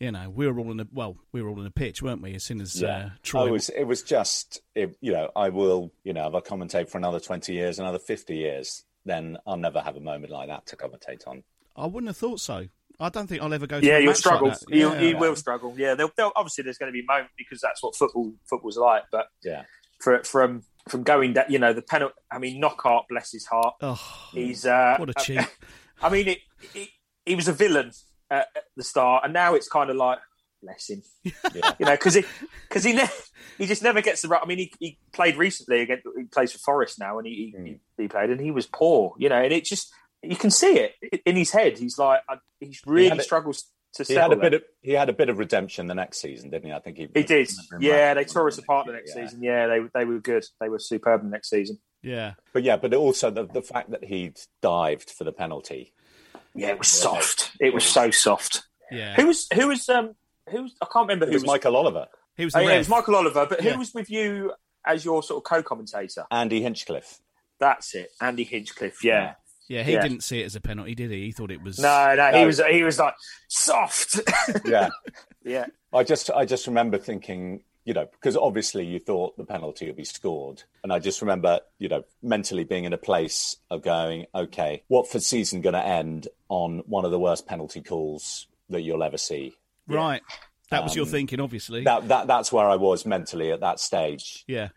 you 0.00 0.10
know, 0.10 0.28
we 0.28 0.48
were 0.48 0.58
all 0.58 0.72
in 0.72 0.80
a 0.80 0.86
well, 0.92 1.16
we 1.32 1.40
were 1.42 1.48
all 1.48 1.60
in 1.60 1.66
a 1.66 1.70
pitch, 1.70 2.02
weren't 2.02 2.22
we? 2.22 2.34
As 2.34 2.42
soon 2.42 2.60
as 2.60 2.82
uh, 2.82 3.10
Troy, 3.22 3.46
it 3.46 3.50
was 3.52 3.68
it 3.68 3.84
was 3.84 4.02
just 4.02 4.60
it, 4.74 4.96
you 5.00 5.12
know 5.12 5.30
I 5.36 5.50
will 5.50 5.92
you 6.02 6.12
know 6.12 6.26
if 6.26 6.34
I 6.34 6.40
commentate 6.40 6.88
for 6.90 6.98
another 6.98 7.20
twenty 7.20 7.52
years, 7.52 7.78
another 7.78 8.00
fifty 8.00 8.36
years, 8.36 8.84
then 9.04 9.38
I'll 9.46 9.56
never 9.56 9.80
have 9.80 9.96
a 9.96 10.00
moment 10.00 10.32
like 10.32 10.48
that 10.48 10.66
to 10.66 10.76
commentate 10.76 11.28
on. 11.28 11.44
I 11.76 11.86
wouldn't 11.86 12.08
have 12.08 12.16
thought 12.16 12.40
so. 12.40 12.66
I 13.00 13.08
don't 13.08 13.26
think 13.26 13.42
I'll 13.42 13.52
ever 13.52 13.66
go. 13.66 13.80
To 13.80 13.86
Yeah, 13.86 13.96
a 13.96 14.00
you'll 14.00 14.08
match 14.08 14.18
struggle. 14.18 14.48
Like 14.48 14.58
that. 14.60 14.74
you 14.74 14.90
Yeah. 14.92 15.00
you 15.00 15.16
will 15.16 15.36
struggle. 15.36 15.74
Yeah, 15.76 15.94
they'll, 15.94 16.10
they'll, 16.16 16.32
obviously 16.36 16.64
there's 16.64 16.78
going 16.78 16.92
to 16.92 16.92
be 16.92 17.04
moments 17.06 17.32
because 17.36 17.60
that's 17.60 17.82
what 17.82 17.96
football 17.96 18.32
football's 18.48 18.76
like. 18.78 19.02
But 19.10 19.26
Yeah, 19.42 19.62
for, 20.00 20.22
from 20.24 20.62
from 20.88 21.02
going 21.02 21.32
down, 21.32 21.46
you 21.48 21.58
know, 21.58 21.72
the 21.72 21.82
penalty. 21.82 22.14
I 22.30 22.38
mean, 22.38 22.60
Knockaert, 22.60 23.04
bless 23.08 23.32
his 23.32 23.46
heart. 23.46 23.74
Oh, 23.80 24.00
He's 24.32 24.64
uh, 24.66 24.96
what 24.98 25.10
a 25.10 25.14
cheat! 25.14 25.40
I 26.02 26.08
mean, 26.10 26.28
it, 26.28 26.38
it, 26.74 26.88
he 27.24 27.34
was 27.34 27.48
a 27.48 27.52
villain 27.52 27.90
at, 28.30 28.48
at 28.54 28.64
the 28.76 28.84
start, 28.84 29.24
and 29.24 29.32
now 29.32 29.54
it's 29.54 29.68
kind 29.68 29.90
of 29.90 29.96
like 29.96 30.18
bless 30.62 30.88
him. 30.90 31.02
yeah. 31.24 31.72
you 31.78 31.86
know, 31.86 31.92
because 31.92 32.14
he 32.14 32.24
because 32.68 32.84
he 32.84 32.92
ne- 32.92 33.08
he 33.58 33.66
just 33.66 33.82
never 33.82 34.02
gets 34.02 34.22
the 34.22 34.28
right. 34.28 34.40
I 34.42 34.46
mean, 34.46 34.58
he, 34.58 34.72
he 34.78 34.98
played 35.12 35.36
recently 35.36 35.80
again. 35.80 36.02
He 36.16 36.24
plays 36.24 36.52
for 36.52 36.58
Forest 36.58 36.98
now, 37.00 37.18
and 37.18 37.26
he, 37.26 37.54
Hmm. 37.56 37.64
he 37.64 37.76
he 37.98 38.08
played, 38.08 38.30
and 38.30 38.40
he 38.40 38.50
was 38.50 38.66
poor. 38.66 39.14
You 39.18 39.28
know, 39.30 39.42
and 39.42 39.52
it 39.52 39.64
just 39.64 39.92
you 40.30 40.36
can 40.36 40.50
see 40.50 40.78
it 40.78 40.94
in 41.24 41.36
his 41.36 41.50
head. 41.50 41.78
He's 41.78 41.98
like 41.98 42.20
I- 42.28 42.38
he 42.60 42.76
really 42.86 43.08
had 43.08 43.18
it- 43.18 43.24
struggles 43.24 43.64
to 43.94 44.02
he 44.04 44.14
had 44.14 44.22
settle. 44.22 44.38
a 44.38 44.40
bit 44.40 44.54
it. 44.54 44.62
of 44.62 44.62
he 44.82 44.92
had 44.92 45.08
a 45.08 45.12
bit 45.12 45.28
of 45.28 45.38
redemption 45.38 45.86
the 45.86 45.94
next 45.94 46.18
season, 46.20 46.50
didn't 46.50 46.66
he? 46.66 46.72
I 46.72 46.80
think 46.80 46.96
he 46.96 47.08
He 47.14 47.22
did. 47.22 47.48
Yeah, 47.80 48.08
right 48.08 48.14
they 48.14 48.24
tore 48.24 48.48
us 48.48 48.58
apart 48.58 48.86
the 48.86 48.92
next 48.92 49.14
yeah. 49.16 49.24
season. 49.24 49.42
Yeah, 49.42 49.66
they 49.68 49.80
they 49.94 50.04
were 50.04 50.18
good. 50.18 50.44
They 50.60 50.68
were 50.68 50.78
superb 50.78 51.22
the 51.22 51.28
next 51.28 51.50
season. 51.50 51.78
Yeah, 52.02 52.34
But 52.52 52.64
yeah, 52.64 52.76
but 52.76 52.92
also 52.94 53.30
the 53.30 53.44
the 53.46 53.62
fact 53.62 53.90
that 53.92 54.04
he'd 54.04 54.38
dived 54.60 55.10
for 55.10 55.24
the 55.24 55.32
penalty. 55.32 55.92
Yeah, 56.54 56.68
it 56.68 56.78
was 56.78 56.88
soft. 56.88 57.52
It 57.60 57.72
was 57.72 57.84
so 57.84 58.10
soft. 58.10 58.64
yeah. 58.90 59.14
Who 59.14 59.26
was 59.28 59.46
who 59.54 59.68
was 59.68 59.88
um 59.88 60.14
who 60.50 60.62
was 60.64 60.74
I 60.82 60.86
can't 60.92 61.06
remember 61.08 61.24
It 61.26 61.28
who 61.28 61.34
was 61.34 61.42
was. 61.42 61.48
Michael 61.48 61.76
Oliver, 61.76 62.06
He 62.36 62.44
was 62.44 62.54
Oh, 62.54 62.60
yeah, 62.60 62.72
it 62.74 62.78
was 62.78 62.88
Michael 62.88 63.14
Oliver. 63.16 63.46
But 63.48 63.60
who 63.60 63.70
Yeah. 63.70 63.76
was 63.76 63.94
with 63.94 64.10
you 64.10 64.52
as 64.84 65.04
your 65.04 65.22
sort 65.22 65.38
of 65.38 65.44
co-commentator? 65.44 66.26
Andy 66.30 66.60
Hinchcliffe. 66.62 67.20
That's 67.60 67.94
it, 67.94 68.10
Andy 68.20 68.44
Hinchcliffe. 68.44 69.02
Yeah. 69.04 69.34
Yeah, 69.68 69.82
he 69.82 69.92
Yeah. 69.94 70.02
didn't 70.02 70.22
see 70.22 70.40
it 70.40 70.44
as 70.44 70.56
a 70.56 70.60
penalty, 70.60 70.94
did 70.94 71.10
he? 71.10 71.24
He 71.26 71.32
thought 71.32 71.50
it 71.50 71.62
was. 71.62 71.78
No, 71.78 72.14
no, 72.16 72.38
he 72.38 72.44
was 72.44 72.60
he 72.70 72.82
was 72.82 72.98
like 72.98 73.14
soft. 73.48 74.20
Yeah, 74.66 74.88
yeah, 75.44 75.66
I 75.92 76.04
just 76.04 76.30
I 76.30 76.44
just 76.44 76.66
remember 76.66 76.98
thinking, 76.98 77.62
you 77.84 77.94
know, 77.94 78.06
because 78.12 78.36
obviously 78.36 78.84
you 78.84 78.98
thought 78.98 79.36
the 79.36 79.44
penalty 79.44 79.86
would 79.86 79.96
be 79.96 80.04
scored, 80.04 80.62
and 80.82 80.92
I 80.92 80.98
just 80.98 81.20
remember, 81.22 81.60
you 81.78 81.88
know, 81.88 82.04
mentally 82.22 82.64
being 82.64 82.84
in 82.84 82.92
a 82.92 82.98
place 82.98 83.56
of 83.70 83.82
going, 83.82 84.26
okay, 84.34 84.82
Watford 84.88 85.22
season 85.22 85.60
going 85.62 85.74
to 85.74 85.84
end 85.86 86.28
on 86.48 86.82
one 86.86 87.04
of 87.04 87.10
the 87.10 87.18
worst 87.18 87.46
penalty 87.46 87.80
calls 87.82 88.46
that 88.70 88.82
you'll 88.82 89.02
ever 89.02 89.18
see. 89.18 89.54
right. 89.86 90.22
That 90.70 90.82
was 90.82 90.96
your 90.96 91.06
thinking, 91.06 91.40
obviously. 91.40 91.80
Um, 91.80 91.84
That 91.84 92.08
that 92.08 92.26
that's 92.26 92.52
where 92.52 92.66
I 92.66 92.76
was 92.76 93.06
mentally 93.06 93.52
at 93.52 93.60
that 93.60 93.78
stage, 93.78 94.44
yeah, 94.48 94.70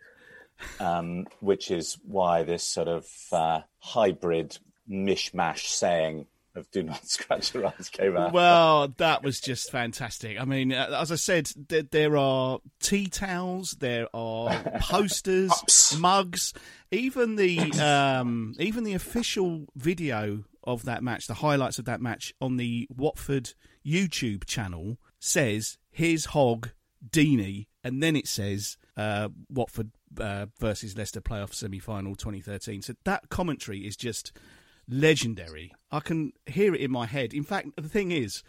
um, 0.80 1.26
which 1.40 1.70
is 1.70 1.98
why 2.04 2.42
this 2.42 2.62
sort 2.62 2.88
of 2.88 3.06
uh, 3.32 3.60
hybrid 3.80 4.58
mishmash 4.90 5.66
saying 5.66 6.26
of 6.54 6.70
"Do 6.70 6.82
not 6.82 7.06
scratch 7.08 7.54
your 7.54 7.66
eyes" 7.66 7.88
came 7.88 8.16
out. 8.16 8.32
Well, 8.32 8.88
that 8.98 9.22
was 9.22 9.40
just 9.40 9.70
fantastic. 9.70 10.40
I 10.40 10.44
mean, 10.44 10.72
uh, 10.72 10.98
as 11.00 11.10
I 11.10 11.16
said, 11.16 11.50
th- 11.68 11.90
there 11.90 12.16
are 12.16 12.58
tea 12.80 13.06
towels, 13.06 13.76
there 13.80 14.08
are 14.14 14.50
posters, 14.80 15.52
mugs, 15.98 16.52
even 16.90 17.36
the 17.36 17.58
um, 17.80 18.54
even 18.58 18.84
the 18.84 18.94
official 18.94 19.66
video 19.74 20.44
of 20.64 20.84
that 20.84 21.02
match, 21.02 21.26
the 21.26 21.34
highlights 21.34 21.78
of 21.78 21.86
that 21.86 22.00
match 22.00 22.34
on 22.40 22.56
the 22.56 22.86
Watford 22.94 23.54
YouTube 23.86 24.44
channel 24.44 24.98
says 25.18 25.78
"Here's 25.90 26.26
Hogg 26.26 26.70
Deeney," 27.08 27.66
and 27.82 28.02
then 28.02 28.16
it 28.16 28.28
says 28.28 28.76
uh, 28.96 29.28
Watford 29.48 29.92
uh, 30.18 30.46
versus 30.58 30.96
Leicester 30.96 31.20
playoff 31.20 31.54
semi 31.54 31.78
final 31.78 32.14
2013. 32.14 32.82
So 32.82 32.94
that 33.04 33.28
commentary 33.28 33.86
is 33.86 33.96
just 33.96 34.32
legendary. 34.88 35.72
I 35.90 36.00
can 36.00 36.32
hear 36.46 36.74
it 36.74 36.80
in 36.80 36.90
my 36.90 37.06
head. 37.06 37.32
In 37.32 37.44
fact, 37.44 37.68
the 37.76 37.88
thing 37.88 38.10
is, 38.10 38.42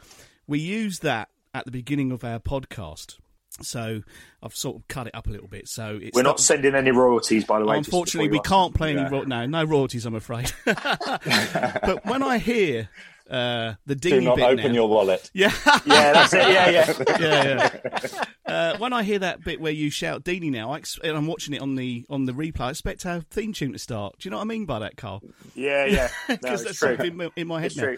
we 0.47 0.60
use 0.60 0.99
that 0.99 1.30
at 1.54 1.65
the 1.65 1.71
beginning 1.71 2.12
of 2.12 2.23
our 2.23 2.39
podcast. 2.39 3.17
So 3.62 4.02
I've 4.41 4.56
sort 4.56 4.78
of 4.78 4.88
cut 4.88 5.08
it 5.08 5.15
up 5.15 5.28
a 5.28 5.30
little 5.30 5.47
bit. 5.47 5.67
So 5.67 5.99
it's 6.02 6.15
we're 6.15 6.23
not 6.23 6.39
sending 6.39 6.75
any 6.75 6.91
royalties, 6.91 7.43
by 7.43 7.60
the 7.60 7.65
way. 7.65 7.78
Unfortunately, 7.78 8.30
we 8.30 8.39
can't 8.39 8.73
play 8.73 8.95
any. 8.95 9.10
Ro- 9.10 9.23
no, 9.23 9.45
no 9.45 9.63
royalties. 9.63 10.06
I'm 10.06 10.15
afraid. 10.15 10.52
but 10.65 12.06
when 12.06 12.23
I 12.23 12.38
hear 12.38 12.89
uh, 13.30 13.76
the 13.86 13.96
Do 13.96 14.22
not 14.22 14.39
open 14.39 14.58
now, 14.68 14.74
your 14.74 14.89
wallet. 14.89 15.30
yeah, 15.36 15.52
Yeah, 15.86 16.13
that's 16.13 16.34
it. 16.34 16.50
Yeah, 16.50 16.70
yeah. 16.70 16.94
yeah, 17.20 17.80
yeah. 18.13 18.24
Uh, 18.46 18.78
when 18.78 18.94
I 18.94 19.04
hear 19.04 19.20
that 19.20 19.44
bit 19.44 19.62
where 19.62 19.72
you 19.72 19.89
shout 19.89 20.24
"Deeney" 20.24 20.52
now, 20.52 20.72
I 20.72 20.78
ex- 20.78 21.00
and 21.04 21.15
I'm 21.15 21.28
watching 21.28 21.54
it 21.54 21.62
on 21.62 21.76
the 21.76 22.06
on 22.10 22.26
the 22.26 22.32
replay. 22.34 22.62
I 22.62 22.70
expect 22.72 23.06
our 23.06 23.22
theme 23.22 23.54
tune 23.54 23.74
to 23.74 23.80
start. 23.80 24.18
Do 24.20 24.28
you 24.28 24.32
know 24.32 24.38
what 24.38 24.44
I 24.44 24.48
mean 24.48 24.65
by 24.65 24.80
that, 24.80 24.98
Carl? 24.98 25.22
Yeah, 25.56 25.86
yeah. 25.86 26.10
Because 26.28 26.62
it's 26.65 26.80
that's 26.80 26.98
true. 26.98 27.06
in 27.08 27.18
my, 27.18 27.30
in 27.36 27.48
my 27.48 27.60
head 27.62 27.68
It's 27.68 27.78
now. 27.78 27.84
true. 27.84 27.98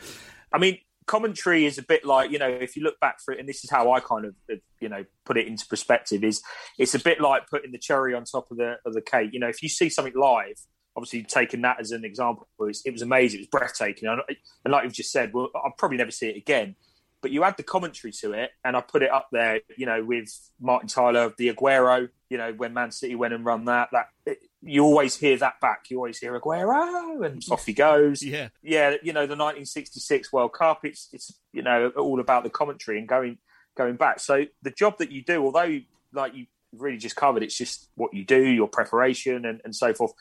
I 0.52 0.58
mean, 0.58 0.80
commentary 1.06 1.66
is 1.66 1.78
a 1.78 1.84
bit 1.84 2.06
like 2.06 2.32
you 2.32 2.40
know, 2.40 2.50
if 2.50 2.76
you 2.76 2.84
look 2.84 3.00
back 3.00 3.20
for 3.24 3.34
it, 3.34 3.40
and 3.40 3.48
this 3.48 3.64
is 3.64 3.70
how 3.70 3.92
I 3.92 4.00
kind 4.02 4.26
of 4.26 4.36
uh, 4.52 4.56
you 4.80 4.90
know 4.90 5.06
put 5.26 5.38
it 5.38 5.48
into 5.48 5.66
perspective. 5.68 6.24
Is 6.24 6.42
it's 6.78 6.96
a 6.96 7.00
bit 7.00 7.22
like 7.22 7.48
putting 7.50 7.72
the 7.72 7.78
cherry 7.78 8.14
on 8.14 8.26
top 8.26 8.52
of 8.52 8.58
the 8.58 8.76
of 8.86 8.94
the 8.94 9.02
cake. 9.02 9.30
You 9.34 9.40
know, 9.40 9.48
if 9.50 9.64
you 9.64 9.70
see 9.70 9.90
something 9.90 10.14
live, 10.16 10.56
obviously 10.96 11.24
taking 11.24 11.62
that 11.62 11.80
as 11.80 11.92
an 11.92 12.04
example, 12.04 12.48
it 12.60 12.64
was, 12.64 12.82
it 12.86 12.92
was 12.92 13.02
amazing. 13.02 13.40
It 13.40 13.44
was 13.44 13.60
breathtaking, 13.60 14.08
and, 14.08 14.22
and 14.66 14.72
like 14.72 14.84
you've 14.84 14.94
just 14.94 15.12
said, 15.12 15.34
well, 15.34 15.50
I'll 15.56 15.74
probably 15.78 15.98
never 15.98 16.12
see 16.12 16.30
it 16.30 16.38
again. 16.38 16.76
But 17.22 17.30
you 17.30 17.44
add 17.44 17.56
the 17.56 17.64
commentary 17.64 18.12
to 18.14 18.34
it, 18.34 18.52
and 18.66 18.76
I 18.76 18.82
put 18.82 19.04
it 19.04 19.12
up 19.12 19.28
there, 19.32 19.62
you 19.78 19.86
know, 19.86 20.04
with 20.04 20.28
Martin 20.60 20.90
Tyler, 20.90 21.32
the 21.38 21.54
Aguero, 21.54 22.10
you 22.30 22.38
know, 22.38 22.52
when 22.54 22.74
Man 22.74 22.92
City 22.92 23.14
went 23.14 23.34
and 23.34 23.46
run 23.46 23.66
that. 23.66 23.90
That 23.92 24.08
it, 24.26 24.40
you 24.64 24.84
always 24.84 25.18
hear 25.18 25.38
that 25.38 25.60
back. 25.62 25.86
You 25.90 25.98
always 25.98 26.18
hear 26.18 26.40
Aguero, 26.40 27.24
and 27.26 27.44
off 27.52 27.66
he 27.66 27.74
goes 27.74 28.24
Yeah, 28.24 28.50
yeah, 28.64 28.96
you 29.04 29.14
know, 29.14 29.28
the 29.28 29.36
1966 29.36 30.34
World 30.34 30.54
Cup. 30.54 30.84
It's 30.84 31.10
it's 31.14 31.32
you 31.54 31.62
know 31.62 31.90
all 31.90 32.20
about 32.20 32.44
the 32.44 32.50
commentary 32.50 32.98
and 32.98 33.08
going 33.08 33.38
going 33.78 33.98
back. 33.98 34.20
So 34.20 34.46
the 34.64 34.72
job 34.72 34.98
that 34.98 35.12
you 35.12 35.24
do, 35.24 35.44
although 35.44 35.80
like 36.14 36.34
you 36.34 36.48
really 36.76 36.98
just 36.98 37.16
covered, 37.16 37.44
it's 37.44 37.58
just 37.58 37.90
what 37.96 38.14
you 38.14 38.24
do, 38.26 38.44
your 38.44 38.68
preparation, 38.68 39.46
and, 39.46 39.62
and 39.64 39.76
so 39.76 39.94
forth. 39.94 40.14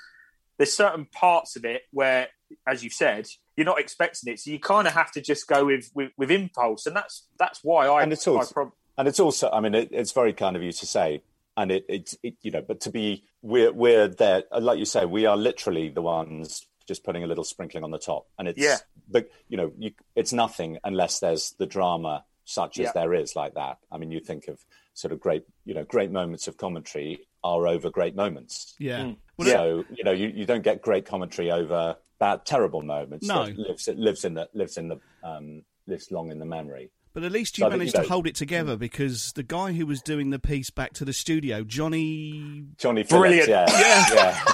There's 0.61 0.75
certain 0.75 1.07
parts 1.07 1.57
of 1.57 1.65
it 1.65 1.83
where, 1.91 2.29
as 2.67 2.85
you've 2.85 2.93
said, 2.93 3.27
you're 3.57 3.65
not 3.65 3.81
expecting 3.81 4.31
it, 4.33 4.39
so 4.41 4.51
you 4.51 4.61
kind 4.61 4.87
of 4.87 4.93
have 4.95 5.11
to 5.13 5.21
just 5.23 5.47
go 5.49 5.65
with 5.65 5.91
with, 5.95 6.13
with 6.19 6.31
impulse, 6.31 6.85
and 6.87 6.95
that's 6.95 7.27
that's 7.39 7.61
why 7.65 7.87
I. 7.89 8.03
And 8.03 8.13
it's 8.13 8.29
also- 8.29 8.51
I 8.51 8.53
prob- 8.53 8.73
And 8.99 9.09
it's 9.09 9.21
also, 9.21 9.49
I 9.51 9.61
mean, 9.61 9.75
it, 9.75 9.89
it's 9.91 10.13
very 10.13 10.35
kind 10.35 10.57
of 10.57 10.63
you 10.63 10.73
to 10.73 10.87
say, 10.87 11.23
and 11.57 11.73
it, 11.73 11.85
it, 11.89 12.15
it, 12.23 12.35
you 12.43 12.51
know, 12.51 12.61
but 12.61 12.81
to 12.83 12.91
be, 12.91 13.25
we're, 13.41 13.73
we're 13.73 14.09
there, 14.09 14.43
like 14.61 14.79
you 14.79 14.85
say, 14.85 15.07
we 15.07 15.25
are 15.25 15.37
literally 15.39 15.89
the 15.89 16.03
ones 16.03 16.67
just 16.87 17.05
putting 17.05 17.25
a 17.25 17.27
little 17.27 17.45
sprinkling 17.45 17.83
on 17.85 17.91
the 17.91 17.99
top, 17.99 18.27
and 18.39 18.47
it's, 18.49 18.59
Yeah. 18.61 18.77
but 19.09 19.31
you 19.49 19.57
know, 19.57 19.73
you, 19.79 19.93
it's 20.15 20.33
nothing 20.35 20.79
unless 20.85 21.21
there's 21.21 21.53
the 21.59 21.67
drama 21.67 22.25
such 22.45 22.79
as 22.79 22.85
Yeah. 22.87 22.93
there 22.95 23.15
is 23.15 23.35
like 23.35 23.55
that. 23.55 23.79
I 23.91 23.97
mean, 23.99 24.11
you 24.11 24.21
think 24.21 24.49
of 24.49 24.59
sort 24.95 25.13
of 25.13 25.21
great, 25.21 25.45
you 25.65 25.75
know, 25.75 25.85
great 25.85 26.11
moments 26.11 26.49
of 26.49 26.57
commentary 26.57 27.27
are 27.43 27.67
over 27.67 27.91
great 27.91 28.15
moments. 28.15 28.75
yeah. 28.79 29.01
Mm. 29.01 29.17
So 29.43 29.85
you 29.95 30.05
know, 30.05 30.13
you, 30.13 30.29
you 30.29 30.45
don't 30.45 30.63
get 30.63 30.83
great 30.83 31.07
commentary 31.07 31.51
over 31.51 31.97
bad, 32.19 32.45
terrible 32.45 32.83
moments. 32.83 33.27
No. 33.27 33.47
that 33.47 33.59
lives 33.59 33.89
it 33.89 33.99
lives 33.99 34.25
in 34.25 34.35
the 34.35 34.49
lives 34.53 34.77
in 34.77 34.89
the 34.89 35.01
um, 35.25 35.63
lives 35.87 36.11
long 36.11 36.31
in 36.31 36.39
the 36.39 36.45
memory. 36.45 36.91
But 37.13 37.25
at 37.25 37.33
least 37.33 37.59
you 37.59 37.63
So 37.63 37.67
I 37.67 37.71
think, 37.71 37.79
managed 37.81 37.97
you 37.97 38.03
to 38.03 38.09
hold 38.09 38.27
it 38.29 38.37
together 38.37 38.77
because 38.77 39.33
the 39.33 39.43
guy 39.43 39.73
who 39.73 39.85
was 39.85 40.01
doing 40.01 40.31
the 40.31 40.39
piece 40.39 40.71
back 40.71 40.93
to 40.95 41.05
the 41.05 41.13
studio, 41.13 41.65
Johnny, 41.65 42.67
Johnny 42.77 43.03
Phillips, 43.03 43.47
Brilliant. 43.47 43.49
yeah, 43.49 44.05
yeah. 44.15 44.45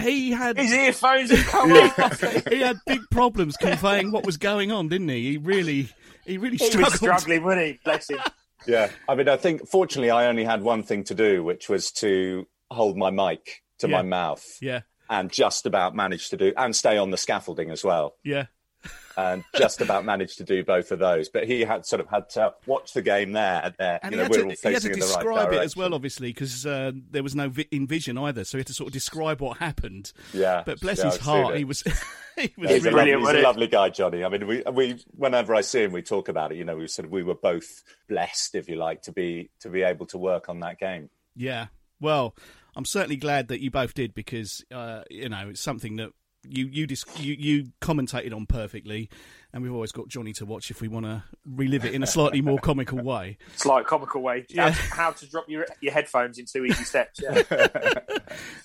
he 0.00 0.30
had 0.30 0.58
His 0.58 0.72
earphones 0.72 1.32
are 1.32 1.42
coming. 1.42 1.90
he 2.50 2.60
had 2.60 2.76
big 2.86 3.00
problems 3.10 3.56
conveying 3.56 4.12
what 4.12 4.24
was 4.24 4.36
going 4.36 4.70
on, 4.70 4.88
didn't 4.88 5.08
he? 5.08 5.32
He 5.32 5.38
really, 5.38 5.88
he 6.24 6.38
really 6.38 6.58
he 6.58 6.66
struggled. 6.66 6.92
was 6.92 7.00
struggling, 7.00 7.42
wasn't 7.42 7.66
he? 7.66 7.80
Bless 7.84 8.10
him. 8.10 8.20
Yeah, 8.66 8.90
I 9.08 9.14
mean, 9.14 9.28
I 9.28 9.36
think 9.36 9.68
fortunately 9.68 10.10
I 10.10 10.26
only 10.26 10.44
had 10.44 10.62
one 10.62 10.82
thing 10.82 11.04
to 11.04 11.14
do, 11.14 11.42
which 11.42 11.68
was 11.68 11.90
to 11.92 12.46
hold 12.70 12.96
my 12.96 13.10
mic 13.10 13.62
to 13.80 13.88
Yeah. 13.88 13.96
my 13.96 14.02
mouth 14.02 14.44
Yeah, 14.60 14.80
and 15.10 15.30
just 15.32 15.66
about 15.66 15.94
managed 15.94 16.30
to 16.30 16.36
do, 16.36 16.52
and 16.56 16.74
stay 16.74 16.96
on 16.98 17.10
the 17.10 17.16
scaffolding 17.16 17.70
as 17.70 17.82
well, 17.84 18.16
yeah, 18.24 18.46
and 19.16 19.44
just 19.56 19.80
about 19.80 20.04
managed 20.04 20.38
to 20.38 20.44
do 20.44 20.64
both 20.64 20.90
of 20.90 20.98
those. 20.98 21.28
But 21.28 21.46
he 21.46 21.60
had 21.62 21.86
sort 21.86 22.00
of 22.00 22.08
had 22.08 22.28
to 22.30 22.54
watch 22.66 22.92
the 22.92 23.02
game 23.02 23.32
there, 23.32 23.60
and 23.64 23.74
there, 23.78 24.00
and 24.02 24.12
you 24.12 24.18
know, 24.18 24.28
we're 24.30 24.36
to, 24.38 24.42
all 24.44 24.50
he 24.50 24.50
had 24.50 24.58
facing 24.58 24.92
in 24.92 24.98
the 24.98 25.06
right 25.06 25.14
describe 25.14 25.52
it 25.52 25.62
as 25.62 25.76
well, 25.76 25.94
obviously, 25.94 26.28
because 26.32 26.66
uh, 26.66 26.92
there 27.10 27.22
was 27.22 27.34
no 27.34 27.48
vi- 27.48 27.68
in 27.70 27.86
vision 27.86 28.18
either. 28.18 28.44
So 28.44 28.58
he 28.58 28.60
had 28.60 28.66
to 28.68 28.74
sort 28.74 28.88
of 28.88 28.92
describe 28.92 29.40
what 29.40 29.58
happened. 29.58 30.12
Yeah, 30.32 30.62
But 30.64 30.80
bless 30.80 30.98
yeah, 30.98 31.06
his 31.06 31.14
I've 31.14 31.20
heart, 31.20 31.56
he 31.56 31.64
was 31.64 31.82
he 32.36 32.52
was 32.56 32.70
he's, 32.70 32.86
a 32.86 32.90
really 32.90 33.12
brilliant, 33.12 33.22
lovely, 33.22 33.36
he's 33.36 33.44
a 33.44 33.48
lovely 33.48 33.66
guy, 33.66 33.88
Johnny. 33.90 34.24
I 34.24 34.28
mean, 34.28 34.46
we, 34.46 34.62
we 34.72 35.04
whenever 35.16 35.54
I 35.54 35.60
see 35.60 35.82
him, 35.82 35.92
we 35.92 36.02
talk 36.02 36.28
about 36.28 36.52
it. 36.52 36.58
You 36.58 36.64
know, 36.64 36.76
we 36.76 36.88
sort 36.88 37.06
of 37.06 37.12
we 37.12 37.22
were 37.22 37.34
both 37.34 37.82
blessed, 38.08 38.54
if 38.54 38.68
you 38.68 38.76
like, 38.76 39.02
to 39.02 39.12
be 39.12 39.50
to 39.60 39.68
be 39.68 39.82
able 39.82 40.06
to 40.06 40.18
work 40.18 40.48
on 40.48 40.60
that 40.60 40.78
game. 40.78 41.10
Yeah. 41.36 41.66
Well, 42.00 42.34
I'm 42.74 42.84
certainly 42.84 43.16
glad 43.16 43.48
that 43.48 43.60
you 43.60 43.70
both 43.70 43.94
did 43.94 44.14
because 44.14 44.64
uh, 44.72 45.02
you 45.10 45.28
know 45.28 45.48
it's 45.50 45.60
something 45.60 45.96
that 45.96 46.10
you 46.48 46.66
you, 46.66 46.86
dis- 46.86 47.04
you 47.18 47.34
you 47.34 47.72
commentated 47.80 48.34
on 48.34 48.46
perfectly, 48.46 49.08
and 49.52 49.62
we've 49.62 49.72
always 49.72 49.92
got 49.92 50.08
Johnny 50.08 50.32
to 50.34 50.44
watch 50.44 50.70
if 50.70 50.80
we 50.80 50.88
want 50.88 51.06
to 51.06 51.22
relive 51.44 51.84
it 51.84 51.94
in 51.94 52.02
a 52.02 52.06
slightly 52.06 52.40
more 52.40 52.58
comical 52.62 52.98
way. 52.98 53.38
Slight 53.56 53.86
comical 53.86 54.22
way. 54.22 54.44
Yeah. 54.48 54.70
How, 54.70 54.70
to, 54.70 54.94
how 54.94 55.10
to 55.12 55.30
drop 55.30 55.48
your 55.48 55.66
your 55.80 55.92
headphones 55.92 56.38
in 56.38 56.46
two 56.46 56.64
easy 56.64 56.84
steps. 56.84 57.20
Yeah. 57.22 57.42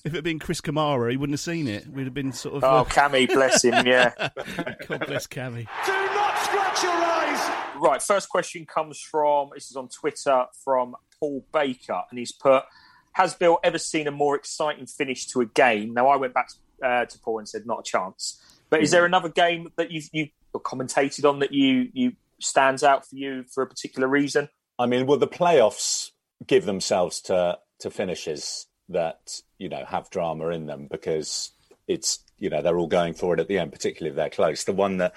If 0.05 0.13
it 0.13 0.15
had 0.15 0.23
been 0.23 0.39
Chris 0.39 0.61
Kamara, 0.61 1.11
he 1.11 1.17
wouldn't 1.17 1.33
have 1.33 1.41
seen 1.41 1.67
it. 1.67 1.85
We'd 1.87 2.05
have 2.05 2.13
been 2.13 2.31
sort 2.31 2.55
of. 2.55 2.63
Oh, 2.63 2.67
uh, 2.67 2.83
Cammy, 2.85 3.27
bless 3.27 3.65
him. 3.65 3.85
Yeah. 3.85 4.13
God 4.87 5.05
bless 5.05 5.27
Cammy. 5.27 5.67
Do 5.85 5.91
not 5.91 6.37
scratch 6.39 6.83
your 6.83 6.93
eyes. 6.93 7.55
Right. 7.75 8.01
First 8.01 8.29
question 8.29 8.65
comes 8.65 9.01
from 9.01 9.49
this 9.53 9.69
is 9.69 9.75
on 9.75 9.89
Twitter 9.89 10.45
from 10.63 10.95
Paul 11.19 11.45
Baker, 11.51 12.01
and 12.09 12.17
he's 12.17 12.31
put: 12.31 12.63
Has 13.11 13.33
Bill 13.33 13.59
ever 13.61 13.77
seen 13.77 14.07
a 14.07 14.11
more 14.11 14.37
exciting 14.37 14.85
finish 14.85 15.25
to 15.27 15.41
a 15.41 15.45
game? 15.45 15.93
Now, 15.93 16.07
I 16.07 16.15
went 16.15 16.33
back 16.33 16.49
uh, 16.83 17.05
to 17.05 17.19
Paul 17.19 17.39
and 17.39 17.49
said 17.49 17.65
not 17.65 17.79
a 17.79 17.83
chance. 17.83 18.41
But 18.69 18.81
is 18.81 18.91
there 18.91 19.05
another 19.05 19.29
game 19.29 19.71
that 19.77 19.91
you've 19.91 20.09
you 20.11 20.27
commentated 20.53 21.27
on 21.27 21.39
that 21.39 21.53
you 21.53 21.89
you 21.93 22.13
stands 22.39 22.83
out 22.83 23.07
for 23.07 23.15
you 23.15 23.43
for 23.43 23.63
a 23.63 23.67
particular 23.67 24.07
reason? 24.07 24.49
I 24.79 24.85
mean, 24.85 25.05
well, 25.05 25.17
the 25.17 25.27
playoffs 25.27 26.11
give 26.45 26.65
themselves 26.65 27.21
to 27.21 27.59
to 27.79 27.89
finishes 27.89 28.67
that 28.89 29.41
you 29.57 29.69
know 29.69 29.85
have 29.85 30.09
drama 30.09 30.49
in 30.49 30.65
them 30.65 30.87
because 30.89 31.51
it's 31.87 32.19
you 32.37 32.49
know 32.49 32.61
they're 32.61 32.77
all 32.77 32.87
going 32.87 33.13
for 33.13 33.33
it 33.33 33.39
at 33.39 33.47
the 33.47 33.57
end, 33.57 33.71
particularly 33.71 34.09
if 34.09 34.15
they're 34.15 34.29
close. 34.29 34.63
The 34.63 34.73
one 34.73 34.97
that 34.97 35.13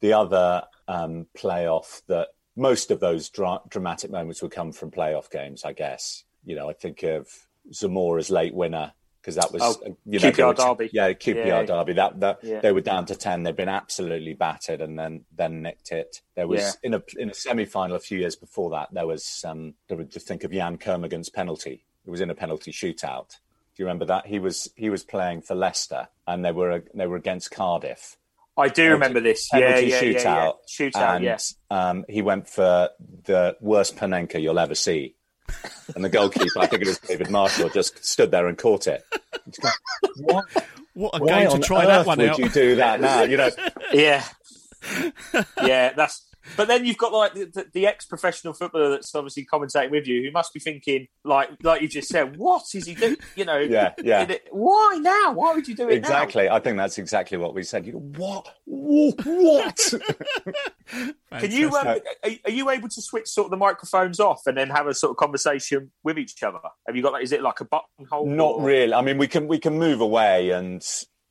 the 0.00 0.12
other 0.12 0.64
um, 0.88 1.26
playoff 1.36 2.02
that 2.08 2.28
most 2.56 2.90
of 2.90 3.00
those 3.00 3.28
dra- 3.28 3.60
dramatic 3.68 4.10
moments 4.10 4.42
would 4.42 4.50
come 4.50 4.72
from 4.72 4.90
playoff 4.90 5.30
games, 5.30 5.64
I 5.64 5.72
guess. 5.72 6.24
You 6.44 6.56
know, 6.56 6.70
I 6.70 6.72
think 6.72 7.02
of 7.02 7.28
Zamora's 7.72 8.30
late 8.30 8.54
winner 8.54 8.92
because 9.26 9.34
that 9.34 9.52
was 9.52 9.60
Oh, 9.60 9.70
uh, 9.84 9.90
you 10.04 10.20
know, 10.20 10.30
QPR 10.30 10.54
derby. 10.54 10.88
Yeah, 10.92 11.12
QPR 11.12 11.46
Yeah. 11.46 11.62
derby. 11.64 11.94
That 11.94 12.20
that 12.20 12.38
Yeah. 12.44 12.60
they 12.60 12.70
were 12.70 12.80
down 12.80 13.06
to 13.06 13.16
ten. 13.16 13.42
They'd 13.42 13.56
been 13.56 13.68
absolutely 13.68 14.34
battered, 14.34 14.80
and 14.80 14.96
then 14.96 15.24
then 15.36 15.62
nicked 15.62 15.90
it. 15.90 16.20
There 16.36 16.46
was 16.46 16.60
Yeah. 16.60 16.72
in 16.84 16.94
a 16.94 17.02
in 17.18 17.30
a 17.30 17.34
semi 17.34 17.64
final 17.64 17.96
a 17.96 18.00
few 18.00 18.18
years 18.18 18.36
before 18.36 18.70
that. 18.70 18.90
There 18.92 19.06
was 19.06 19.44
um, 19.44 19.74
there 19.88 19.96
was 19.96 20.06
just 20.06 20.28
think 20.28 20.44
of 20.44 20.52
Yann 20.52 20.78
Kermorgant's 20.78 21.28
penalty. 21.28 21.84
It 22.06 22.10
was 22.10 22.20
in 22.20 22.30
a 22.30 22.34
penalty 22.36 22.70
shootout. 22.70 23.30
Do 23.74 23.82
you 23.82 23.86
remember 23.86 24.04
that? 24.04 24.26
He 24.26 24.38
was 24.38 24.70
he 24.76 24.90
was 24.90 25.02
playing 25.02 25.42
for 25.42 25.56
Leicester, 25.56 26.06
and 26.28 26.44
they 26.44 26.52
were 26.52 26.84
they 26.94 27.08
were 27.08 27.16
against 27.16 27.50
Cardiff. 27.50 28.16
I 28.56 28.68
do 28.68 28.92
remember 28.92 29.20
this. 29.20 29.48
Penalty 29.50 29.88
yeah, 29.88 30.00
yeah, 30.00 30.10
yeah. 30.12 30.22
shootout. 30.22 30.54
Shootout, 30.70 31.16
and, 31.16 31.24
yeah. 31.24 31.38
Um, 31.70 32.04
he 32.08 32.22
went 32.22 32.48
for 32.48 32.90
the 33.24 33.56
worst 33.60 33.96
Panenka 33.96 34.40
you'll 34.40 34.58
ever 34.60 34.74
see. 34.76 35.14
And 35.94 36.04
the 36.04 36.08
goalkeeper, 36.08 36.58
I 36.58 36.66
think 36.66 36.82
it 36.82 36.88
was 36.88 36.98
David 36.98 37.30
Marshall, 37.30 37.68
just 37.70 38.04
stood 38.04 38.30
there 38.30 38.46
and 38.48 38.58
caught 38.58 38.86
it. 38.86 39.04
Just 39.48 39.60
go, 39.62 39.68
what? 40.16 40.44
What 40.94 41.20
a 41.20 41.24
Why 41.24 41.28
game 41.40 41.48
to 41.50 41.54
on 41.56 41.60
try 41.62 41.82
earth 41.82 41.88
that 41.88 42.06
one 42.06 42.18
would 42.18 42.30
out. 42.30 42.38
you 42.38 42.48
do 42.48 42.76
that 42.76 43.00
now? 43.00 43.22
You 43.22 43.36
know, 43.36 43.50
Yeah, 43.92 44.24
yeah. 45.62 45.92
That's. 45.92 46.22
But 46.56 46.68
then 46.68 46.84
you've 46.84 46.98
got 46.98 47.12
like 47.12 47.34
the, 47.34 47.44
the, 47.46 47.66
the 47.72 47.86
ex-professional 47.86 48.52
footballer 48.54 48.90
that's 48.90 49.14
obviously 49.14 49.46
commentating 49.50 49.90
with 49.90 50.06
you, 50.06 50.22
who 50.22 50.30
must 50.30 50.52
be 50.54 50.60
thinking, 50.60 51.08
like, 51.24 51.50
like 51.62 51.82
you 51.82 51.88
just 51.88 52.08
said, 52.08 52.36
what 52.36 52.62
is 52.74 52.86
he 52.86 52.94
doing? 52.94 53.16
You 53.34 53.44
know, 53.46 53.58
Yeah, 53.60 53.94
yeah. 54.02 54.22
it- 54.30 54.48
Why 54.52 54.98
now? 55.00 55.32
Why 55.32 55.54
would 55.54 55.66
you 55.66 55.74
do 55.74 55.84
it 55.88 55.92
now? 56.02 56.08
exactly. 56.08 56.48
I 56.48 56.60
think 56.60 56.76
that's 56.76 56.98
exactly 56.98 57.36
what 57.38 57.54
we 57.54 57.62
said. 57.62 57.86
You 57.86 57.92
go, 57.94 57.98
what? 57.98 58.48
What? 58.64 59.92
Can 61.38 61.50
you? 61.50 61.68
Um, 61.76 61.86
are, 61.86 62.30
are 62.44 62.50
you 62.50 62.70
able 62.70 62.88
to 62.88 63.02
switch 63.02 63.28
sort 63.28 63.46
of 63.46 63.50
the 63.50 63.56
microphones 63.56 64.20
off 64.20 64.42
and 64.46 64.56
then 64.56 64.70
have 64.70 64.86
a 64.86 64.94
sort 64.94 65.10
of 65.10 65.16
conversation 65.16 65.90
with 66.04 66.18
each 66.18 66.42
other? 66.42 66.58
Have 66.86 66.96
you 66.96 67.02
got? 67.02 67.12
Like, 67.12 67.24
is 67.24 67.32
it 67.32 67.42
like 67.42 67.60
a 67.60 67.64
buttonhole? 67.64 68.26
Not 68.26 68.56
or- 68.56 68.62
really. 68.62 68.94
I 68.94 69.02
mean, 69.02 69.18
we 69.18 69.26
can 69.26 69.48
we 69.48 69.58
can 69.58 69.78
move 69.78 70.00
away 70.00 70.50
and 70.50 70.82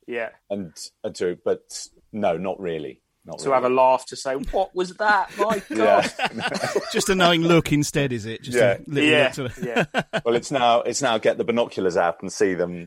Yeah. 0.06 0.30
and, 0.50 0.72
and 1.02 1.14
do, 1.14 1.36
but 1.44 1.88
no, 2.12 2.36
not 2.36 2.60
really. 2.60 3.00
Not 3.26 3.38
To 3.40 3.44
really. 3.50 3.54
have 3.54 3.64
a 3.64 3.74
laugh 3.74 4.06
to 4.06 4.16
say, 4.16 4.34
what 4.34 4.74
was 4.74 4.94
that? 4.94 5.30
My 5.36 5.60
God. 5.74 6.12
yeah. 6.18 6.68
Just 6.92 7.08
a 7.08 7.14
knowing 7.14 7.42
look 7.42 7.72
instead, 7.72 8.12
is 8.12 8.24
it? 8.24 8.42
Just 8.42 8.56
Yeah. 8.56 8.76
a 8.78 8.80
little 8.86 9.10
Yeah. 9.10 9.32
look 9.36 9.54
to 9.54 9.66
yeah. 9.66 10.20
well, 10.24 10.34
it's 10.36 10.50
now 10.52 10.80
it's 10.82 11.02
now 11.02 11.18
get 11.18 11.36
the 11.36 11.44
binoculars 11.44 11.96
out 11.96 12.22
and 12.22 12.32
see 12.32 12.54
them 12.54 12.86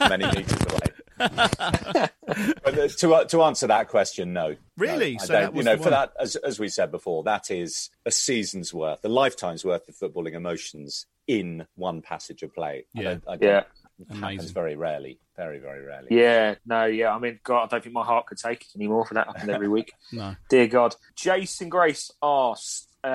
many 0.00 0.26
meters 0.26 0.58
away. 0.70 0.80
but 1.18 2.78
uh, 2.78 2.88
to 2.88 3.24
to 3.28 3.42
answer 3.42 3.66
that 3.66 3.88
question, 3.88 4.32
no. 4.32 4.56
Really? 4.76 5.16
No, 5.18 5.24
So 5.24 5.32
that 5.32 5.54
you 5.56 5.62
know, 5.62 5.76
for 5.76 5.90
that, 5.90 6.12
as 6.18 6.36
as 6.36 6.58
we 6.58 6.68
said 6.68 6.90
before, 6.90 7.22
that 7.24 7.50
is 7.50 7.90
a 8.06 8.10
season's 8.10 8.72
worth, 8.72 9.04
a 9.04 9.08
lifetime's 9.08 9.64
worth 9.64 9.88
of 9.88 9.96
footballing 9.96 10.34
emotions 10.34 11.06
in 11.26 11.66
one 11.76 12.02
passage 12.02 12.42
of 12.42 12.52
play. 12.54 12.86
I 12.96 13.00
Yeah. 13.00 13.08
don't- 13.10 13.24
I 13.28 13.36
don't- 13.36 13.42
Yeah. 13.48 13.62
It 14.08 14.14
happens 14.14 14.50
very 14.50 14.76
rarely, 14.76 15.18
very 15.36 15.58
very 15.58 15.84
rarely. 15.84 16.08
Yeah, 16.10 16.54
no, 16.64 16.84
yeah. 16.86 17.14
I 17.14 17.18
mean, 17.18 17.40
God, 17.44 17.64
I 17.64 17.66
don't 17.66 17.82
think 17.82 17.94
my 17.94 18.04
heart 18.04 18.26
could 18.26 18.38
take 18.38 18.62
it 18.62 18.68
anymore 18.76 19.04
for 19.04 19.14
that 19.14 19.26
happening 19.26 19.54
every 19.54 19.68
week. 19.76 19.92
No. 20.12 20.36
Dear 20.48 20.66
God. 20.66 20.94
Jason 21.16 21.68
Grace 21.68 22.10
asked, 22.22 22.88
uh, 23.04 23.08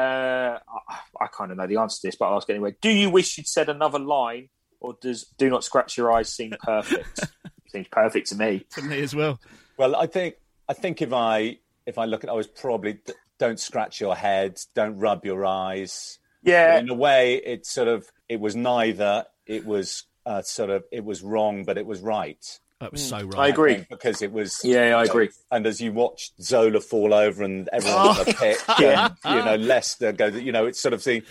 I, 0.60 1.00
I 1.22 1.28
kind 1.28 1.52
of 1.52 1.58
know 1.58 1.68
the 1.68 1.78
answer 1.78 2.02
to 2.02 2.08
this, 2.08 2.16
but 2.16 2.28
I'll 2.28 2.38
ask 2.38 2.50
anyway. 2.50 2.76
Do 2.82 2.90
you 2.90 3.10
wish 3.10 3.38
you'd 3.38 3.48
said 3.48 3.70
another 3.70 4.00
line, 4.00 4.50
or 4.80 4.96
does 5.02 5.26
Do 5.38 5.50
Not 5.50 5.64
Scratch 5.64 5.98
Your 5.98 6.12
Eyes 6.12 6.34
seem 6.34 6.54
perfect? 6.62 7.20
Seems 7.70 7.88
perfect 7.90 8.28
to 8.30 8.36
me. 8.36 8.66
To 8.72 8.82
me 8.82 9.02
as 9.02 9.14
well. 9.14 9.40
Well, 9.78 9.96
I 9.96 10.08
think 10.08 10.36
I 10.70 10.74
think 10.74 11.02
if 11.02 11.12
I 11.12 11.58
if 11.86 11.98
I 11.98 12.06
look 12.06 12.24
at, 12.24 12.30
I 12.30 12.34
was 12.34 12.48
probably 12.48 13.00
don't 13.38 13.60
scratch 13.60 14.00
your 14.00 14.16
head, 14.16 14.58
don't 14.74 14.98
rub 14.98 15.26
your 15.26 15.46
eyes. 15.46 16.20
Yeah, 16.42 16.78
in 16.80 16.90
a 16.90 16.94
way, 16.94 17.36
it 17.36 17.66
sort 17.66 17.88
of 17.88 18.08
it 18.30 18.40
was 18.40 18.56
neither. 18.56 19.26
It 19.46 19.66
was 19.66 20.04
uh, 20.26 20.42
sort 20.42 20.70
of 20.70 20.84
it 20.92 21.04
was 21.04 21.22
wrong, 21.22 21.64
but 21.64 21.78
it 21.78 21.86
was 21.86 22.02
right. 22.02 22.44
That 22.82 22.92
was 22.92 23.08
so 23.08 23.22
right. 23.24 23.36
I 23.40 23.48
agree. 23.48 23.86
because 23.90 24.22
it 24.22 24.32
was. 24.34 24.60
Yeah, 24.64 24.98
I 24.98 25.06
agree. 25.06 25.30
And 25.50 25.66
as 25.66 25.80
you 25.80 25.94
watched 25.94 26.34
Zola 26.42 26.82
fall 26.82 27.14
over 27.14 27.44
and 27.44 27.70
everyone 27.72 28.08
on 28.08 28.18
the 28.18 28.34
pitch, 28.34 28.58
Yeah. 28.80 29.10
and, 29.24 29.40
you 29.40 29.46
know 29.46 29.56
Leicester 29.56 30.12
go, 30.12 30.26
you 30.28 30.52
know, 30.52 30.66
it's 30.66 30.82
sort 30.82 30.94
of 30.94 31.04
the. 31.04 31.24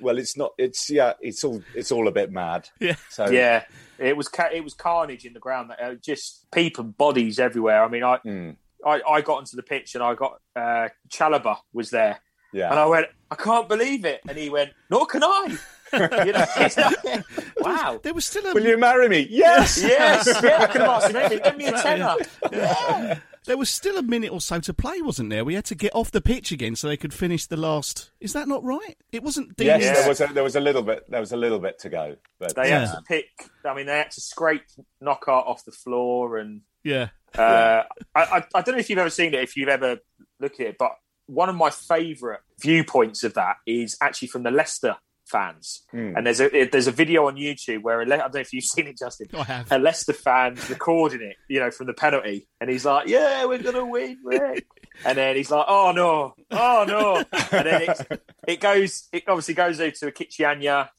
Well, 0.00 0.18
it's 0.18 0.36
not. 0.36 0.52
It's 0.58 0.90
yeah. 0.90 1.12
It's 1.20 1.44
all. 1.44 1.62
It's 1.74 1.92
all 1.92 2.08
a 2.08 2.12
bit 2.12 2.32
mad. 2.32 2.68
Yeah. 2.80 2.96
So 3.10 3.28
yeah. 3.30 3.64
It 3.98 4.16
was 4.16 4.28
ca- 4.28 4.50
it 4.52 4.62
was 4.62 4.74
carnage 4.74 5.24
in 5.24 5.32
the 5.32 5.40
ground. 5.40 5.72
Uh, 5.80 5.94
just 5.94 6.46
people, 6.52 6.84
bodies 6.84 7.38
everywhere. 7.40 7.82
I 7.84 7.88
mean, 7.88 8.04
I, 8.04 8.18
Mm. 8.18 8.56
I 8.86 9.00
I 9.08 9.20
got 9.22 9.38
onto 9.38 9.56
the 9.56 9.62
pitch 9.62 9.94
and 9.96 10.04
I 10.04 10.14
got 10.14 10.40
uh, 10.54 10.88
Chalobah 11.08 11.58
was 11.72 11.90
there, 11.90 12.20
yeah. 12.52 12.70
and 12.70 12.78
I 12.78 12.86
went, 12.86 13.06
I 13.28 13.34
can't 13.34 13.68
believe 13.68 14.04
it, 14.04 14.20
and 14.28 14.38
he 14.38 14.50
went, 14.50 14.70
Nor 14.88 15.06
can 15.06 15.24
I. 15.24 15.56
you 16.26 16.32
know, 16.32 16.46
like, 16.58 17.24
wow. 17.60 18.00
There 18.02 18.14
was 18.14 18.24
still 18.26 18.46
a 18.46 18.54
Will 18.54 18.64
you 18.64 18.78
marry 18.78 19.08
me? 19.08 19.26
Yes. 19.30 19.82
Yes, 19.88 20.26
yeah, 20.42 20.58
I 20.62 20.66
could 20.66 20.80
have 20.82 20.90
asked 20.90 21.12
him. 21.32 21.40
Give 21.42 21.56
me 21.56 21.66
a 21.66 21.72
tenner. 21.72 23.22
there 23.44 23.56
was 23.56 23.70
still 23.70 23.96
a 23.96 24.02
minute 24.02 24.30
or 24.32 24.40
so 24.40 24.60
to 24.60 24.74
play, 24.74 25.00
wasn't 25.00 25.30
there? 25.30 25.44
We 25.44 25.54
had 25.54 25.64
to 25.66 25.74
get 25.74 25.94
off 25.94 26.10
the 26.10 26.20
pitch 26.20 26.52
again 26.52 26.76
so 26.76 26.88
they 26.88 26.96
could 26.96 27.14
finish 27.14 27.46
the 27.46 27.56
last. 27.56 28.10
Is 28.20 28.32
that 28.34 28.48
not 28.48 28.62
right? 28.64 28.96
It 29.12 29.22
wasn't. 29.22 29.54
Yes, 29.58 29.82
Dean's- 29.82 29.84
Yeah. 29.84 29.92
there 29.94 30.08
was 30.08 30.20
a, 30.20 30.26
there 30.34 30.44
was 30.44 30.56
a 30.56 30.60
little 30.60 30.82
bit 30.82 31.08
there 31.10 31.20
was 31.20 31.32
a 31.32 31.36
little 31.36 31.58
bit 31.58 31.78
to 31.80 31.88
go, 31.88 32.16
but 32.38 32.54
They 32.54 32.68
Yeah. 32.68 32.86
had 32.86 32.92
to 32.96 33.02
pick. 33.02 33.26
I 33.64 33.74
mean, 33.74 33.86
they 33.86 33.96
had 33.98 34.10
to 34.12 34.20
scrape 34.20 34.64
Knockaert 35.02 35.46
off 35.46 35.64
the 35.64 35.72
floor, 35.72 36.36
and 36.38 36.60
Yeah. 36.84 37.08
uh, 37.36 37.84
I, 38.14 38.20
I, 38.22 38.44
I 38.54 38.62
don't 38.62 38.74
know 38.74 38.78
if 38.80 38.90
you've 38.90 38.98
ever 38.98 39.10
seen 39.10 39.34
it, 39.34 39.42
if 39.42 39.56
you've 39.56 39.68
ever 39.68 39.98
looked 40.40 40.60
at 40.60 40.66
it, 40.66 40.76
but 40.78 40.92
one 41.26 41.48
of 41.48 41.54
my 41.56 41.70
favourite 41.70 42.40
viewpoints 42.60 43.22
of 43.24 43.34
that 43.34 43.56
is 43.66 43.96
actually 44.00 44.28
from 44.28 44.42
the 44.44 44.50
Leicester 44.50 44.96
fans. 45.28 45.82
Hmm. 45.90 46.14
And 46.16 46.26
there's 46.26 46.40
a 46.40 46.64
there's 46.66 46.86
a 46.86 46.92
video 46.92 47.26
on 47.26 47.36
YouTube 47.36 47.82
where 47.82 48.00
a 48.00 48.06
Le- 48.06 48.14
I 48.14 48.18
don't 48.18 48.34
know 48.34 48.40
if 48.40 48.52
you've 48.52 48.64
seen 48.64 48.86
it, 48.86 48.98
Justin. 48.98 49.28
I 49.34 49.44
have. 49.44 49.70
A 49.70 49.78
Leicester 49.78 50.12
fan 50.12 50.56
recording 50.68 51.22
it, 51.22 51.36
you 51.48 51.60
know, 51.60 51.70
from 51.70 51.86
the 51.86 51.94
penalty, 51.94 52.48
and 52.60 52.68
he's 52.70 52.84
like, 52.84 53.08
"Yeah, 53.08 53.44
we're 53.44 53.62
gonna 53.62 53.86
win, 53.86 54.18
Rick." 54.24 54.66
and 55.04 55.16
then 55.16 55.36
he's 55.36 55.50
like, 55.50 55.66
"Oh 55.68 55.92
no, 55.92 56.34
oh 56.50 56.84
no," 56.88 57.24
and 57.52 57.66
then 57.66 57.82
it, 57.82 58.22
it 58.46 58.60
goes, 58.60 59.08
it 59.12 59.24
obviously 59.28 59.54
goes 59.54 59.80
over 59.80 59.90
to 59.90 60.10
Ikechi 60.12 60.48
Anya, 60.48 60.90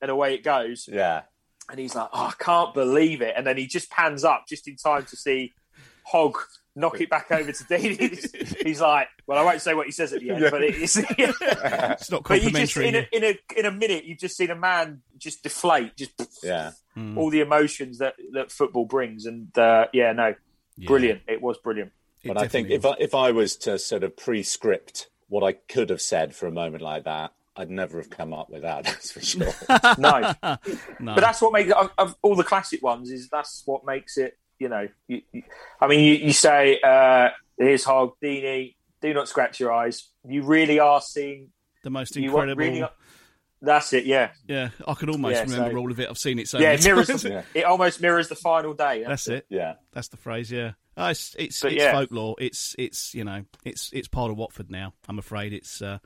and 0.00 0.10
away 0.10 0.34
it 0.34 0.42
goes. 0.44 0.88
yeah, 0.90 1.22
And 1.70 1.78
he's 1.80 1.94
like, 1.94 2.08
oh, 2.12 2.26
I 2.26 2.32
can't 2.38 2.74
believe 2.74 3.22
it. 3.22 3.34
And 3.36 3.46
then 3.46 3.56
he 3.56 3.66
just 3.66 3.90
pans 3.90 4.22
up 4.24 4.44
just 4.48 4.68
in 4.68 4.76
time 4.76 5.04
to 5.06 5.16
see 5.16 5.52
Hogg 6.06 6.36
knock 6.76 7.00
it 7.00 7.08
back 7.10 7.30
over 7.30 7.50
to 7.52 7.64
Deeney. 7.70 7.98
He's, 7.98 8.54
he's 8.60 8.80
like, 8.80 9.08
well, 9.26 9.38
I 9.38 9.42
won't 9.44 9.60
say 9.60 9.74
what 9.74 9.86
he 9.86 9.92
says 9.92 10.12
at 10.12 10.20
the 10.20 10.30
end, 10.30 10.40
Yeah. 10.42 10.50
but 10.50 10.62
it's. 10.62 10.96
It's 11.96 12.10
not 12.10 12.24
but 12.24 12.42
you 12.42 12.50
just 12.50 12.76
in 12.76 12.94
a, 12.96 13.08
in 13.12 13.24
a 13.24 13.38
in 13.58 13.66
a 13.66 13.70
minute, 13.70 14.04
you've 14.04 14.18
just 14.18 14.36
seen 14.36 14.50
a 14.50 14.56
man 14.56 15.02
just 15.18 15.42
deflate, 15.42 15.96
just 15.96 16.12
yeah. 16.42 16.72
Hmm. 16.94 17.16
all 17.18 17.30
the 17.30 17.40
emotions 17.40 17.98
that 17.98 18.14
that 18.32 18.50
football 18.52 18.84
brings, 18.84 19.26
and 19.26 19.56
uh, 19.58 19.86
yeah, 19.92 20.12
no, 20.12 20.34
Yeah. 20.76 20.86
brilliant. 20.88 21.22
It 21.28 21.40
was 21.42 21.58
brilliant. 21.58 21.92
It 22.22 22.28
But 22.28 22.38
I 22.38 22.48
think 22.48 22.68
definitely 22.68 23.04
if 23.04 23.14
I, 23.14 23.20
if 23.22 23.28
I 23.28 23.30
was 23.32 23.56
to 23.58 23.78
sort 23.78 24.02
of 24.04 24.16
pre-script 24.16 25.08
what 25.28 25.42
I 25.44 25.52
could 25.52 25.90
have 25.90 26.00
said 26.00 26.34
for 26.34 26.46
a 26.46 26.52
moment 26.52 26.82
like 26.82 27.04
that, 27.04 27.32
I'd 27.56 27.70
never 27.70 27.98
have 27.98 28.10
come 28.10 28.32
up 28.34 28.50
with 28.50 28.62
that. 28.62 28.84
That's 28.84 29.10
for 29.12 29.20
sure. 29.20 29.52
No, 29.98 30.34
No. 30.42 31.14
but 31.14 31.20
that's 31.20 31.40
what 31.40 31.52
makes 31.52 31.72
of, 31.72 31.90
of 31.98 32.14
all 32.22 32.34
the 32.36 32.44
classic 32.44 32.82
ones 32.82 33.10
is 33.10 33.28
that's 33.28 33.62
what 33.66 33.84
makes 33.86 34.16
it. 34.16 34.38
You 34.58 34.68
know, 34.68 34.88
you, 35.08 35.22
you, 35.32 35.42
I 35.80 35.86
mean, 35.88 36.00
you, 36.00 36.14
you 36.14 36.32
say 36.32 36.78
uh, 36.82 37.30
here's 37.58 37.84
Hogg 37.84 38.12
Deeney, 38.22 38.76
do 39.02 39.12
not 39.12 39.28
scratch 39.28 39.58
your 39.60 39.72
eyes. 39.72 40.08
You 40.26 40.42
really 40.44 40.78
are 40.78 41.00
seeing 41.00 41.50
the 41.82 41.90
most 41.90 42.16
incredible. 42.16 42.54
really 42.62 42.82
are- 42.82 42.92
That's 43.60 43.92
it. 43.92 44.04
Yeah. 44.06 44.30
Yeah, 44.46 44.70
I 44.86 44.94
can 44.94 45.10
almost 45.10 45.34
Yeah, 45.34 45.42
remember 45.42 45.72
so- 45.72 45.78
all 45.78 45.90
of 45.90 45.98
it. 46.00 46.08
I've 46.08 46.18
seen 46.18 46.38
it 46.38 46.48
so 46.48 46.58
yeah. 46.58 46.70
many 46.70 46.80
It 46.80 46.84
mirrors. 46.84 47.06
times. 47.08 47.22
The, 47.22 47.44
It 47.54 47.64
almost 47.64 48.00
mirrors 48.00 48.28
the 48.28 48.36
final 48.36 48.74
day. 48.74 49.04
That's 49.06 49.26
it. 49.28 49.46
Yeah. 49.50 49.74
That's 49.92 50.08
the 50.08 50.16
phrase. 50.16 50.50
Yeah. 50.50 50.72
Oh, 50.96 51.08
it's 51.08 51.34
it's, 51.38 51.60
But 51.60 51.72
it's 51.72 51.82
yeah. 51.82 51.92
folklore. 51.92 52.36
It's 52.38 52.76
it's 52.78 53.14
you 53.16 53.24
know 53.24 53.44
it's 53.64 53.90
it's 53.92 54.06
part 54.06 54.30
of 54.30 54.36
Watford 54.36 54.70
now. 54.70 54.94
I'm 55.08 55.18
afraid 55.18 55.52
it's 55.52 55.82
uh, 55.82 55.98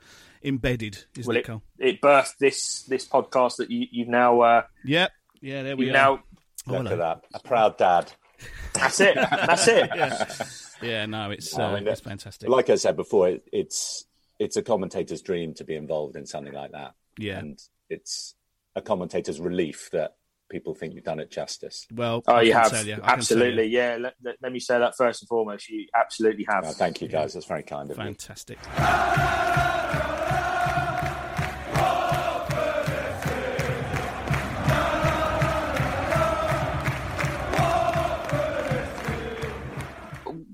embedded, 0.43 0.97
isn't 1.15 1.27
Well, 1.27 1.37
it, 1.37 1.41
it, 1.41 1.45
Cole? 1.45 1.61
it 1.77 2.01
birthed 2.01 2.37
this 2.39 2.83
this 2.83 3.07
podcast 3.07 3.57
that 3.57 3.69
you, 3.69 3.85
you've 3.91 4.07
now 4.07 4.41
uh, 4.41 4.61
Yep. 4.85 5.11
Yeah. 5.41 5.61
There 5.63 5.77
we 5.77 5.89
are. 5.91 5.93
now. 5.93 6.23
Oh, 6.67 6.71
Look 6.73 6.87
hello. 6.87 6.91
at 6.91 6.97
that. 7.31 7.39
A 7.39 7.47
proud 7.47 7.77
dad. 7.77 8.11
That's 8.73 8.99
it. 8.99 9.15
That's 9.15 9.67
it. 9.67 9.89
Yeah. 10.81 11.05
No, 11.07 11.29
it's 11.31 11.57
I 11.59 11.63
uh, 11.65 11.75
mean, 11.75 11.87
it's 11.89 11.99
fantastic. 11.99 12.47
Like 12.47 12.69
I 12.69 12.75
said 12.75 12.95
before, 12.95 13.27
it, 13.27 13.43
it's 13.51 14.05
it's 14.39 14.55
a 14.55 14.61
commentator's 14.61 15.21
dream 15.21 15.53
to 15.55 15.65
be 15.65 15.75
involved 15.75 16.15
in 16.15 16.25
something 16.25 16.53
like 16.53 16.71
that. 16.71 16.93
Yeah. 17.17 17.39
And 17.39 17.59
it's 17.89 18.33
a 18.77 18.81
commentator's 18.81 19.41
relief 19.41 19.89
that 19.91 20.15
people 20.49 20.73
think 20.73 20.93
you've 20.95 21.03
done 21.03 21.19
it 21.19 21.29
justice. 21.29 21.85
Well, 21.93 22.23
Oh, 22.27 22.35
I 22.35 22.41
you 22.43 22.53
can 22.53 22.61
have 22.61 22.71
tell 22.71 22.85
you, 22.87 22.93
I 22.93 22.97
tell 22.97 23.05
absolutely. 23.09 23.65
you. 23.65 23.77
Yeah. 23.77 23.97
Let, 23.99 24.13
let, 24.23 24.35
let 24.41 24.51
me 24.53 24.59
say 24.61 24.79
that 24.79 24.95
first 24.95 25.21
and 25.21 25.27
foremost. 25.27 25.67
You 25.69 25.85
absolutely 25.93 26.45
have. 26.47 26.63
Well, 26.63 26.71
thank 26.71 27.01
you, 27.01 27.09
guys. 27.09 27.33
That's 27.33 27.45
very 27.45 27.63
kind 27.63 27.91
of 27.91 27.97
you. 27.97 28.03
Fantastic. 28.05 28.57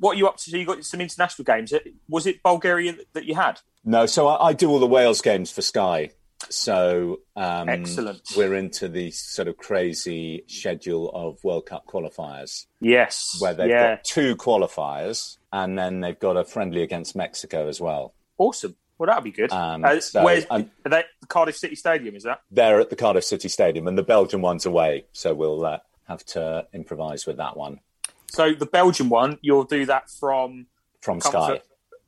What 0.05 0.17
are 0.17 0.19
you 0.19 0.27
up 0.27 0.37
to? 0.37 0.51
So 0.51 0.55
you 0.57 0.67
got 0.67 0.85
some 0.85 1.01
international 1.01 1.45
games. 1.45 1.73
Was 2.07 2.27
it 2.27 2.43
Bulgaria 2.43 2.93
that 3.13 3.25
you 3.25 3.33
had? 3.33 3.61
No, 3.83 4.05
so 4.05 4.27
I, 4.27 4.49
I 4.49 4.53
do 4.53 4.69
all 4.69 4.77
the 4.77 4.85
Wales 4.85 5.19
games 5.19 5.51
for 5.51 5.63
Sky. 5.63 6.11
So 6.47 7.21
um, 7.35 7.67
Excellent. 7.69 8.21
We're 8.37 8.53
into 8.53 8.87
the 8.87 9.09
sort 9.09 9.47
of 9.47 9.57
crazy 9.57 10.43
schedule 10.45 11.09
of 11.09 11.43
World 11.43 11.65
Cup 11.65 11.87
qualifiers, 11.87 12.67
Yes. 12.79 13.37
where 13.39 13.55
they've 13.55 13.67
yeah. 13.67 13.95
got 13.95 14.03
two 14.03 14.35
qualifiers, 14.35 15.37
and 15.51 15.75
then 15.75 16.01
they've 16.01 16.19
got 16.19 16.37
a 16.37 16.45
friendly 16.45 16.83
against 16.83 17.15
Mexico 17.15 17.67
as 17.67 17.81
well. 17.81 18.13
Awesome. 18.37 18.75
Well, 18.99 19.07
that'll 19.07 19.23
be 19.23 19.31
good. 19.31 19.51
Um, 19.51 19.83
uh, 19.83 19.99
so, 20.01 20.23
where's 20.23 20.45
um, 20.51 20.69
are 20.85 20.89
they, 20.91 21.03
Cardiff 21.29 21.57
City 21.57 21.75
Stadium? 21.75 22.15
Is 22.15 22.25
that? 22.25 22.41
They're 22.51 22.79
at 22.79 22.91
the 22.91 22.95
Cardiff 22.95 23.23
City 23.23 23.49
Stadium, 23.49 23.87
and 23.87 23.97
the 23.97 24.03
Belgian 24.03 24.41
one's 24.41 24.67
away, 24.67 25.05
so 25.13 25.33
we'll 25.33 25.65
uh, 25.65 25.79
have 26.07 26.23
to 26.27 26.67
improvise 26.73 27.25
with 27.25 27.37
that 27.37 27.57
one 27.57 27.79
So 28.27 28.53
the 28.53 28.65
Belgian 28.65 29.09
one, 29.09 29.37
you'll 29.41 29.63
do 29.63 29.85
that 29.87 30.09
from 30.09 30.67
from 31.01 31.21
Sky. 31.21 31.31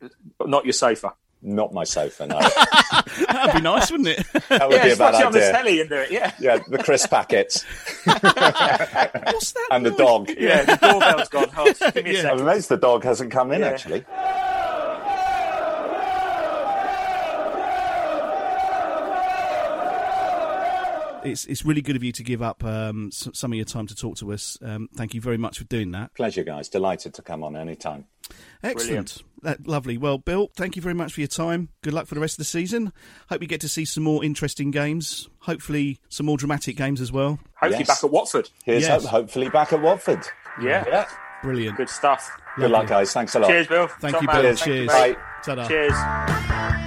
comfort, 0.01 0.15
not 0.45 0.65
your 0.65 0.73
sofa. 0.73 1.13
Not 1.41 1.71
my 1.71 1.83
sofa, 1.83 2.25
no. 2.25 2.39
That'd 3.27 3.53
be 3.55 3.61
nice, 3.61 3.91
wouldn't 3.91 4.09
it? 4.09 4.25
That 4.49 4.67
would 4.67 4.75
Yeah, 4.75 4.83
be 4.83 4.89
a 4.89 4.91
it's 4.93 4.99
not 4.99 5.11
bad 5.13 5.23
on 5.25 5.31
the 5.31 5.39
telly 5.39 5.79
and 5.81 5.87
do 5.89 5.95
it. 5.97 6.09
Yeah. 6.11 6.31
Yeah, 6.39 6.57
the 6.67 6.79
crisp 6.79 7.11
packets 7.11 7.63
What's 8.05 9.51
that? 9.51 9.67
and 9.71 9.85
the 9.85 9.91
dog. 9.91 10.31
Yeah, 10.37 10.63
the 10.63 10.75
doorbell's 10.77 11.29
gone. 11.29 11.49
Oh, 11.55 11.71
give 11.93 12.03
me 12.05 12.15
a 12.17 12.23
Yeah. 12.23 12.31
I'm 12.31 12.39
amazed 12.39 12.69
the 12.69 12.77
dog 12.77 13.03
hasn't 13.03 13.31
come 13.31 13.51
in, 13.51 13.61
Yeah. 13.61 13.67
actually. 13.67 14.03
It's 21.31 21.45
it's 21.45 21.65
really 21.65 21.81
good 21.81 21.95
of 21.95 22.03
you 22.03 22.11
to 22.13 22.23
give 22.23 22.41
up 22.41 22.63
um, 22.63 23.11
some 23.11 23.51
of 23.51 23.55
your 23.55 23.65
time 23.65 23.87
to 23.87 23.95
talk 23.95 24.17
to 24.17 24.31
us. 24.33 24.57
Um, 24.61 24.89
thank 24.95 25.13
you 25.13 25.21
very 25.21 25.37
much 25.37 25.57
for 25.57 25.63
doing 25.65 25.91
that. 25.91 26.13
Pleasure, 26.15 26.43
guys. 26.43 26.69
Delighted 26.69 27.13
to 27.15 27.21
come 27.21 27.43
on 27.43 27.55
anytime. 27.55 28.05
Excellent. 28.63 29.23
That, 29.43 29.67
lovely. 29.67 29.97
Well, 29.97 30.17
Bill, 30.17 30.51
thank 30.55 30.75
you 30.75 30.81
very 30.81 30.95
much 30.95 31.13
for 31.13 31.21
your 31.21 31.27
time. 31.27 31.69
Good 31.81 31.93
luck 31.93 32.07
for 32.07 32.15
the 32.15 32.21
rest 32.21 32.33
of 32.33 32.37
the 32.39 32.43
season. 32.45 32.91
Hope 33.29 33.41
you 33.41 33.47
get 33.47 33.61
to 33.61 33.69
see 33.69 33.85
some 33.85 34.03
more 34.03 34.23
interesting 34.25 34.71
games. 34.71 35.29
Hopefully, 35.41 35.99
some 36.09 36.25
more 36.25 36.37
dramatic 36.37 36.75
games 36.75 36.99
as 36.99 37.11
well. 37.11 37.39
Hopefully 37.59 37.79
Yes. 37.79 37.87
back 37.87 38.03
at 38.03 38.11
Watford. 38.11 38.49
Here's 38.65 38.83
Yes. 38.83 39.03
hope, 39.03 39.11
hopefully 39.11 39.49
back 39.49 39.71
at 39.73 39.81
Watford. 39.81 40.25
Yeah. 40.61 40.83
Yeah. 40.87 41.07
Brilliant. 41.43 41.77
Good 41.77 41.89
stuff. 41.89 42.29
Good 42.57 42.71
luck, 42.71 42.87
guys. 42.87 43.13
Thanks 43.13 43.35
a 43.35 43.39
lot. 43.39 43.49
Cheers, 43.49 43.67
Bill. 43.67 43.87
Thank 43.87 44.13
Top 44.13 44.21
you, 44.23 44.27
man. 44.27 44.41
Bill. 44.41 44.55
Thank 44.55 44.67
you, 44.67 44.73
Cheers. 44.73 44.87
Bye. 44.87 45.17
Ta-da. 45.43 45.67
Cheers. 45.67 46.86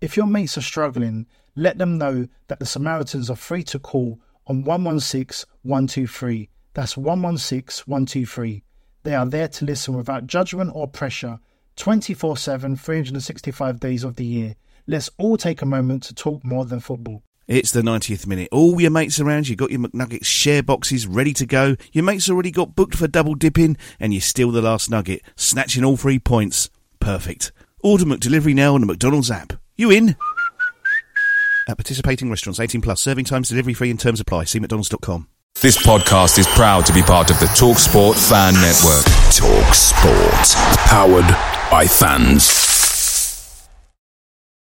If 0.00 0.16
your 0.16 0.26
mates 0.26 0.56
are 0.56 0.62
struggling, 0.62 1.26
let 1.56 1.76
them 1.76 1.98
know 1.98 2.26
that 2.48 2.58
the 2.58 2.64
Samaritans 2.64 3.28
are 3.28 3.36
free 3.36 3.62
to 3.64 3.78
call 3.78 4.18
on 4.46 4.64
116 4.64 5.46
123. 5.62 6.48
That's 6.72 6.96
116 6.96 7.84
123. 7.86 8.64
They 9.02 9.14
are 9.14 9.26
there 9.26 9.48
to 9.48 9.64
listen 9.66 9.94
without 9.94 10.26
judgment 10.26 10.72
or 10.74 10.88
pressure 10.88 11.38
24 11.76 12.38
7, 12.38 12.76
365 12.76 13.78
days 13.78 14.02
of 14.02 14.16
the 14.16 14.24
year. 14.24 14.54
Let's 14.86 15.10
all 15.18 15.36
take 15.36 15.60
a 15.60 15.66
moment 15.66 16.04
to 16.04 16.14
talk 16.14 16.42
more 16.44 16.64
than 16.64 16.80
football. 16.80 17.22
It's 17.46 17.72
the 17.72 17.82
90th 17.82 18.26
minute. 18.26 18.48
All 18.52 18.80
your 18.80 18.90
mates 18.90 19.20
around, 19.20 19.48
you 19.48 19.56
got 19.56 19.70
your 19.70 19.80
McNuggets 19.80 20.24
share 20.24 20.62
boxes 20.62 21.06
ready 21.06 21.34
to 21.34 21.44
go. 21.44 21.76
Your 21.92 22.04
mates 22.04 22.30
already 22.30 22.50
got 22.50 22.74
booked 22.74 22.96
for 22.96 23.08
double 23.08 23.34
dipping, 23.34 23.76
and 23.98 24.14
you 24.14 24.20
steal 24.20 24.50
the 24.50 24.62
last 24.62 24.88
nugget, 24.88 25.20
snatching 25.36 25.84
all 25.84 25.96
three 25.98 26.18
points. 26.18 26.70
Perfect. 27.00 27.52
Order 27.82 28.04
McDelivery 28.04 28.54
now 28.54 28.74
on 28.74 28.80
the 28.80 28.86
McDonald's 28.86 29.30
app. 29.30 29.59
You 29.80 29.90
in? 29.90 30.10
At 31.66 31.78
participating 31.78 32.28
restaurants, 32.28 32.60
18 32.60 32.82
plus, 32.82 33.00
serving 33.00 33.24
times, 33.24 33.48
delivery 33.48 33.72
free, 33.72 33.88
and 33.88 33.98
terms 33.98 34.20
apply. 34.20 34.44
See 34.44 34.60
McDonald's.com. 34.60 35.26
This 35.62 35.78
podcast 35.78 36.38
is 36.38 36.46
proud 36.48 36.84
to 36.84 36.92
be 36.92 37.00
part 37.00 37.30
of 37.30 37.40
the 37.40 37.46
TalkSport 37.46 38.14
Fan 38.28 38.52
Network. 38.60 39.06
Talk 39.32 39.74
Sport. 39.74 40.76
Powered 40.86 41.28
by 41.70 41.86
fans. 41.86 42.69